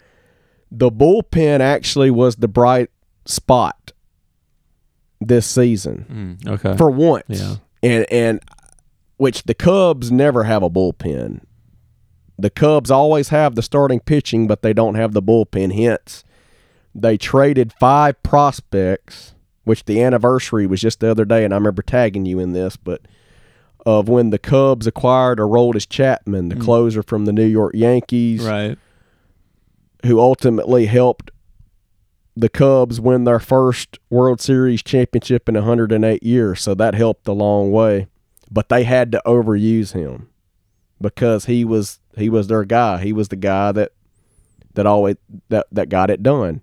the 0.70 0.92
bullpen 0.92 1.60
actually 1.60 2.12
was 2.12 2.36
the 2.36 2.48
bright 2.48 2.92
spot 3.26 3.94
this 5.20 5.46
season 5.46 6.38
Mm, 6.46 6.52
okay. 6.54 6.78
for 6.78 6.90
once. 6.92 7.26
Yeah. 7.30 7.56
And 7.84 8.06
and 8.12 8.42
which 9.18 9.44
the 9.44 9.54
Cubs 9.54 10.12
never 10.12 10.44
have 10.44 10.62
a 10.64 10.70
bullpen. 10.70 11.42
The 12.40 12.50
Cubs 12.52 12.92
always 12.92 13.30
have 13.30 13.56
the 13.56 13.64
starting 13.64 14.00
pitching, 14.00 14.46
but 14.48 14.62
they 14.62 14.74
don't 14.74 14.94
have 14.96 15.14
the 15.14 15.24
bullpen. 15.24 15.74
Hence, 15.74 16.24
they 16.94 17.18
traded 17.18 17.74
five 17.80 18.22
prospects, 18.22 19.34
which 19.64 19.86
the 19.86 20.02
anniversary 20.04 20.68
was 20.68 20.82
just 20.82 21.00
the 21.00 21.10
other 21.10 21.26
day, 21.26 21.44
and 21.44 21.54
I 21.54 21.58
remember 21.58 21.82
tagging 21.82 22.26
you 22.28 22.38
in 22.40 22.54
this, 22.54 22.78
but 22.78 23.02
of 23.88 24.08
when 24.10 24.30
the 24.30 24.38
Cubs 24.40 24.86
acquired 24.86 25.40
Aroldis 25.40 25.88
Chapman, 25.90 26.50
the 26.50 26.56
Mm. 26.56 26.62
closer 26.62 27.02
from 27.02 27.26
the 27.26 27.34
New 27.34 27.46
York 27.46 27.74
Yankees, 27.74 28.44
right. 28.44 28.78
who 30.06 30.20
ultimately 30.20 30.86
helped 30.86 31.32
the 32.38 32.50
Cubs 32.50 33.02
win 33.02 33.24
their 33.24 33.40
first 33.40 33.98
World 34.12 34.40
Series 34.40 34.84
championship 34.84 35.50
in 35.50 35.56
108 35.56 36.22
years. 36.22 36.62
So 36.62 36.76
that 36.76 36.94
helped 36.94 37.28
a 37.28 37.32
long 37.32 37.72
way. 37.72 38.08
But 38.52 38.70
they 38.70 38.84
had 38.84 39.12
to 39.12 39.22
overuse 39.26 39.94
him 39.94 40.30
because 41.02 41.46
he 41.46 41.66
was 41.66 42.00
he 42.16 42.30
was 42.30 42.48
their 42.48 42.64
guy. 42.64 43.00
He 43.00 43.12
was 43.12 43.30
the 43.30 43.36
guy 43.36 43.72
that 43.72 43.92
that 44.76 44.86
always 44.86 45.18
that 45.50 45.66
that 45.72 45.90
got 45.90 46.12
it 46.12 46.22
done. 46.22 46.62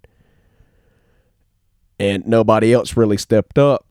And 1.98 2.26
nobody 2.26 2.72
else 2.72 2.96
really 2.96 3.18
stepped 3.18 3.58
up. 3.58 3.84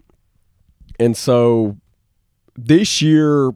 And 1.00 1.18
so 1.18 1.78
this 2.56 3.02
year 3.02 3.52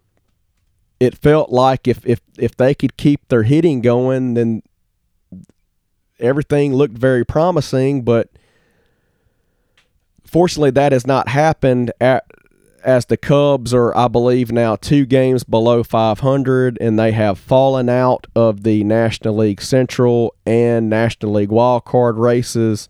it 1.00 1.18
felt 1.18 1.50
like 1.50 1.88
if 1.88 2.06
if 2.06 2.20
if 2.38 2.58
they 2.58 2.76
could 2.76 2.98
keep 2.98 3.28
their 3.30 3.44
hitting 3.44 3.82
going 3.82 4.34
then 4.34 4.64
everything 6.20 6.74
looked 6.74 6.98
very 6.98 7.26
promising, 7.26 8.02
but 8.04 8.30
fortunately 10.26 10.72
that 10.72 10.92
has 10.92 11.08
not 11.08 11.30
happened 11.30 11.92
at 12.00 12.26
as 12.84 13.06
the 13.08 13.18
Cubs 13.18 13.74
are, 13.74 13.96
I 13.98 14.08
believe, 14.08 14.50
now 14.50 14.78
two 14.78 15.06
games 15.06 15.44
below 15.44 15.84
500, 15.84 16.78
and 16.80 16.98
they 16.98 17.12
have 17.12 17.38
fallen 17.38 17.90
out 17.90 18.28
of 18.34 18.64
the 18.64 18.84
National 18.86 19.36
League 19.36 19.62
Central 19.62 20.34
and 20.46 20.90
National 20.90 21.34
League 21.34 21.50
wild 21.50 21.84
card 21.84 22.18
races. 22.18 22.88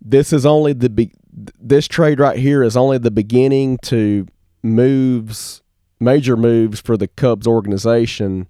This 0.00 0.32
is 0.32 0.46
only 0.46 0.74
the 0.74 0.88
be- 0.88 1.12
this 1.60 1.88
trade 1.88 2.20
right 2.20 2.38
here 2.38 2.62
is 2.62 2.76
only 2.76 2.98
the 2.98 3.10
beginning 3.10 3.78
to 3.78 4.26
moves, 4.62 5.62
major 5.98 6.36
moves 6.36 6.80
for 6.80 6.96
the 6.96 7.08
Cubs 7.08 7.46
organization 7.48 8.46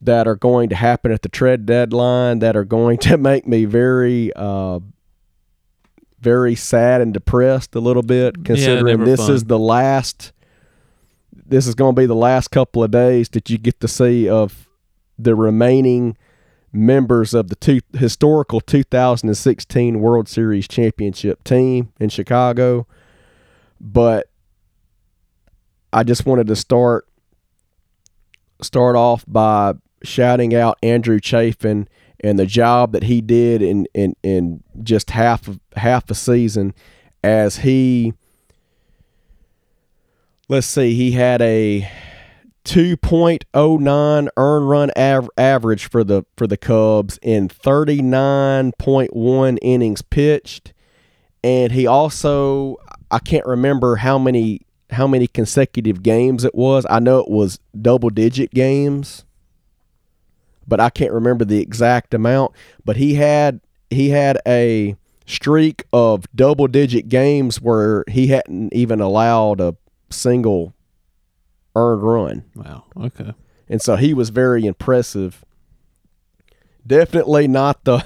that 0.00 0.26
are 0.26 0.36
going 0.36 0.68
to 0.70 0.76
happen 0.76 1.12
at 1.12 1.22
the 1.22 1.28
trade 1.28 1.66
deadline 1.66 2.38
that 2.38 2.56
are 2.56 2.64
going 2.64 2.98
to 2.98 3.16
make 3.18 3.46
me 3.46 3.64
very 3.64 4.32
uh, 4.34 4.80
very 6.20 6.54
sad 6.54 7.00
and 7.00 7.14
depressed 7.14 7.74
a 7.74 7.80
little 7.80 8.02
bit 8.02 8.44
considering 8.44 8.98
never 8.98 9.04
this 9.04 9.20
fun. 9.20 9.34
is 9.34 9.44
the 9.44 9.58
last 9.58 10.32
this 11.32 11.66
is 11.66 11.74
going 11.74 11.94
to 11.94 12.00
be 12.00 12.06
the 12.06 12.14
last 12.14 12.48
couple 12.48 12.82
of 12.84 12.90
days 12.90 13.28
that 13.30 13.50
you 13.50 13.58
get 13.58 13.80
to 13.80 13.88
see 13.88 14.28
of 14.28 14.68
the 15.18 15.34
remaining 15.34 16.16
members 16.72 17.34
of 17.34 17.48
the 17.48 17.56
two, 17.56 17.80
historical 17.94 18.60
2016 18.60 20.00
World 20.00 20.28
Series 20.28 20.68
championship 20.68 21.42
team 21.44 21.92
in 21.98 22.08
Chicago 22.08 22.86
but 23.80 24.30
I 25.92 26.04
just 26.04 26.26
wanted 26.26 26.46
to 26.48 26.56
start 26.56 27.06
start 28.62 28.94
off 28.94 29.24
by 29.26 29.74
shouting 30.02 30.54
out 30.54 30.78
Andrew 30.82 31.20
Chafin 31.20 31.88
and 32.22 32.38
the 32.38 32.46
job 32.46 32.92
that 32.92 33.04
he 33.04 33.20
did 33.20 33.60
in 33.62 33.86
in, 33.94 34.14
in 34.22 34.62
just 34.82 35.10
half 35.10 35.48
of 35.48 35.60
half 35.76 36.10
a 36.10 36.14
season 36.14 36.74
as 37.24 37.58
he 37.58 38.12
let's 40.48 40.66
see 40.66 40.94
he 40.94 41.12
had 41.12 41.42
a 41.42 41.88
2.09 42.64 44.28
earn 44.36 44.64
run 44.64 44.90
av- 44.96 45.30
average 45.38 45.88
for 45.88 46.04
the 46.04 46.24
for 46.36 46.46
the 46.46 46.58
Cubs 46.58 47.18
in 47.22 47.48
39.1 47.48 49.58
innings 49.62 50.02
pitched 50.02 50.74
and 51.42 51.72
he 51.72 51.86
also 51.86 52.76
I 53.10 53.18
can't 53.18 53.46
remember 53.46 53.96
how 53.96 54.18
many 54.18 54.60
how 54.90 55.06
many 55.06 55.26
consecutive 55.26 56.02
games 56.02 56.44
it 56.44 56.54
was. 56.54 56.84
I 56.90 56.98
know 56.98 57.20
it 57.20 57.30
was 57.30 57.58
double 57.80 58.10
digit 58.10 58.50
games, 58.50 59.24
but 60.70 60.80
I 60.80 60.88
can't 60.88 61.12
remember 61.12 61.44
the 61.44 61.60
exact 61.60 62.14
amount. 62.14 62.52
But 62.84 62.96
he 62.96 63.14
had 63.14 63.60
he 63.90 64.08
had 64.08 64.38
a 64.46 64.96
streak 65.26 65.84
of 65.92 66.24
double 66.34 66.68
digit 66.68 67.08
games 67.08 67.60
where 67.60 68.04
he 68.08 68.28
hadn't 68.28 68.72
even 68.72 69.00
allowed 69.00 69.60
a 69.60 69.76
single 70.08 70.72
earned 71.76 72.02
run. 72.02 72.44
Wow. 72.54 72.84
Okay. 72.96 73.34
And 73.68 73.82
so 73.82 73.96
he 73.96 74.14
was 74.14 74.30
very 74.30 74.64
impressive. 74.64 75.44
Definitely 76.86 77.48
not 77.48 77.84
the 77.84 78.04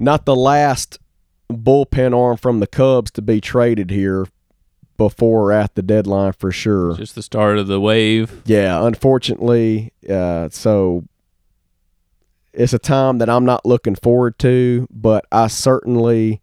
not 0.00 0.24
the 0.24 0.34
last 0.34 0.98
bullpen 1.50 2.16
arm 2.16 2.38
from 2.38 2.60
the 2.60 2.66
Cubs 2.66 3.10
to 3.12 3.22
be 3.22 3.40
traded 3.40 3.90
here, 3.90 4.26
before 4.96 5.50
or 5.50 5.52
at 5.52 5.74
the 5.74 5.82
deadline 5.82 6.32
for 6.32 6.52
sure. 6.52 6.94
Just 6.96 7.14
the 7.14 7.22
start 7.22 7.58
of 7.58 7.66
the 7.66 7.80
wave. 7.80 8.42
Yeah, 8.44 8.84
unfortunately, 8.86 9.92
uh, 10.08 10.48
so 10.50 11.04
it's 12.52 12.72
a 12.72 12.78
time 12.78 13.18
that 13.18 13.30
I'm 13.30 13.44
not 13.44 13.64
looking 13.64 13.94
forward 13.94 14.38
to, 14.40 14.86
but 14.90 15.26
I 15.32 15.46
certainly 15.46 16.40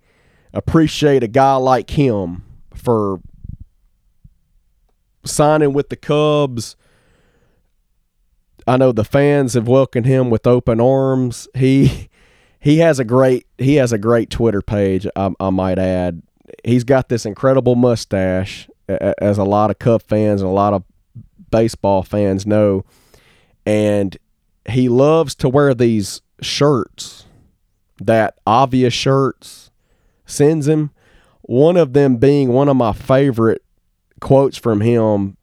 appreciate 0.54 1.24
a 1.24 1.28
guy 1.28 1.56
like 1.56 1.92
him 1.92 2.44
for 2.74 3.22
signing 5.24 5.74
with 5.74 5.90
the 5.90 5.96
Cubs. 5.96 6.76
I 8.68 8.78
know 8.78 8.92
the 8.92 9.04
fans 9.04 9.54
have 9.54 9.68
welcomed 9.68 10.06
him 10.06 10.30
with 10.30 10.48
open 10.48 10.80
arms. 10.80 11.48
He 11.56 12.10
he 12.60 12.80
has 12.80 13.00
a 13.00 13.06
great 13.06 13.48
he 13.58 13.76
has 13.76 13.92
a 13.92 13.98
great 13.98 14.30
Twitter 14.30 14.62
page. 14.62 15.08
I, 15.16 15.32
I 15.40 15.50
might 15.50 15.80
add. 15.80 16.22
He's 16.64 16.84
got 16.84 17.10
this 17.10 17.26
incredible 17.26 17.76
mustache, 17.76 18.68
as 18.88 19.38
a 19.38 19.44
lot 19.44 19.70
of 19.70 19.80
Cub 19.80 20.02
fans 20.04 20.42
and 20.42 20.50
a 20.50 20.54
lot 20.54 20.74
of 20.74 20.84
baseball 21.52 22.04
fans 22.04 22.46
know, 22.46 22.84
and 23.66 24.18
he 24.72 24.90
loves 24.90 25.36
to 25.36 25.50
wear 25.50 25.74
these 25.74 26.22
shirts 26.42 27.26
that 28.00 28.38
obvious 28.46 28.94
shirts 28.94 29.72
sends 30.26 30.68
him. 30.68 30.92
One 31.42 31.78
of 31.78 31.94
them 31.94 32.18
being 32.18 32.50
one 32.50 32.70
of 32.70 32.76
my 32.76 32.94
favorite 32.94 33.64
quotes 34.20 34.58
from 34.58 34.82
him 34.82 35.38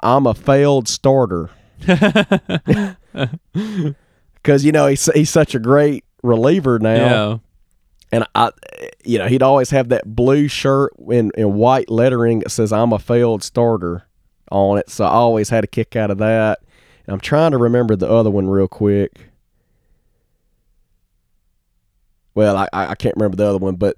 I'm 0.00 0.26
a 0.26 0.34
failed 0.34 0.88
starter. 0.88 1.50
Because, 4.34 4.64
you 4.64 4.70
know, 4.72 4.86
he's, 4.86 5.04
he's 5.12 5.30
such 5.30 5.54
a 5.54 5.58
great 5.58 6.04
reliever 6.22 6.78
now. 6.78 6.94
Yeah. 6.94 7.38
And 8.12 8.24
I, 8.34 8.50
you 9.04 9.18
know, 9.18 9.26
he'd 9.26 9.42
always 9.42 9.70
have 9.70 9.90
that 9.90 10.06
blue 10.06 10.48
shirt 10.48 10.92
in, 11.10 11.32
in 11.36 11.54
white 11.54 11.90
lettering 11.90 12.38
that 12.38 12.50
says 12.50 12.72
"I'm 12.72 12.92
a 12.92 12.98
failed 12.98 13.42
starter" 13.42 14.06
on 14.50 14.78
it. 14.78 14.88
So 14.88 15.04
I 15.04 15.10
always 15.10 15.50
had 15.50 15.64
a 15.64 15.66
kick 15.66 15.96
out 15.96 16.10
of 16.10 16.16
that. 16.18 16.60
And 17.08 17.14
I'm 17.14 17.20
trying 17.20 17.52
to 17.52 17.56
remember 17.58 17.96
the 17.96 18.06
other 18.08 18.30
one 18.30 18.48
real 18.48 18.68
quick. 18.68 19.30
Well, 22.34 22.54
I 22.56 22.68
I 22.72 22.94
can't 22.96 23.16
remember 23.16 23.36
the 23.38 23.46
other 23.46 23.56
one, 23.58 23.76
but 23.76 23.96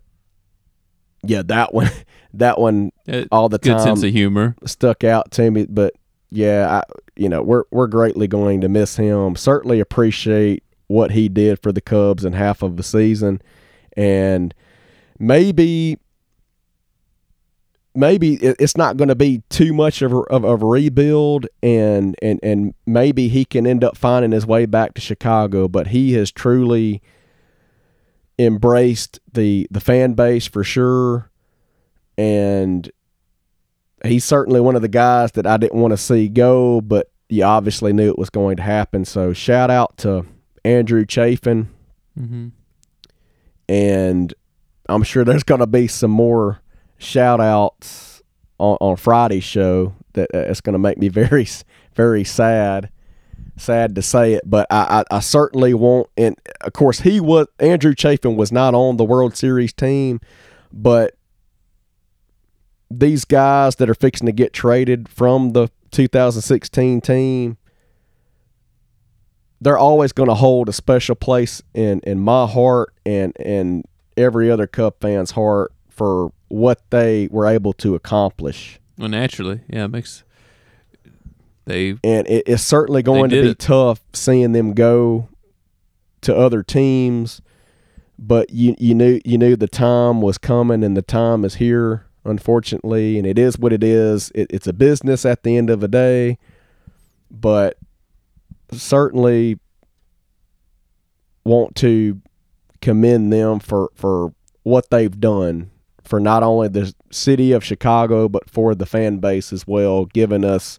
yeah, 1.25 1.43
that 1.47 1.75
one, 1.75 1.91
that 2.35 2.59
one, 2.61 2.93
It- 3.07 3.27
all 3.33 3.49
the 3.49 3.59
good 3.59 3.73
time 3.73 3.81
sense 3.81 4.03
of 4.05 4.13
humor. 4.13 4.55
stuck 4.65 5.03
out 5.03 5.33
to 5.33 5.51
me. 5.51 5.67
But 5.69 5.95
yeah, 6.31 6.81
I, 6.83 6.93
you 7.17 7.29
know, 7.29 7.43
we're 7.43 7.65
we're 7.73 7.89
greatly 7.89 8.29
going 8.29 8.61
to 8.61 8.69
miss 8.69 8.95
him. 8.97 9.35
Certainly 9.35 9.81
appreciate 9.81 10.63
what 10.87 11.11
he 11.11 11.29
did 11.29 11.61
for 11.63 11.73
the 11.73 11.81
Cubs 11.81 12.25
in 12.25 12.33
half 12.33 12.63
of 12.63 12.77
the 12.77 12.85
season, 12.85 13.43
and 13.97 14.55
maybe 15.19 15.99
maybe 17.95 18.35
it's 18.37 18.77
not 18.77 18.97
going 18.97 19.09
to 19.09 19.15
be 19.15 19.43
too 19.51 19.73
much 19.73 20.03
of 20.03 20.13
a, 20.13 20.19
of, 20.19 20.45
a 20.45 20.57
rebuild, 20.57 21.47
and 21.63 22.17
and 22.23 22.41
and 22.43 22.75
maybe 22.87 23.29
he 23.29 23.45
can 23.45 23.67
end 23.67 23.85
up 23.85 23.97
finding 23.97 24.33
his 24.33 24.47
way 24.47 24.67
back 24.67 24.95
to 24.95 25.01
Chicago. 25.01 25.69
But 25.69 25.89
he 25.89 26.15
has 26.15 26.31
truly 26.31 27.03
embraced 28.39 29.21
the 29.33 29.67
the 29.71 29.81
fan 29.81 30.15
base 30.15 30.47
for 30.47 30.65
sure, 30.65 31.31
and 32.17 32.91
he's 34.05 34.25
certainly 34.25 34.61
one 34.61 34.77
of 34.77 34.83
the 34.83 34.89
guys 34.89 35.33
that 35.33 35.47
I 35.47 35.57
didn't 35.57 35.81
want 35.81 35.93
to 35.93 35.99
see 35.99 36.29
go, 36.29 36.81
but 36.81 37.11
you 37.29 37.45
obviously 37.45 37.93
knew 37.93 38.09
it 38.09 38.19
was 38.19 38.31
going 38.31 38.57
to 38.57 38.63
happen. 38.63 39.05
So 39.05 39.33
shout 39.33 39.71
out 39.71 39.97
to 39.99 40.27
Andrew 40.65 41.05
Chafin, 41.07 41.69
hmm 42.17 42.49
and 43.69 44.35
I'm 44.89 45.05
sure 45.05 45.25
there's 45.25 45.45
going 45.45 45.61
to 45.61 45.67
be 45.69 45.87
some 45.87 46.11
more 46.11 46.61
shout 47.01 47.41
outs 47.41 48.23
on, 48.59 48.77
on 48.81 48.97
Friday's 48.97 49.43
show 49.43 49.95
that 50.13 50.29
uh, 50.35 50.39
it's 50.39 50.61
going 50.61 50.75
to 50.75 50.79
make 50.79 50.99
me 50.99 51.09
very, 51.09 51.49
very 51.95 52.23
sad. 52.23 52.91
Sad 53.57 53.95
to 53.97 54.03
say 54.03 54.35
it, 54.35 54.43
but 54.47 54.67
I, 54.71 55.05
I, 55.11 55.17
I 55.17 55.21
certainly 55.21 55.75
won't. 55.75 56.09
And 56.17 56.37
of 56.63 56.73
course, 56.73 57.01
he 57.01 57.21
was 57.21 57.47
Andrew 57.59 57.95
Chafin 57.95 58.37
was 58.37 58.51
not 58.51 58.75
on 58.75 58.97
the 58.97 59.05
World 59.05 59.37
Series 59.37 59.73
team, 59.73 60.21
but 60.73 61.15
these 62.91 63.27
guys 63.27 63.77
that 63.77 63.91
are 63.91 63.95
fixing 63.95 64.27
to 64.27 64.33
get 64.33 64.55
traded 64.55 65.11
from 65.11 65.51
the 65.51 65.69
2016 65.91 67.03
team, 67.03 67.59
they're 69.61 69.79
always 69.79 70.13
going 70.13 70.29
to 70.31 70.35
hold 70.35 70.71
a 70.71 70.73
special 70.73 71.15
place 71.15 71.63
in 71.75 72.01
in 72.01 72.19
my 72.19 72.47
heart 72.47 72.95
and 73.05 73.37
and 73.45 73.85
every 74.17 74.51
other 74.51 74.67
Cub 74.67 74.95
fan's 75.01 75.33
heart 75.33 75.73
for 75.91 76.33
what 76.51 76.83
they 76.91 77.29
were 77.31 77.47
able 77.47 77.73
to 77.73 77.95
accomplish. 77.95 78.79
Well, 78.99 79.09
naturally, 79.09 79.61
yeah, 79.69 79.85
it 79.85 79.89
makes 79.89 80.25
they 81.65 81.91
And 82.03 82.27
it, 82.27 82.45
it's 82.47 82.63
certainly 82.63 83.03
going 83.03 83.31
to 83.31 83.43
be 83.43 83.51
it. 83.51 83.59
tough 83.59 84.01
seeing 84.13 84.53
them 84.53 84.75
go 84.75 85.29
to 86.23 86.37
other 86.37 86.63
teams. 86.63 87.41
But 88.19 88.51
you 88.51 88.75
you 88.79 88.95
knew 88.95 89.21
you 89.25 89.39
knew 89.39 89.57
the 89.57 89.67
time 89.69 90.21
was 90.21 90.37
coming 90.37 90.85
and 90.85 90.95
the 90.95 91.03
time 91.03 91.43
is 91.45 91.55
here, 91.55 92.07
unfortunately, 92.25 93.17
and 93.17 93.27
it 93.27 93.39
is 93.39 93.59
what 93.59 93.73
it 93.73 93.83
is. 93.83 94.31
It, 94.35 94.49
it's 94.51 94.67
a 94.67 94.75
business 94.75 95.25
at 95.25 95.43
the 95.43 95.57
end 95.57 95.71
of 95.71 95.81
the 95.81 95.89
day, 95.89 96.37
but 97.31 97.79
certainly 98.73 99.59
want 101.45 101.77
to 101.77 102.21
commend 102.83 103.33
them 103.33 103.59
for 103.59 103.91
for 103.95 104.35
what 104.65 104.91
they've 104.91 105.19
done 105.19 105.70
for 106.11 106.19
not 106.21 106.43
only 106.43 106.67
the 106.69 106.93
city 107.11 107.53
of 107.53 107.65
Chicago 107.65 108.29
but 108.29 108.51
for 108.51 108.75
the 108.75 108.85
fan 108.85 109.19
base 109.19 109.53
as 109.53 109.65
well, 109.67 110.05
giving 110.07 110.45
us 110.45 110.79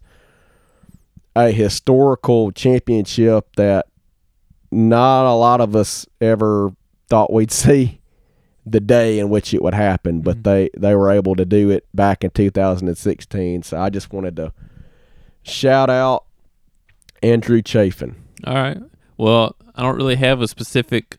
a 1.36 1.52
historical 1.52 2.52
championship 2.52 3.56
that 3.56 3.88
not 4.72 5.26
a 5.26 5.34
lot 5.34 5.62
of 5.62 5.74
us 5.76 6.06
ever 6.20 6.74
thought 7.10 7.32
we'd 7.32 7.52
see 7.64 8.02
the 8.66 8.82
day 8.82 9.18
in 9.20 9.30
which 9.30 9.53
it 9.53 9.62
would 9.64 9.74
happen, 9.74 10.20
but 10.22 10.38
Mhm. 10.40 10.44
they 10.44 10.70
they 10.78 10.94
were 10.95 11.10
able 11.10 11.36
to 11.36 11.45
do 11.45 11.70
it 11.72 11.86
back 11.95 12.24
in 12.24 12.30
2016. 12.32 13.64
So 13.64 13.78
I 13.80 13.90
just 13.90 14.12
wanted 14.14 14.36
to 14.36 14.52
shout 15.44 15.90
out 15.90 16.26
Andrew 17.24 17.62
Chafin. 17.66 18.16
all 18.45 18.53
right. 18.56 18.78
Well, 19.18 19.56
I 19.76 19.84
don't 19.84 19.95
really 19.95 20.16
have 20.18 20.41
a 20.41 20.48
specific 20.48 21.18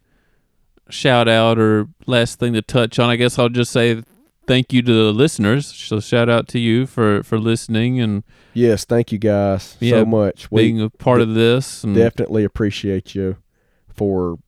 shout 0.93 1.28
out 1.28 1.59
or 1.59 1.89
last 2.06 2.39
thing 2.39 2.52
to 2.52 2.62
touch 2.62 2.98
on. 2.98 3.09
I 3.10 3.16
guess 3.16 3.39
I'll 3.39 3.48
just 3.48 3.73
say 3.73 4.02
thank 4.47 4.73
you 4.73 4.82
to 4.82 4.93
the 4.93 5.12
listeners. 5.12 5.66
So 5.66 6.01
shout 6.01 6.28
out 6.28 6.48
to 6.48 6.59
you 6.59 6.86
for 6.86 7.23
for 7.23 7.39
listening 7.39 8.01
and 8.01 8.23
Yes, 8.55 8.85
thank 8.85 9.10
you 9.12 9.19
guys 9.19 9.77
Yeah, 9.81 10.01
so 10.01 10.05
much. 10.05 10.51
We 10.51 10.62
being 10.64 10.81
a 10.82 10.90
part 10.90 11.20
of 11.23 11.35
this. 11.35 11.85
And 11.85 11.94
definitely 11.94 12.44
appreciate 12.44 13.14
you 13.14 13.36
for 13.89 14.39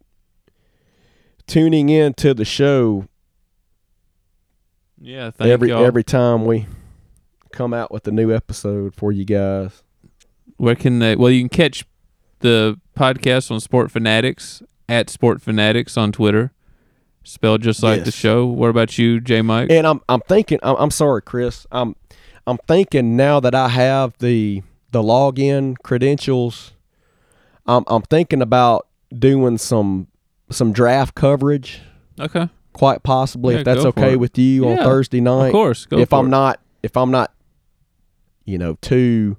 tuning 1.47 1.89
in 1.89 2.15
to 2.15 2.35
the 2.35 2.45
show 2.45 3.07
yeah, 5.01 5.31
thank 5.31 5.51
every 5.51 5.69
y'all. 5.69 5.85
every 5.85 6.05
time 6.05 6.47
we 6.47 6.66
come 7.53 7.75
out 7.75 7.93
with 7.93 8.09
a 8.09 8.11
new 8.11 8.33
episode 8.35 8.95
for 8.95 9.12
you 9.12 9.25
guys. 9.25 9.83
Where 10.57 10.75
can 10.75 10.99
they? 10.99 11.15
Well, 11.16 11.31
you 11.31 11.41
can 11.43 11.49
catch 11.51 11.85
the 12.41 12.81
podcast 12.97 13.51
on 13.51 13.61
Sport 13.61 13.91
Fanatics 13.91 14.62
at 14.89 15.09
Sport 15.11 15.40
Fanatics 15.43 15.97
on 15.97 16.12
Twitter, 16.12 16.52
spelled 17.23 17.62
just 17.62 17.82
like 17.82 18.05
the 18.05 18.11
show. 18.11 18.47
What 18.47 18.69
about 18.70 18.98
you, 18.98 19.20
J. 19.20 19.43
Mike? 19.43 19.70
And 19.70 19.86
I'm 19.86 20.01
I'm 20.09 20.20
thinking 20.23 20.59
I'm, 20.62 20.77
I'm 20.77 20.90
sorry, 20.90 21.23
Chris. 21.23 21.66
I'm 21.73 21.97
I'm 22.47 22.59
thinking 22.69 23.16
now 23.16 23.40
that 23.40 23.55
I 23.55 23.69
have 23.69 24.16
the 24.19 24.62
the 24.90 25.02
login 25.02 25.77
credentials. 25.82 26.73
I'm 27.66 27.85
I'm 27.86 28.02
thinking 28.02 28.43
about 28.43 28.86
doing 29.16 29.56
some 29.59 30.09
some 30.51 30.73
draft 30.73 31.15
coverage, 31.15 31.81
okay, 32.20 32.48
quite 32.74 33.02
possibly 33.02 33.55
Yeah, 33.55 33.61
if 33.61 33.65
that's 33.65 33.85
okay 33.86 34.12
it. 34.12 34.20
with 34.20 34.36
you 34.36 34.69
on 34.69 34.77
Thursday 34.77 35.20
night. 35.20 35.47
of 35.47 35.52
course. 35.52 35.86
Go 35.86 35.98
if 35.98 36.11
for 36.11 36.19
I'm 36.19 36.27
it. 36.27 36.31
not 36.31 36.61
if 36.82 36.97
I'm 36.97 37.11
not 37.11 37.32
you 38.44 38.59
know 38.59 38.77
too 38.82 39.39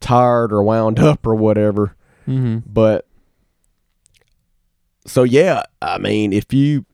tired 0.00 0.52
or 0.52 0.62
wound 0.64 0.98
up 1.10 1.24
or 1.26 1.36
whatever. 1.36 1.94
hmm 2.26 2.58
But 2.66 3.06
so 5.10 5.24
yeah, 5.24 5.64
I 5.82 5.98
mean, 5.98 6.32
if 6.32 6.52
you 6.52 6.86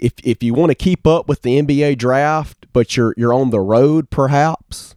if 0.00 0.14
if 0.24 0.42
you 0.42 0.54
want 0.54 0.70
to 0.70 0.74
keep 0.74 1.06
up 1.06 1.28
with 1.28 1.42
the 1.42 1.62
NBA 1.62 1.98
draft, 1.98 2.66
but 2.72 2.96
you're 2.96 3.14
you're 3.16 3.32
on 3.32 3.50
the 3.50 3.60
road 3.60 4.10
perhaps, 4.10 4.96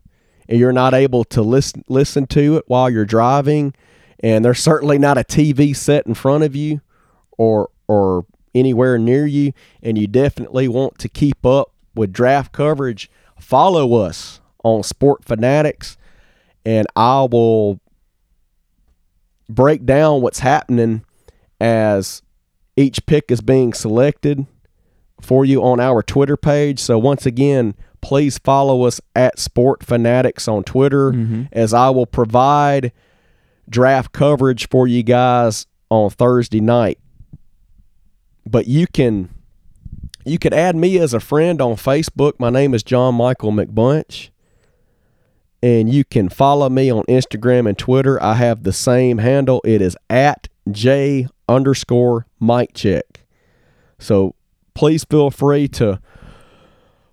and 0.49 0.59
you're 0.59 0.71
not 0.71 0.95
able 0.95 1.23
to 1.25 1.43
listen 1.43 1.83
listen 1.87 2.25
to 2.27 2.57
it 2.57 2.63
while 2.65 2.89
you're 2.89 3.05
driving, 3.05 3.75
and 4.21 4.43
there's 4.43 4.59
certainly 4.59 4.97
not 4.97 5.19
a 5.19 5.23
TV 5.23 5.75
set 5.75 6.07
in 6.07 6.15
front 6.15 6.43
of 6.43 6.55
you, 6.55 6.81
or 7.37 7.69
or 7.87 8.25
anywhere 8.55 8.97
near 8.97 9.27
you, 9.27 9.53
and 9.83 9.99
you 9.99 10.07
definitely 10.07 10.67
want 10.67 10.97
to 10.97 11.07
keep 11.07 11.45
up 11.45 11.73
with 11.93 12.11
draft 12.11 12.53
coverage, 12.53 13.07
follow 13.39 13.93
us 13.93 14.41
on 14.63 14.81
Sport 14.81 15.23
Fanatics, 15.23 15.95
and 16.65 16.87
I 16.95 17.21
will 17.21 17.79
break 19.47 19.85
down 19.85 20.21
what's 20.21 20.39
happening 20.39 21.05
as 21.61 22.23
each 22.77 23.05
pick 23.07 23.31
is 23.31 23.41
being 23.41 23.73
selected 23.73 24.45
for 25.19 25.43
you 25.43 25.63
on 25.63 25.79
our 25.79 26.03
Twitter 26.03 26.37
page. 26.37 26.79
So 26.79 26.97
once 26.97 27.25
again, 27.25 27.75
please 28.01 28.37
follow 28.37 28.83
us 28.83 29.01
at 29.15 29.39
Sport 29.39 29.83
Fanatics 29.83 30.47
on 30.47 30.63
Twitter, 30.63 31.11
mm-hmm. 31.11 31.43
as 31.51 31.73
I 31.73 31.89
will 31.89 32.05
provide 32.05 32.91
draft 33.67 34.13
coverage 34.13 34.69
for 34.69 34.87
you 34.87 35.03
guys 35.03 35.65
on 35.89 36.11
Thursday 36.11 36.61
night. 36.61 36.99
But 38.45 38.67
you 38.67 38.87
can 38.87 39.29
you 40.23 40.37
can 40.37 40.53
add 40.53 40.75
me 40.75 40.99
as 40.99 41.13
a 41.13 41.19
friend 41.19 41.61
on 41.61 41.75
Facebook. 41.75 42.33
My 42.37 42.49
name 42.49 42.73
is 42.73 42.83
John 42.83 43.15
Michael 43.15 43.51
McBunch. 43.51 44.29
And 45.63 45.91
you 45.91 46.05
can 46.05 46.29
follow 46.29 46.69
me 46.69 46.91
on 46.91 47.03
Instagram 47.05 47.67
and 47.67 47.77
Twitter. 47.77 48.21
I 48.21 48.35
have 48.35 48.63
the 48.63 48.73
same 48.73 49.17
handle. 49.17 49.59
It 49.65 49.81
is 49.81 49.97
at 50.09 50.49
J 50.69 51.27
underscore 51.47 52.25
Mike 52.39 52.73
Check. 52.73 53.25
So 53.99 54.35
please 54.73 55.03
feel 55.03 55.31
free 55.31 55.67
to 55.69 55.99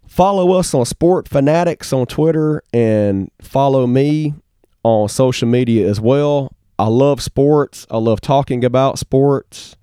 follow 0.06 0.52
us 0.52 0.74
on 0.74 0.85
Sport 0.85 1.28
Fanatics 1.28 1.93
on 1.93 2.06
Twitter 2.06 2.62
and 2.73 3.31
follow 3.40 3.86
me 3.86 4.35
on 4.82 5.09
social 5.09 5.48
media 5.48 5.89
as 5.89 6.01
well. 6.01 6.52
I 6.78 6.89
love 6.89 7.23
sports. 7.23 7.86
I 7.90 7.98
love 7.98 8.20
talking 8.20 8.65
about 8.65 8.98
sports. 8.98 9.77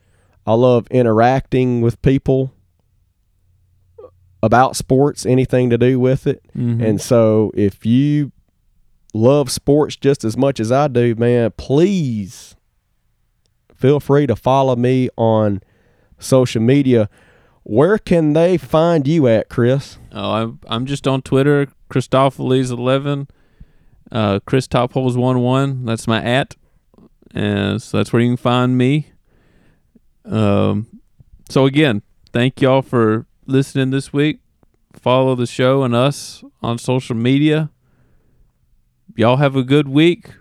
I 0.46 0.54
love 0.54 0.88
interacting 0.92 1.82
with 1.82 2.02
people 2.02 2.54
about 4.44 4.76
sports, 4.76 5.26
anything 5.26 5.70
to 5.70 5.78
do 5.78 6.00
with 6.00 6.28
it. 6.28 6.44
Mm-hmm. 6.58 6.82
And 6.84 7.02
so 7.02 7.52
if 7.54 7.86
you 7.86 8.32
love 9.14 9.52
sports 9.52 9.96
just 9.96 10.24
as 10.24 10.36
much 10.36 10.60
as 10.60 10.72
I 10.72 10.88
do, 10.88 11.16
man, 11.16 11.52
please 11.58 12.56
feel 13.82 14.00
free 14.00 14.28
to 14.28 14.36
follow 14.36 14.76
me 14.76 15.10
on 15.18 15.62
social 16.20 16.62
media. 16.62 17.10
Where 17.64 17.98
can 17.98 18.34
they 18.34 18.58
find 18.58 19.08
you 19.08 19.28
at, 19.28 19.50
Chris? 19.50 19.98
Oh, 20.12 20.32
I'm 20.32 20.60
I'm 20.68 20.86
just 20.86 21.08
on 21.08 21.22
Twitter, 21.22 21.68
Christopheles 21.90 22.72
eleven, 22.72 23.28
uh, 24.12 24.40
Chris 24.46 24.68
Top 24.68 24.94
Holes 24.94 25.18
one 25.18 25.40
one. 25.42 25.86
That's 25.86 26.08
my 26.08 26.24
at, 26.24 26.56
and 27.32 27.82
so 27.82 27.98
that's 27.98 28.14
where 28.14 28.22
you 28.22 28.30
can 28.30 28.38
find 28.38 28.78
me. 28.78 29.12
Um, 30.26 31.02
so 31.50 31.66
again, 31.66 32.04
thank 32.32 32.62
y'all 32.62 32.82
for 32.82 33.26
listening 33.46 33.90
this 33.90 34.14
week. 34.14 34.40
Follow 34.94 35.36
the 35.36 35.48
show 35.48 35.84
and 35.84 35.96
us 35.96 36.44
on 36.62 36.78
social 36.78 37.16
media. 37.16 37.72
Y'all 39.16 39.38
have 39.38 39.56
a 39.56 39.64
good 39.64 39.88
week. 39.88 40.32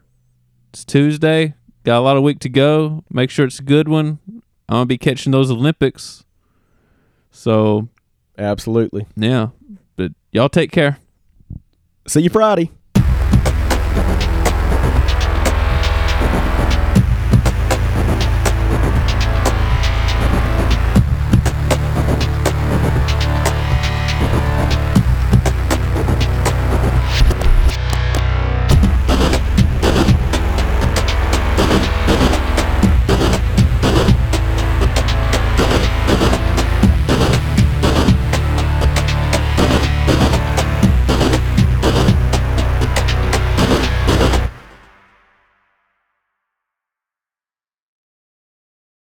It's 0.72 0.84
Tuesday. 0.84 1.54
Got 1.84 1.98
a 1.98 2.00
lot 2.00 2.16
of 2.16 2.22
week 2.22 2.40
to 2.40 2.48
go. 2.48 3.04
Make 3.10 3.30
sure 3.30 3.46
it's 3.46 3.58
a 3.58 3.62
good 3.62 3.88
one. 3.88 4.18
I'm 4.68 4.76
gonna 4.76 4.86
be 4.86 4.98
catching 4.98 5.32
those 5.32 5.50
Olympics. 5.50 6.24
So 7.30 7.88
Absolutely. 8.38 9.06
yeah, 9.16 9.48
but 9.96 10.12
y'all 10.32 10.48
take 10.48 10.72
care. 10.72 10.98
See 12.06 12.22
you 12.22 12.30
Friday. 12.30 12.70